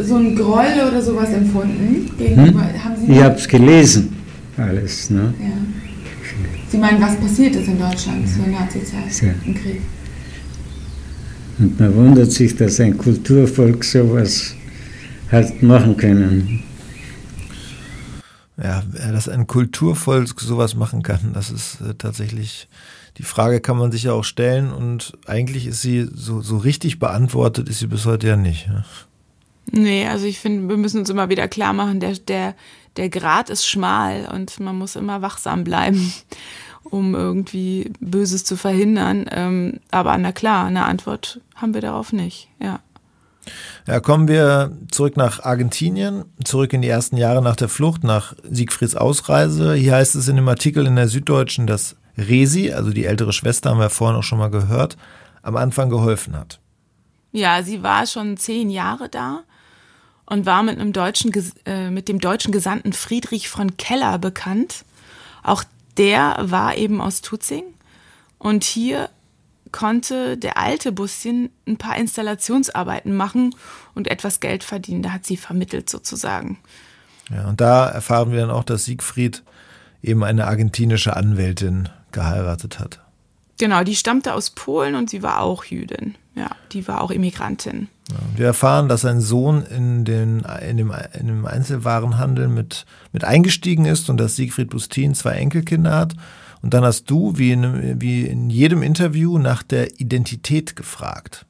so 0.03 0.16
einen 0.16 0.35
Groll 0.35 0.75
oder 0.89 1.01
sowas 1.01 1.33
empfunden? 1.33 2.11
Gegenüber, 2.19 2.61
hm? 2.61 2.85
haben 2.85 2.95
Sie 2.97 3.12
ich 3.12 3.23
habe 3.23 3.37
es 3.37 3.49
gelesen, 3.49 4.16
alles. 4.57 5.11
Ne? 5.11 5.33
Ja. 5.41 5.47
Sie 6.71 6.77
meinen, 6.77 7.01
was 7.01 7.16
passiert 7.16 7.57
ist 7.57 7.69
in 7.69 7.79
Deutschland 7.79 8.29
zur 8.29 8.47
Nazi-Zeit 8.47 9.23
ja. 9.23 9.35
im 9.47 9.55
Krieg? 9.55 9.81
Und 11.59 11.81
man 11.81 11.95
wundert 11.95 12.31
sich, 12.31 12.55
dass 12.55 12.79
ein 12.81 12.97
Kulturvolk 12.99 13.83
sowas 13.83 14.55
hat 15.31 15.62
machen 15.62 15.97
können. 15.97 16.62
Ja, 18.61 18.83
dass 19.13 19.29
ein 19.29 19.47
Kulturvolk 19.47 20.41
sowas 20.41 20.75
machen 20.75 21.03
kann, 21.03 21.33
das 21.33 21.51
ist 21.51 21.81
äh, 21.81 21.95
tatsächlich 21.95 22.69
die 23.17 23.23
Frage, 23.23 23.61
kann 23.61 23.79
man 23.79 23.93
sich 23.93 24.05
ja 24.05 24.13
auch 24.13 24.25
stellen 24.25 24.73
und 24.73 25.17
eigentlich 25.27 25.67
ist 25.67 25.83
sie 25.83 26.09
so, 26.13 26.41
so 26.41 26.57
richtig 26.57 26.99
beantwortet, 26.99 27.69
ist 27.69 27.79
sie 27.79 27.87
bis 27.87 28.05
heute 28.05 28.29
ja 28.29 28.37
nicht. 28.37 28.69
Nee, 29.71 30.07
also 30.07 30.27
ich 30.27 30.39
finde, 30.39 30.69
wir 30.69 30.77
müssen 30.77 31.01
uns 31.01 31.11
immer 31.11 31.29
wieder 31.29 31.47
klar 31.49 31.73
machen, 31.73 32.01
der, 32.01 32.15
der, 32.15 32.55
der 32.97 33.09
Grat 33.09 33.51
ist 33.51 33.67
schmal 33.67 34.29
und 34.33 34.59
man 34.61 34.77
muss 34.77 34.97
immer 34.97 35.21
wachsam 35.21 35.65
bleiben, 35.65 36.13
um 36.85 37.15
irgendwie 37.15 37.93
Böses 38.01 38.45
zu 38.45 38.57
verhindern. 38.57 39.27
Ähm, 39.31 39.81
aber 39.91 40.17
na 40.19 40.33
klar, 40.33 40.67
eine 40.67 40.85
Antwort 40.85 41.41
haben 41.55 41.75
wir 41.75 41.81
darauf 41.81 42.13
nicht, 42.13 42.49
ja. 42.61 42.81
Ja, 43.86 44.01
kommen 44.01 44.28
wir 44.28 44.72
zurück 44.90 45.16
nach 45.16 45.42
Argentinien, 45.42 46.24
zurück 46.44 46.72
in 46.72 46.82
die 46.82 46.88
ersten 46.88 47.16
Jahre 47.16 47.42
nach 47.42 47.57
der 47.57 47.68
Flucht, 47.68 48.05
nach 48.05 48.34
Siegfrieds 48.49 48.94
Ausreise. 48.94 49.74
Hier 49.74 49.94
heißt 49.94 50.14
es 50.14 50.28
in 50.28 50.36
dem 50.36 50.49
Artikel 50.49 50.86
in 50.86 50.96
der 50.96 51.09
Süddeutschen, 51.09 51.66
dass 51.66 51.96
Resi, 52.16 52.72
also 52.72 52.90
die 52.90 53.07
ältere 53.07 53.32
Schwester, 53.32 53.70
haben 53.70 53.80
wir 53.80 53.90
vorhin 53.90 54.16
auch 54.16 54.22
schon 54.22 54.38
mal 54.38 54.51
gehört, 54.51 54.96
am 55.42 55.57
Anfang 55.57 55.88
geholfen 55.88 56.36
hat. 56.36 56.61
Ja, 57.32 57.62
sie 57.62 57.82
war 57.82 58.07
schon 58.07 58.36
zehn 58.36 58.70
Jahre 58.70 59.09
da 59.09 59.40
und 60.26 60.46
war 60.46 60.62
mit, 60.62 60.78
einem 60.78 60.92
deutschen, 60.92 61.32
äh, 61.64 61.90
mit 61.90 62.09
dem 62.09 62.20
deutschen 62.20 62.53
Gesandten 62.53 62.92
Friedrich 62.92 63.49
von 63.49 63.76
Keller 63.76 64.18
bekannt. 64.18 64.84
Auch 65.42 65.64
der 65.96 66.36
war 66.40 66.76
eben 66.76 67.01
aus 67.01 67.22
Tutzing. 67.22 67.64
Und 68.38 68.64
hier 68.64 69.11
konnte 69.73 70.37
der 70.37 70.59
alte 70.59 70.93
Buschen 70.93 71.51
ein 71.66 71.77
paar 71.77 71.97
Installationsarbeiten 71.97 73.14
machen 73.14 73.55
und 73.95 74.09
etwas 74.09 74.41
Geld 74.41 74.64
verdienen. 74.64 75.03
Da 75.03 75.12
hat 75.12 75.27
sie 75.27 75.37
vermittelt 75.37 75.89
sozusagen. 75.91 76.59
Ja, 77.31 77.49
und 77.49 77.61
da 77.61 77.89
erfahren 77.89 78.33
wir 78.33 78.41
dann 78.41 78.51
auch, 78.51 78.64
dass 78.64 78.85
Siegfried 78.85 79.43
eben 80.03 80.25
eine 80.25 80.47
argentinische 80.47 81.16
Anwältin 81.16 81.89
geheiratet 82.12 82.79
hat. 82.79 83.01
Genau, 83.59 83.83
die 83.83 83.97
stammte 83.97 84.35
aus 84.35 84.51
Polen 84.51 84.95
und 84.95 85.11
sie 85.11 85.23
war 85.23 85.41
auch 85.41 85.64
Jüdin. 85.64 86.14
Ja, 86.37 86.51
die 86.73 86.87
war 86.87 87.01
auch 87.01 87.11
Immigrantin. 87.11 87.89
Ja, 88.09 88.16
wir 88.37 88.47
erfahren, 88.47 88.89
dass 88.89 89.01
sein 89.01 89.21
Sohn 89.21 89.64
in, 89.64 90.05
den, 90.05 90.47
in, 90.66 90.77
dem, 90.77 90.95
in 91.19 91.27
dem 91.27 91.45
Einzelwarenhandel 91.45 92.47
mit, 92.47 92.87
mit 93.12 93.25
eingestiegen 93.25 93.85
ist 93.85 94.09
und 94.09 94.19
dass 94.19 94.37
Siegfried 94.37 94.71
Bustin 94.71 95.14
zwei 95.14 95.33
Enkelkinder 95.33 95.97
hat. 95.97 96.14
Und 96.63 96.75
dann 96.75 96.85
hast 96.85 97.11
du, 97.11 97.37
wie 97.37 97.53
in, 97.53 98.01
wie 98.01 98.27
in 98.27 98.51
jedem 98.51 98.83
Interview, 98.83 99.39
nach 99.39 99.63
der 99.63 100.01
Identität 100.01 100.77
gefragt. 100.77 101.47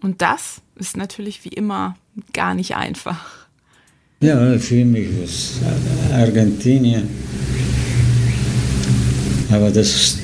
Und 0.00 0.22
das 0.22 0.60
ist 0.76 0.96
natürlich 0.96 1.44
wie 1.44 1.48
immer 1.48 1.96
gar 2.32 2.54
nicht 2.54 2.76
einfach. 2.76 3.46
Ja, 4.20 4.58
für 4.58 4.84
mich 4.84 5.08
ist 5.22 5.60
Argentinien. 6.12 7.08
Aber 9.50 9.70
das 9.70 9.94
ist 9.94 10.18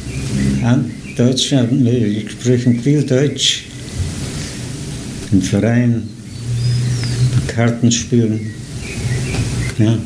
Deutschland, 1.17 1.73
ich 1.87 2.31
spreche 2.31 2.73
viel 2.75 3.05
Deutsch. 3.05 3.65
Im 5.31 5.43
Verein, 5.43 6.09
Kartenspielen. 7.49 8.51
Ja. 9.79 9.99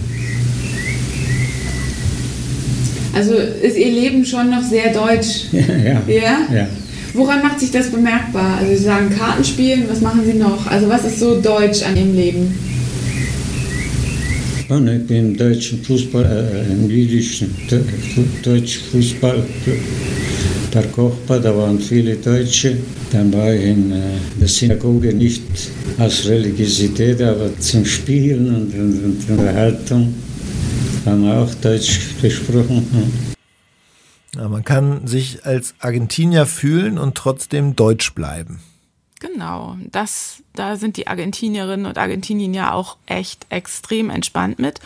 Also 3.17 3.33
ist 3.33 3.79
Ihr 3.79 3.91
Leben 3.91 4.27
schon 4.27 4.51
noch 4.51 4.63
sehr 4.63 4.93
deutsch? 4.93 5.47
Ja, 5.53 5.63
ja. 5.83 6.03
Ja? 6.07 6.55
ja. 6.55 6.69
Woran 7.15 7.43
macht 7.43 7.61
sich 7.61 7.71
das 7.71 7.91
bemerkbar? 7.91 8.59
Also 8.59 8.77
Sie 8.77 8.85
sagen 8.85 9.09
Kartenspielen, 9.17 9.85
was 9.89 10.03
machen 10.03 10.21
Sie 10.27 10.35
noch? 10.35 10.67
Also 10.67 10.87
was 10.91 11.07
ist 11.07 11.19
so 11.19 11.41
deutsch 11.41 11.83
an 11.83 11.97
Ihrem 11.97 12.15
Leben? 12.15 12.55
Und 14.69 14.89
ich 14.89 15.07
bin 15.07 15.31
im 15.31 15.37
deutschen 15.37 15.83
Fußball, 15.83 16.25
äh, 16.25 16.73
im 16.73 16.91
jüdischen 16.91 17.55
deutschen 18.43 18.83
Fußball, 18.93 19.43
der 20.75 20.83
Kochbar, 20.89 21.39
da 21.41 21.57
waren 21.57 21.79
viele 21.79 22.17
Deutsche. 22.17 22.77
Dann 23.13 23.33
war 23.33 23.55
ich 23.55 23.63
in 23.63 23.93
äh, 23.93 23.95
der 24.39 24.49
Synagoge 24.49 25.15
nicht 25.15 25.43
aus 25.99 26.27
Religiosität, 26.27 27.23
aber 27.23 27.49
zum 27.61 27.87
Spielen 27.87 28.49
und, 28.49 28.75
und, 28.75 29.05
und 29.05 29.39
Unterhaltung 29.39 30.13
haben 31.07 31.25
wir 31.25 31.39
auch 31.39 31.55
Deutsch 31.55 32.01
gesprochen. 32.21 33.37
Ja, 34.35 34.49
man 34.49 34.65
kann 34.65 35.07
sich 35.07 35.47
als 35.47 35.75
Argentinier 35.79 36.47
fühlen 36.47 36.99
und 36.99 37.15
trotzdem 37.15 37.77
deutsch 37.77 38.15
bleiben. 38.15 38.61
Genau, 39.21 39.77
das, 39.93 40.43
da 40.55 40.77
sind 40.77 40.99
die 40.99 41.07
Argentinierinnen 41.07 41.87
und 41.87 41.97
Argentinier 41.97 42.51
ja 42.51 42.73
auch 42.73 42.99
echt 43.07 43.47
extrem 43.49 44.11
entspannt 44.11 44.59
mit. 44.59 44.81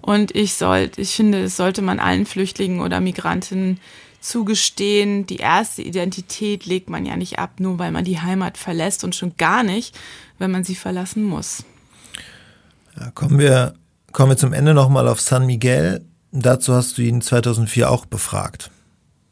Und 0.00 0.34
ich 0.34 0.54
sollte, 0.54 1.02
ich 1.02 1.10
finde, 1.10 1.42
es 1.42 1.56
sollte 1.56 1.82
man 1.82 1.98
allen 1.98 2.24
Flüchtlingen 2.24 2.80
oder 2.80 3.00
Migrantinnen 3.00 3.78
zugestehen. 4.20 5.26
Die 5.26 5.36
erste 5.36 5.82
Identität 5.82 6.64
legt 6.64 6.88
man 6.88 7.04
ja 7.04 7.16
nicht 7.16 7.38
ab, 7.38 7.60
nur 7.60 7.78
weil 7.78 7.92
man 7.92 8.04
die 8.04 8.20
Heimat 8.20 8.56
verlässt 8.56 9.04
und 9.04 9.14
schon 9.14 9.36
gar 9.36 9.62
nicht, 9.62 9.98
wenn 10.38 10.50
man 10.50 10.64
sie 10.64 10.74
verlassen 10.76 11.24
muss. 11.24 11.64
Ja, 12.98 13.10
kommen 13.10 13.38
wir 13.38 13.74
Kommen 14.18 14.32
wir 14.32 14.36
zum 14.36 14.52
Ende 14.52 14.74
nochmal 14.74 15.06
auf 15.06 15.20
San 15.20 15.46
Miguel. 15.46 16.04
Dazu 16.32 16.74
hast 16.74 16.98
du 16.98 17.02
ihn 17.02 17.22
2004 17.22 17.88
auch 17.88 18.04
befragt. 18.04 18.72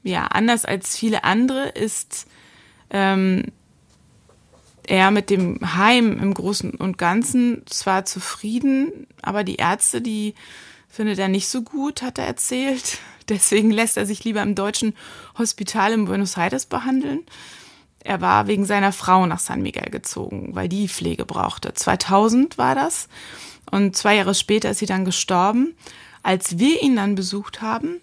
Ja, 0.04 0.26
anders 0.26 0.64
als 0.64 0.96
viele 0.96 1.24
andere 1.24 1.70
ist 1.70 2.28
ähm, 2.90 3.46
er 4.86 5.10
mit 5.10 5.28
dem 5.28 5.58
Heim 5.76 6.20
im 6.20 6.32
Großen 6.32 6.70
und 6.70 6.98
Ganzen 6.98 7.64
zwar 7.66 8.04
zufrieden, 8.04 9.08
aber 9.22 9.42
die 9.42 9.56
Ärzte, 9.56 10.00
die 10.00 10.34
findet 10.88 11.18
er 11.18 11.26
nicht 11.26 11.48
so 11.48 11.62
gut, 11.62 12.02
hat 12.02 12.18
er 12.18 12.26
erzählt. 12.28 12.98
Deswegen 13.28 13.72
lässt 13.72 13.96
er 13.96 14.06
sich 14.06 14.22
lieber 14.22 14.42
im 14.42 14.54
deutschen 14.54 14.94
Hospital 15.36 15.94
in 15.94 16.04
Buenos 16.04 16.36
Aires 16.36 16.66
behandeln. 16.66 17.22
Er 18.04 18.20
war 18.20 18.46
wegen 18.46 18.64
seiner 18.64 18.92
Frau 18.92 19.26
nach 19.26 19.40
San 19.40 19.62
Miguel 19.62 19.90
gezogen, 19.90 20.50
weil 20.52 20.68
die 20.68 20.86
Pflege 20.86 21.26
brauchte. 21.26 21.74
2000 21.74 22.56
war 22.56 22.76
das. 22.76 23.08
Und 23.70 23.96
zwei 23.96 24.16
Jahre 24.16 24.34
später 24.34 24.70
ist 24.70 24.78
sie 24.78 24.86
dann 24.86 25.04
gestorben. 25.04 25.74
Als 26.22 26.58
wir 26.58 26.82
ihn 26.82 26.96
dann 26.96 27.14
besucht 27.14 27.62
haben, 27.62 28.00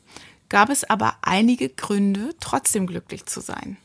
gab 0.49 0.69
es 0.69 0.83
aber 0.83 1.15
einige 1.21 1.69
Gründe, 1.69 2.29
trotzdem 2.39 2.87
glücklich 2.87 3.25
zu 3.25 3.41
sein. 3.41 3.77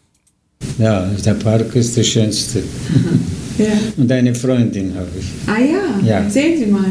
Ja, 0.78 1.06
der 1.06 1.34
Park 1.34 1.74
ist 1.74 1.96
der 1.96 2.04
schönste. 2.04 2.62
Ja. 3.58 3.72
Und 3.96 4.12
eine 4.12 4.32
Freundin 4.36 4.94
habe 4.94 5.08
ich. 5.18 5.26
Ah 5.48 5.58
ja, 5.58 6.08
ja. 6.08 6.20
erzählen 6.20 6.58
Sie 6.60 6.66
mal. 6.66 6.84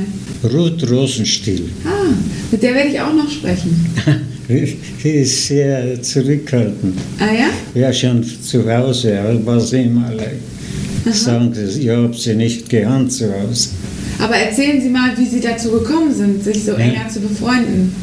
Ruth 0.44 0.84
Rosenstiel. 0.92 1.70
Ah, 1.86 2.14
mit 2.52 2.62
der 2.62 2.76
werde 2.76 2.90
ich 2.90 3.00
auch 3.00 3.14
noch 3.14 3.30
sprechen. 3.32 3.86
Die 4.50 5.10
ist 5.10 5.48
sehr 5.48 6.02
zurückhaltend. 6.02 6.98
Ah 7.20 7.34
ja? 7.34 7.50
Ja, 7.74 7.94
schon 7.94 8.22
zu 8.22 8.70
Hause, 8.70 9.18
aber 9.18 9.46
war 9.46 9.62
sie 9.62 9.84
immer 9.84 10.12
sagen, 11.14 11.54
ich 11.54 11.90
habe 11.90 12.14
sie 12.14 12.36
nicht 12.36 12.70
geahnt 12.70 13.12
zu 13.12 13.26
Hause. 13.26 13.70
Aber 14.20 14.36
erzählen 14.36 14.82
Sie 14.82 14.90
mal, 14.90 15.12
wie 15.18 15.26
Sie 15.26 15.40
dazu 15.40 15.72
gekommen 15.72 16.14
sind, 16.14 16.44
sich 16.44 16.64
so 16.64 16.72
ja. 16.72 16.80
enger 16.80 17.08
zu 17.08 17.20
befreunden. 17.20 17.94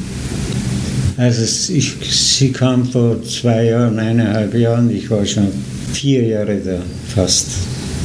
Also 1.17 1.43
ich, 1.73 1.95
sie 2.11 2.51
kam 2.51 2.85
vor 2.85 3.23
zwei 3.23 3.67
Jahren, 3.67 3.99
eineinhalb 3.99 4.55
Jahren, 4.55 4.91
ich 4.91 5.09
war 5.11 5.25
schon 5.25 5.49
vier 5.93 6.25
Jahre 6.25 6.57
da, 6.57 6.81
fast. 7.15 7.47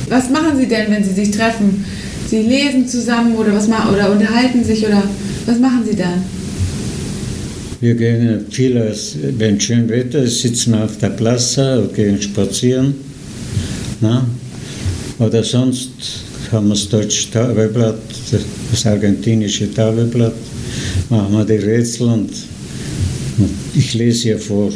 Was 0.09 0.29
machen 0.29 0.57
Sie 0.59 0.67
denn, 0.67 0.91
wenn 0.91 1.03
Sie 1.03 1.13
sich 1.13 1.31
treffen? 1.31 1.85
Sie 2.27 2.41
lesen 2.41 2.87
zusammen 2.87 3.35
oder, 3.35 3.53
was 3.53 3.67
machen, 3.67 3.93
oder 3.93 4.11
unterhalten 4.11 4.63
sich 4.63 4.85
oder 4.85 5.03
was 5.45 5.59
machen 5.59 5.83
Sie 5.89 5.95
dann? 5.95 6.23
Wir 7.81 7.95
gehen 7.95 8.45
viel, 8.51 8.93
wenn 9.37 9.59
schön 9.59 9.89
Wetter 9.89 10.19
ist, 10.19 10.41
sitzen 10.41 10.73
wir 10.73 10.83
auf 10.83 10.97
der 10.97 11.09
Plaza 11.09 11.77
und 11.77 11.95
gehen 11.95 12.21
spazieren. 12.21 12.93
Na? 14.01 14.27
Oder 15.19 15.43
sonst 15.43 15.91
haben 16.51 16.69
wir 16.69 16.75
das 16.75 16.87
deutsche 16.87 17.29
Tafelblatt, 17.29 17.99
das 18.71 18.85
argentinische 18.85 19.71
Tafelblatt, 19.73 20.33
machen 21.09 21.33
wir 21.33 21.45
die 21.45 21.63
Rätsel 21.63 22.07
und, 22.07 22.31
und 23.37 23.49
ich 23.75 23.93
lese 23.93 24.29
ihr 24.29 24.39
vor. 24.39 24.71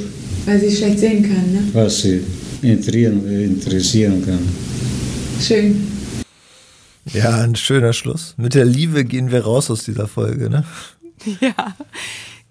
Weil 0.46 0.60
sie 0.60 0.76
schlecht 0.76 1.00
sehen 1.00 1.24
kann, 1.24 1.54
ne? 1.54 1.64
Was 1.72 2.02
sie 2.02 2.22
interessieren 2.62 4.26
kann. 4.26 4.40
Schön. 5.42 5.88
Ja, 7.14 7.42
ein 7.42 7.56
schöner 7.56 7.94
Schluss. 7.94 8.34
Mit 8.38 8.54
der 8.54 8.66
Liebe 8.66 9.06
gehen 9.06 9.32
wir 9.32 9.42
raus 9.42 9.70
aus 9.72 9.84
dieser 9.86 10.08
Folge, 10.08 10.50
ne? 10.50 10.66
Ja. 11.40 11.76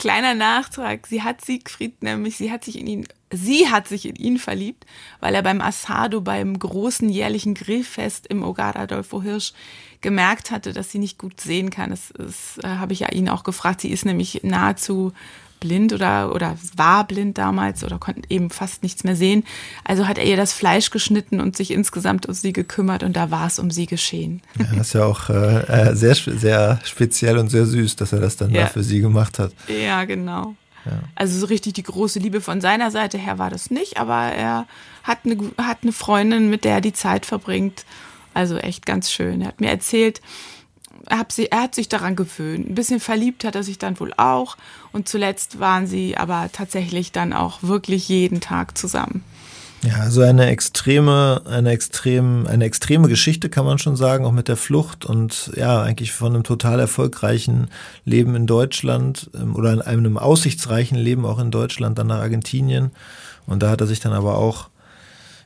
Kleiner 0.03 0.35
Nachtrag. 0.35 1.07
Sie 1.07 1.23
hat 1.23 1.45
Siegfried 1.45 2.03
nämlich, 2.03 2.37
sie 2.37 2.51
hat 2.51 2.65
sich 2.65 2.77
in 2.77 2.89
ihn 2.89 3.07
Sie 3.33 3.71
hat 3.71 3.87
sich 3.87 4.05
in 4.05 4.17
ihn 4.17 4.37
verliebt, 4.37 4.85
weil 5.21 5.37
er 5.37 5.45
beim 5.45 5.61
Asado 5.61 6.21
beim 6.21 6.59
großen 6.59 7.09
jährlichen 7.09 7.55
Grillfest 7.55 8.27
im 8.27 8.45
Hogar 8.45 8.75
Adolfo 8.75 9.23
Hirsch 9.23 9.53
gemerkt 10.01 10.51
hatte, 10.51 10.73
dass 10.73 10.91
sie 10.91 10.99
nicht 10.99 11.19
gut 11.19 11.41
sehen 11.41 11.71
kann. 11.71 11.91
Das, 11.91 12.13
das 12.17 12.59
äh, 12.65 12.67
habe 12.67 12.95
ich 12.95 13.01
ja 13.01 13.13
ihn 13.13 13.29
auch 13.29 13.45
gefragt. 13.45 13.81
Sie 13.81 13.93
ist 13.93 14.05
nämlich 14.05 14.41
nahezu 14.43 15.13
blind 15.63 15.93
oder, 15.93 16.35
oder 16.35 16.57
war 16.77 17.07
blind 17.07 17.39
damals 17.39 17.85
oder 17.85 17.99
konnte 17.99 18.23
eben 18.29 18.51
fast 18.51 18.83
nichts 18.83 19.05
mehr 19.05 19.15
sehen. 19.15 19.45
Also 19.85 20.09
hat 20.09 20.19
er 20.19 20.25
ihr 20.25 20.37
das 20.37 20.53
Fleisch 20.53 20.91
geschnitten 20.91 21.41
und 21.41 21.57
sich 21.57 21.71
insgesamt 21.71 22.27
um 22.27 22.35
sie 22.35 22.53
gekümmert 22.53 23.05
und 23.05 23.17
da 23.17 23.31
war 23.31 23.47
es 23.47 23.61
um 23.61 23.71
sie 23.71 23.87
geschehen. 23.87 24.43
Ja, 24.59 24.67
das 24.77 24.89
ist 24.89 24.93
ja 24.95 25.05
auch 25.05 25.31
äh, 25.31 25.91
äh 25.91 25.95
sehr, 25.95 26.17
sehr 26.17 26.81
speziell 26.83 27.39
und 27.39 27.49
sehr 27.49 27.65
süß, 27.67 27.95
dass 27.95 28.13
er 28.13 28.19
das 28.19 28.37
dann 28.37 28.51
ja. 28.51 28.63
da 28.63 28.67
für 28.67 28.83
sie 28.83 29.01
gemacht 29.01 29.39
hat. 29.39 29.53
Ja, 29.69 30.05
genau. 30.05 30.57
Also 31.15 31.39
so 31.39 31.47
richtig 31.47 31.75
die 31.75 31.85
große 31.85 32.19
Liebe 32.19 32.41
von 32.41 32.61
seiner 32.61 32.91
Seite 32.91 33.17
her 33.17 33.39
war 33.39 33.51
das 33.51 33.71
nicht, 33.71 33.99
aber 33.99 34.15
er 34.15 34.67
hat 35.05 35.19
eine, 35.25 35.37
hat 35.59 35.79
eine 35.83 35.93
Freundin, 35.93 36.51
mit 36.51 36.65
der 36.65 36.75
er 36.75 36.81
die 36.81 36.93
Zeit 36.93 37.25
verbringt. 37.25 37.85
Also 38.35 38.57
echt 38.57 38.85
ganz 38.85 39.13
schön. 39.13 39.43
Er 39.43 39.49
hat 39.49 39.61
mir 39.61 39.71
erzählt, 39.71 40.21
er 41.07 41.19
hat, 41.19 41.33
sie, 41.33 41.51
er 41.51 41.63
hat 41.63 41.75
sich 41.75 41.89
daran 41.89 42.17
gewöhnt. 42.17 42.69
Ein 42.69 42.75
bisschen 42.75 43.01
verliebt 43.01 43.45
hat 43.45 43.55
er 43.55 43.63
sich 43.63 43.79
dann 43.79 43.99
wohl 44.01 44.13
auch. 44.17 44.57
Und 44.93 45.09
zuletzt 45.09 45.59
waren 45.61 45.87
sie 45.87 46.17
aber 46.17 46.51
tatsächlich 46.53 47.13
dann 47.13 47.33
auch 47.33 47.63
wirklich 47.63 48.09
jeden 48.09 48.41
Tag 48.41 48.77
zusammen. 48.77 49.25
Ja, 49.85 49.97
also 49.97 50.21
eine 50.21 50.47
extreme, 50.47 51.43
eine 51.45 51.71
extrem, 51.71 52.47
eine 52.47 52.65
extreme 52.65 53.09
Geschichte 53.09 53.49
kann 53.49 53.65
man 53.65 53.79
schon 53.79 53.97
sagen, 53.97 54.25
auch 54.25 54.33
mit 54.33 54.47
der 54.47 54.57
Flucht 54.57 55.05
und 55.05 55.51
ja, 55.57 55.83
eigentlich 55.83 56.13
von 56.13 56.35
einem 56.35 56.45
total 56.45 56.79
erfolgreichen 56.79 57.69
Leben 58.05 58.37
in 58.37 58.47
Deutschland 58.47 59.29
ähm, 59.35 59.57
oder 59.57 59.73
in 59.73 59.83
einem 59.83 60.19
aussichtsreichen 60.19 60.97
Leben 60.97 61.27
auch 61.27 61.41
in 61.41 61.51
Deutschland, 61.51 61.99
dann 61.99 62.07
nach 62.07 62.21
Argentinien. 62.21 62.93
Und 63.47 63.65
da 63.65 63.71
hat 63.71 63.81
er 63.81 63.89
sich 63.89 63.99
dann 63.99 64.13
aber 64.13 64.39
auch 64.39 64.69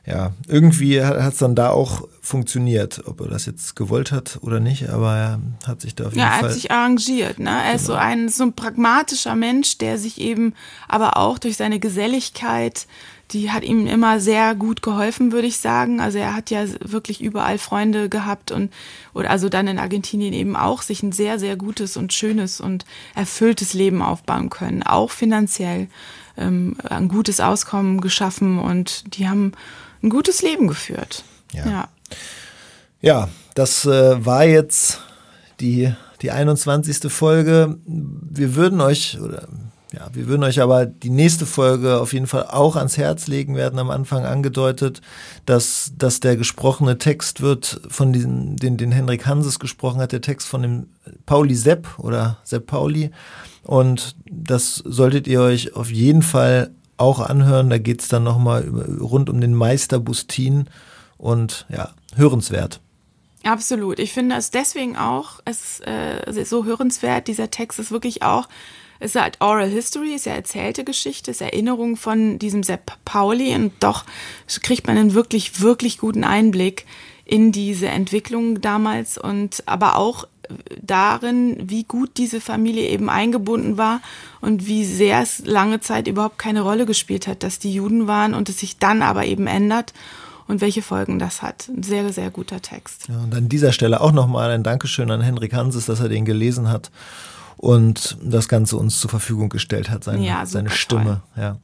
ja, 0.07 0.31
irgendwie 0.47 1.03
hat 1.03 1.33
es 1.33 1.39
dann 1.39 1.53
da 1.53 1.69
auch 1.71 2.07
funktioniert, 2.21 3.03
ob 3.07 3.19
er 3.19 3.27
das 3.27 3.45
jetzt 3.45 3.75
gewollt 3.75 4.13
hat 4.13 4.39
oder 4.41 4.61
nicht, 4.61 4.89
aber 4.89 5.15
er 5.15 5.41
hat 5.67 5.81
sich 5.81 5.95
da 5.95 6.05
auf 6.05 6.13
jeden 6.13 6.19
ja, 6.19 6.29
Fall. 6.29 6.39
Ja, 6.39 6.43
er 6.43 6.49
hat 6.49 6.53
sich 6.55 6.71
arrangiert, 6.71 7.39
ne? 7.39 7.49
Er 7.49 7.63
genau. 7.63 7.75
ist 7.75 7.85
so 7.85 7.93
ein, 7.93 8.29
so 8.29 8.43
ein 8.43 8.53
pragmatischer 8.53 9.35
Mensch, 9.35 9.77
der 9.79 9.97
sich 9.97 10.21
eben 10.21 10.53
aber 10.87 11.17
auch 11.17 11.37
durch 11.39 11.57
seine 11.57 11.79
Geselligkeit, 11.79 12.87
die 13.31 13.51
hat 13.51 13.63
ihm 13.63 13.85
immer 13.85 14.21
sehr 14.21 14.55
gut 14.55 14.81
geholfen, 14.81 15.33
würde 15.33 15.47
ich 15.47 15.57
sagen. 15.57 15.99
Also 15.99 16.19
er 16.19 16.33
hat 16.33 16.51
ja 16.51 16.63
wirklich 16.79 17.21
überall 17.21 17.57
Freunde 17.57 18.07
gehabt 18.07 18.51
und, 18.51 18.71
oder 19.13 19.29
also 19.29 19.49
dann 19.49 19.67
in 19.67 19.77
Argentinien 19.77 20.31
eben 20.33 20.55
auch 20.55 20.83
sich 20.83 21.03
ein 21.03 21.11
sehr, 21.11 21.37
sehr 21.37 21.57
gutes 21.57 21.97
und 21.97 22.13
schönes 22.13 22.61
und 22.61 22.85
erfülltes 23.13 23.73
Leben 23.73 24.01
aufbauen 24.01 24.49
können, 24.49 24.83
auch 24.83 25.11
finanziell 25.11 25.89
ähm, 26.37 26.77
ein 26.89 27.09
gutes 27.09 27.41
Auskommen 27.41 27.99
geschaffen 27.99 28.57
und 28.59 29.17
die 29.17 29.27
haben 29.27 29.51
ein 30.01 30.09
gutes 30.09 30.41
Leben 30.41 30.67
geführt. 30.67 31.23
Ja, 31.53 31.65
ja. 31.65 31.89
ja 33.01 33.29
das 33.55 33.85
äh, 33.85 34.25
war 34.25 34.45
jetzt 34.45 35.01
die, 35.59 35.93
die 36.21 36.31
21. 36.31 37.11
Folge. 37.11 37.77
Wir 37.85 38.55
würden 38.55 38.81
euch, 38.81 39.19
oder 39.19 39.47
ja, 39.93 40.09
wir 40.13 40.27
würden 40.27 40.43
euch 40.43 40.61
aber 40.61 40.85
die 40.85 41.09
nächste 41.09 41.45
Folge 41.45 41.99
auf 41.99 42.13
jeden 42.13 42.27
Fall 42.27 42.47
auch 42.47 42.75
ans 42.75 42.97
Herz 42.97 43.27
legen, 43.27 43.55
Wir 43.55 43.63
werden 43.63 43.79
am 43.79 43.89
Anfang 43.89 44.25
angedeutet, 44.25 45.01
dass, 45.45 45.93
dass 45.97 46.19
der 46.19 46.35
gesprochene 46.35 46.97
Text 46.97 47.41
wird 47.41 47.81
von 47.87 48.11
diesem, 48.11 48.57
den, 48.57 48.77
den 48.77 48.91
Henrik 48.91 49.25
Hanses 49.25 49.59
gesprochen 49.59 50.01
hat, 50.01 50.11
der 50.11 50.21
Text 50.21 50.47
von 50.47 50.61
dem 50.61 50.87
Pauli 51.25 51.55
Sepp 51.55 51.87
oder 51.97 52.37
Sepp 52.43 52.67
Pauli. 52.67 53.11
Und 53.63 54.15
das 54.29 54.75
solltet 54.75 55.27
ihr 55.27 55.41
euch 55.41 55.75
auf 55.75 55.89
jeden 55.89 56.21
Fall 56.21 56.71
auch 56.97 57.19
anhören. 57.19 57.69
Da 57.69 57.77
geht 57.77 58.01
es 58.01 58.07
dann 58.07 58.23
nochmal 58.23 58.67
rund 58.99 59.29
um 59.29 59.39
den 59.39 59.53
Meister 59.53 59.99
Bustin 59.99 60.65
und 61.17 61.65
ja, 61.69 61.91
hörenswert. 62.15 62.81
Absolut. 63.43 63.99
Ich 63.99 64.13
finde 64.13 64.35
es 64.35 64.51
deswegen 64.51 64.97
auch, 64.97 65.39
es 65.45 65.79
äh, 65.81 66.45
so 66.45 66.65
hörenswert. 66.65 67.27
Dieser 67.27 67.49
Text 67.49 67.79
ist 67.79 67.91
wirklich 67.91 68.23
auch, 68.23 68.49
es 68.99 69.15
ist 69.15 69.21
halt 69.21 69.41
Oral 69.41 69.69
History, 69.69 70.15
ist 70.15 70.25
ja 70.25 70.33
erzählte 70.33 70.83
Geschichte, 70.83 71.31
ist 71.31 71.41
Erinnerung 71.41 71.97
von 71.97 72.39
diesem 72.39 72.63
Sepp 72.63 72.97
Pauli 73.05 73.53
und 73.53 73.71
doch 73.79 74.05
kriegt 74.63 74.87
man 74.87 74.97
einen 74.97 75.13
wirklich, 75.13 75.61
wirklich 75.61 75.99
guten 75.99 76.23
Einblick 76.23 76.85
in 77.23 77.51
diese 77.51 77.87
Entwicklung 77.87 78.61
damals 78.61 79.17
und 79.17 79.63
aber 79.65 79.97
auch 79.97 80.27
darin, 80.81 81.57
wie 81.69 81.83
gut 81.83 82.11
diese 82.17 82.41
Familie 82.41 82.89
eben 82.89 83.09
eingebunden 83.09 83.77
war 83.77 84.01
und 84.41 84.67
wie 84.67 84.85
sehr 84.85 85.21
es 85.21 85.45
lange 85.45 85.79
Zeit 85.79 86.07
überhaupt 86.07 86.37
keine 86.37 86.61
Rolle 86.61 86.85
gespielt 86.85 87.27
hat, 87.27 87.43
dass 87.43 87.59
die 87.59 87.73
Juden 87.73 88.07
waren 88.07 88.33
und 88.33 88.49
es 88.49 88.59
sich 88.59 88.77
dann 88.77 89.01
aber 89.01 89.25
eben 89.25 89.47
ändert 89.47 89.93
und 90.47 90.61
welche 90.61 90.81
Folgen 90.81 91.19
das 91.19 91.41
hat. 91.41 91.67
Ein 91.69 91.83
sehr, 91.83 92.11
sehr 92.11 92.29
guter 92.31 92.61
Text. 92.61 93.07
Ja, 93.09 93.19
und 93.19 93.35
an 93.35 93.49
dieser 93.49 93.71
Stelle 93.71 94.01
auch 94.01 94.11
nochmal 94.11 94.51
ein 94.51 94.63
Dankeschön 94.63 95.11
an 95.11 95.21
Henrik 95.21 95.53
Hanses, 95.53 95.85
dass 95.85 95.99
er 95.99 96.09
den 96.09 96.25
gelesen 96.25 96.69
hat 96.69 96.91
und 97.57 98.17
das 98.23 98.47
Ganze 98.47 98.77
uns 98.77 98.99
zur 98.99 99.09
Verfügung 99.09 99.49
gestellt 99.49 99.89
hat, 99.89 100.03
seine, 100.03 100.25
ja, 100.25 100.45
seine 100.45 100.69
Stimme. 100.69 101.21
Ja. 101.35 101.57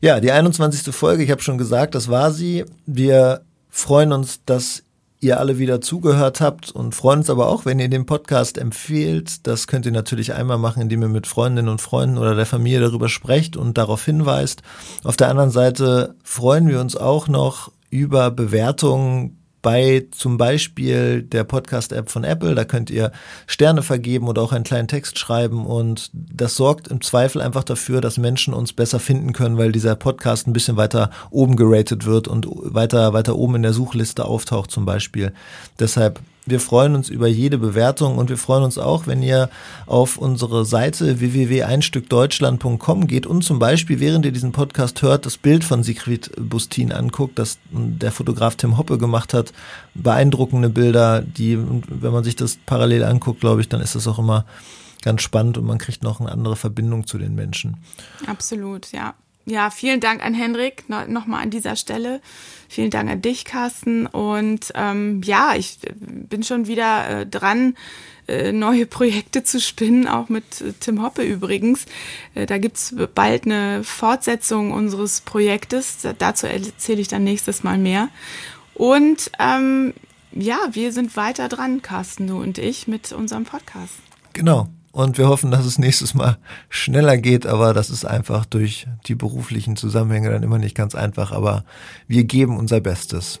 ja, 0.00 0.20
die 0.20 0.32
21. 0.32 0.94
Folge, 0.94 1.22
ich 1.22 1.30
habe 1.30 1.42
schon 1.42 1.58
gesagt, 1.58 1.94
das 1.94 2.08
war 2.08 2.32
sie. 2.32 2.64
Wir 2.86 3.42
freuen 3.70 4.12
uns, 4.12 4.40
dass 4.44 4.82
ihr 5.22 5.38
alle 5.38 5.58
wieder 5.58 5.80
zugehört 5.80 6.40
habt 6.40 6.72
und 6.72 6.94
freuen 6.94 7.20
uns 7.20 7.30
aber 7.30 7.46
auch, 7.46 7.64
wenn 7.64 7.78
ihr 7.78 7.88
den 7.88 8.06
Podcast 8.06 8.58
empfehlt. 8.58 9.46
Das 9.46 9.68
könnt 9.68 9.86
ihr 9.86 9.92
natürlich 9.92 10.34
einmal 10.34 10.58
machen, 10.58 10.82
indem 10.82 11.02
ihr 11.02 11.08
mit 11.08 11.28
Freundinnen 11.28 11.68
und 11.68 11.80
Freunden 11.80 12.18
oder 12.18 12.34
der 12.34 12.44
Familie 12.44 12.80
darüber 12.80 13.08
sprecht 13.08 13.56
und 13.56 13.78
darauf 13.78 14.04
hinweist. 14.04 14.62
Auf 15.04 15.16
der 15.16 15.28
anderen 15.28 15.50
Seite 15.50 16.16
freuen 16.24 16.68
wir 16.68 16.80
uns 16.80 16.96
auch 16.96 17.28
noch 17.28 17.70
über 17.88 18.30
Bewertungen 18.32 19.41
bei 19.62 20.06
zum 20.10 20.36
Beispiel 20.36 21.22
der 21.22 21.44
Podcast-App 21.44 22.10
von 22.10 22.24
Apple. 22.24 22.54
Da 22.54 22.64
könnt 22.64 22.90
ihr 22.90 23.12
Sterne 23.46 23.82
vergeben 23.82 24.28
oder 24.28 24.42
auch 24.42 24.52
einen 24.52 24.64
kleinen 24.64 24.88
Text 24.88 25.18
schreiben. 25.18 25.64
Und 25.64 26.10
das 26.12 26.56
sorgt 26.56 26.88
im 26.88 27.00
Zweifel 27.00 27.40
einfach 27.40 27.64
dafür, 27.64 28.00
dass 28.00 28.18
Menschen 28.18 28.52
uns 28.52 28.72
besser 28.72 29.00
finden 29.00 29.32
können, 29.32 29.56
weil 29.56 29.72
dieser 29.72 29.94
Podcast 29.94 30.46
ein 30.46 30.52
bisschen 30.52 30.76
weiter 30.76 31.10
oben 31.30 31.56
geratet 31.56 32.04
wird 32.04 32.28
und 32.28 32.46
weiter, 32.48 33.12
weiter 33.12 33.36
oben 33.36 33.56
in 33.56 33.62
der 33.62 33.72
Suchliste 33.72 34.24
auftaucht 34.24 34.70
zum 34.70 34.84
Beispiel. 34.84 35.32
Deshalb 35.78 36.20
wir 36.44 36.58
freuen 36.58 36.96
uns 36.96 37.08
über 37.08 37.28
jede 37.28 37.56
Bewertung 37.56 38.18
und 38.18 38.28
wir 38.28 38.36
freuen 38.36 38.64
uns 38.64 38.76
auch, 38.76 39.06
wenn 39.06 39.22
ihr 39.22 39.48
auf 39.86 40.16
unsere 40.16 40.64
Seite 40.64 41.20
www.einstückdeutschland.com 41.20 43.06
geht 43.06 43.26
und 43.26 43.42
zum 43.42 43.58
Beispiel, 43.58 44.00
während 44.00 44.26
ihr 44.26 44.32
diesen 44.32 44.50
Podcast 44.50 45.02
hört, 45.02 45.24
das 45.24 45.38
Bild 45.38 45.62
von 45.62 45.82
Siegfried 45.82 46.32
Bustin 46.36 46.90
anguckt, 46.90 47.38
das 47.38 47.58
der 47.70 48.10
Fotograf 48.10 48.56
Tim 48.56 48.76
Hoppe 48.76 48.98
gemacht 48.98 49.34
hat. 49.34 49.52
Beeindruckende 49.94 50.68
Bilder, 50.68 51.22
die, 51.22 51.58
wenn 51.58 52.12
man 52.12 52.24
sich 52.24 52.34
das 52.34 52.58
parallel 52.66 53.04
anguckt, 53.04 53.40
glaube 53.40 53.60
ich, 53.60 53.68
dann 53.68 53.80
ist 53.80 53.94
das 53.94 54.08
auch 54.08 54.18
immer 54.18 54.44
ganz 55.02 55.22
spannend 55.22 55.58
und 55.58 55.64
man 55.64 55.78
kriegt 55.78 56.02
noch 56.02 56.20
eine 56.20 56.32
andere 56.32 56.56
Verbindung 56.56 57.06
zu 57.06 57.18
den 57.18 57.34
Menschen. 57.34 57.76
Absolut, 58.26 58.90
ja. 58.92 59.14
Ja, 59.44 59.70
vielen 59.70 60.00
Dank 60.00 60.24
an 60.24 60.34
Henrik 60.34 60.84
nochmal 60.88 61.42
an 61.42 61.50
dieser 61.50 61.76
Stelle. 61.76 62.20
Vielen 62.68 62.90
Dank 62.90 63.10
an 63.10 63.22
dich, 63.22 63.44
Carsten. 63.44 64.06
Und 64.06 64.72
ähm, 64.74 65.20
ja, 65.24 65.54
ich 65.56 65.78
äh, 65.84 65.92
bin 65.94 66.42
schon 66.42 66.68
wieder 66.68 67.20
äh, 67.20 67.26
dran, 67.26 67.74
äh, 68.28 68.52
neue 68.52 68.86
Projekte 68.86 69.42
zu 69.42 69.60
spinnen, 69.60 70.06
auch 70.06 70.28
mit 70.28 70.60
äh, 70.60 70.72
Tim 70.78 71.02
Hoppe 71.02 71.22
übrigens. 71.22 71.86
Äh, 72.34 72.46
da 72.46 72.58
gibt's 72.58 72.94
bald 73.14 73.44
eine 73.44 73.82
Fortsetzung 73.82 74.70
unseres 74.70 75.20
Projektes. 75.20 75.98
Dazu 76.18 76.46
erzähle 76.46 77.00
ich 77.00 77.08
dann 77.08 77.24
nächstes 77.24 77.64
Mal 77.64 77.78
mehr. 77.78 78.08
Und 78.74 79.30
ähm, 79.38 79.92
ja, 80.30 80.58
wir 80.70 80.92
sind 80.92 81.16
weiter 81.16 81.48
dran, 81.48 81.82
Carsten, 81.82 82.26
du 82.28 82.40
und 82.40 82.58
ich, 82.58 82.86
mit 82.88 83.12
unserem 83.12 83.44
Podcast. 83.44 83.94
Genau. 84.32 84.68
Und 84.92 85.16
wir 85.16 85.26
hoffen, 85.26 85.50
dass 85.50 85.64
es 85.64 85.78
nächstes 85.78 86.12
Mal 86.14 86.36
schneller 86.68 87.16
geht, 87.16 87.46
aber 87.46 87.72
das 87.72 87.88
ist 87.88 88.04
einfach 88.04 88.44
durch 88.44 88.86
die 89.06 89.14
beruflichen 89.14 89.74
Zusammenhänge 89.74 90.30
dann 90.30 90.42
immer 90.42 90.58
nicht 90.58 90.76
ganz 90.76 90.94
einfach. 90.94 91.32
Aber 91.32 91.64
wir 92.06 92.24
geben 92.24 92.58
unser 92.58 92.80
Bestes. 92.80 93.40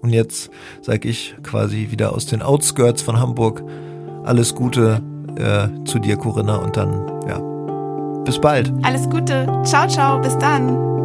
Und 0.00 0.12
jetzt 0.12 0.50
sage 0.82 1.08
ich 1.08 1.36
quasi 1.42 1.88
wieder 1.90 2.12
aus 2.12 2.26
den 2.26 2.42
Outskirts 2.42 3.02
von 3.02 3.20
Hamburg 3.20 3.62
alles 4.24 4.54
Gute 4.54 5.00
äh, 5.36 5.84
zu 5.84 5.98
dir, 5.98 6.16
Corinna, 6.16 6.56
und 6.56 6.76
dann, 6.76 7.06
ja, 7.28 7.38
bis 8.24 8.40
bald. 8.40 8.72
Alles 8.82 9.08
Gute. 9.08 9.46
Ciao, 9.64 9.86
ciao. 9.86 10.20
Bis 10.20 10.36
dann. 10.38 10.97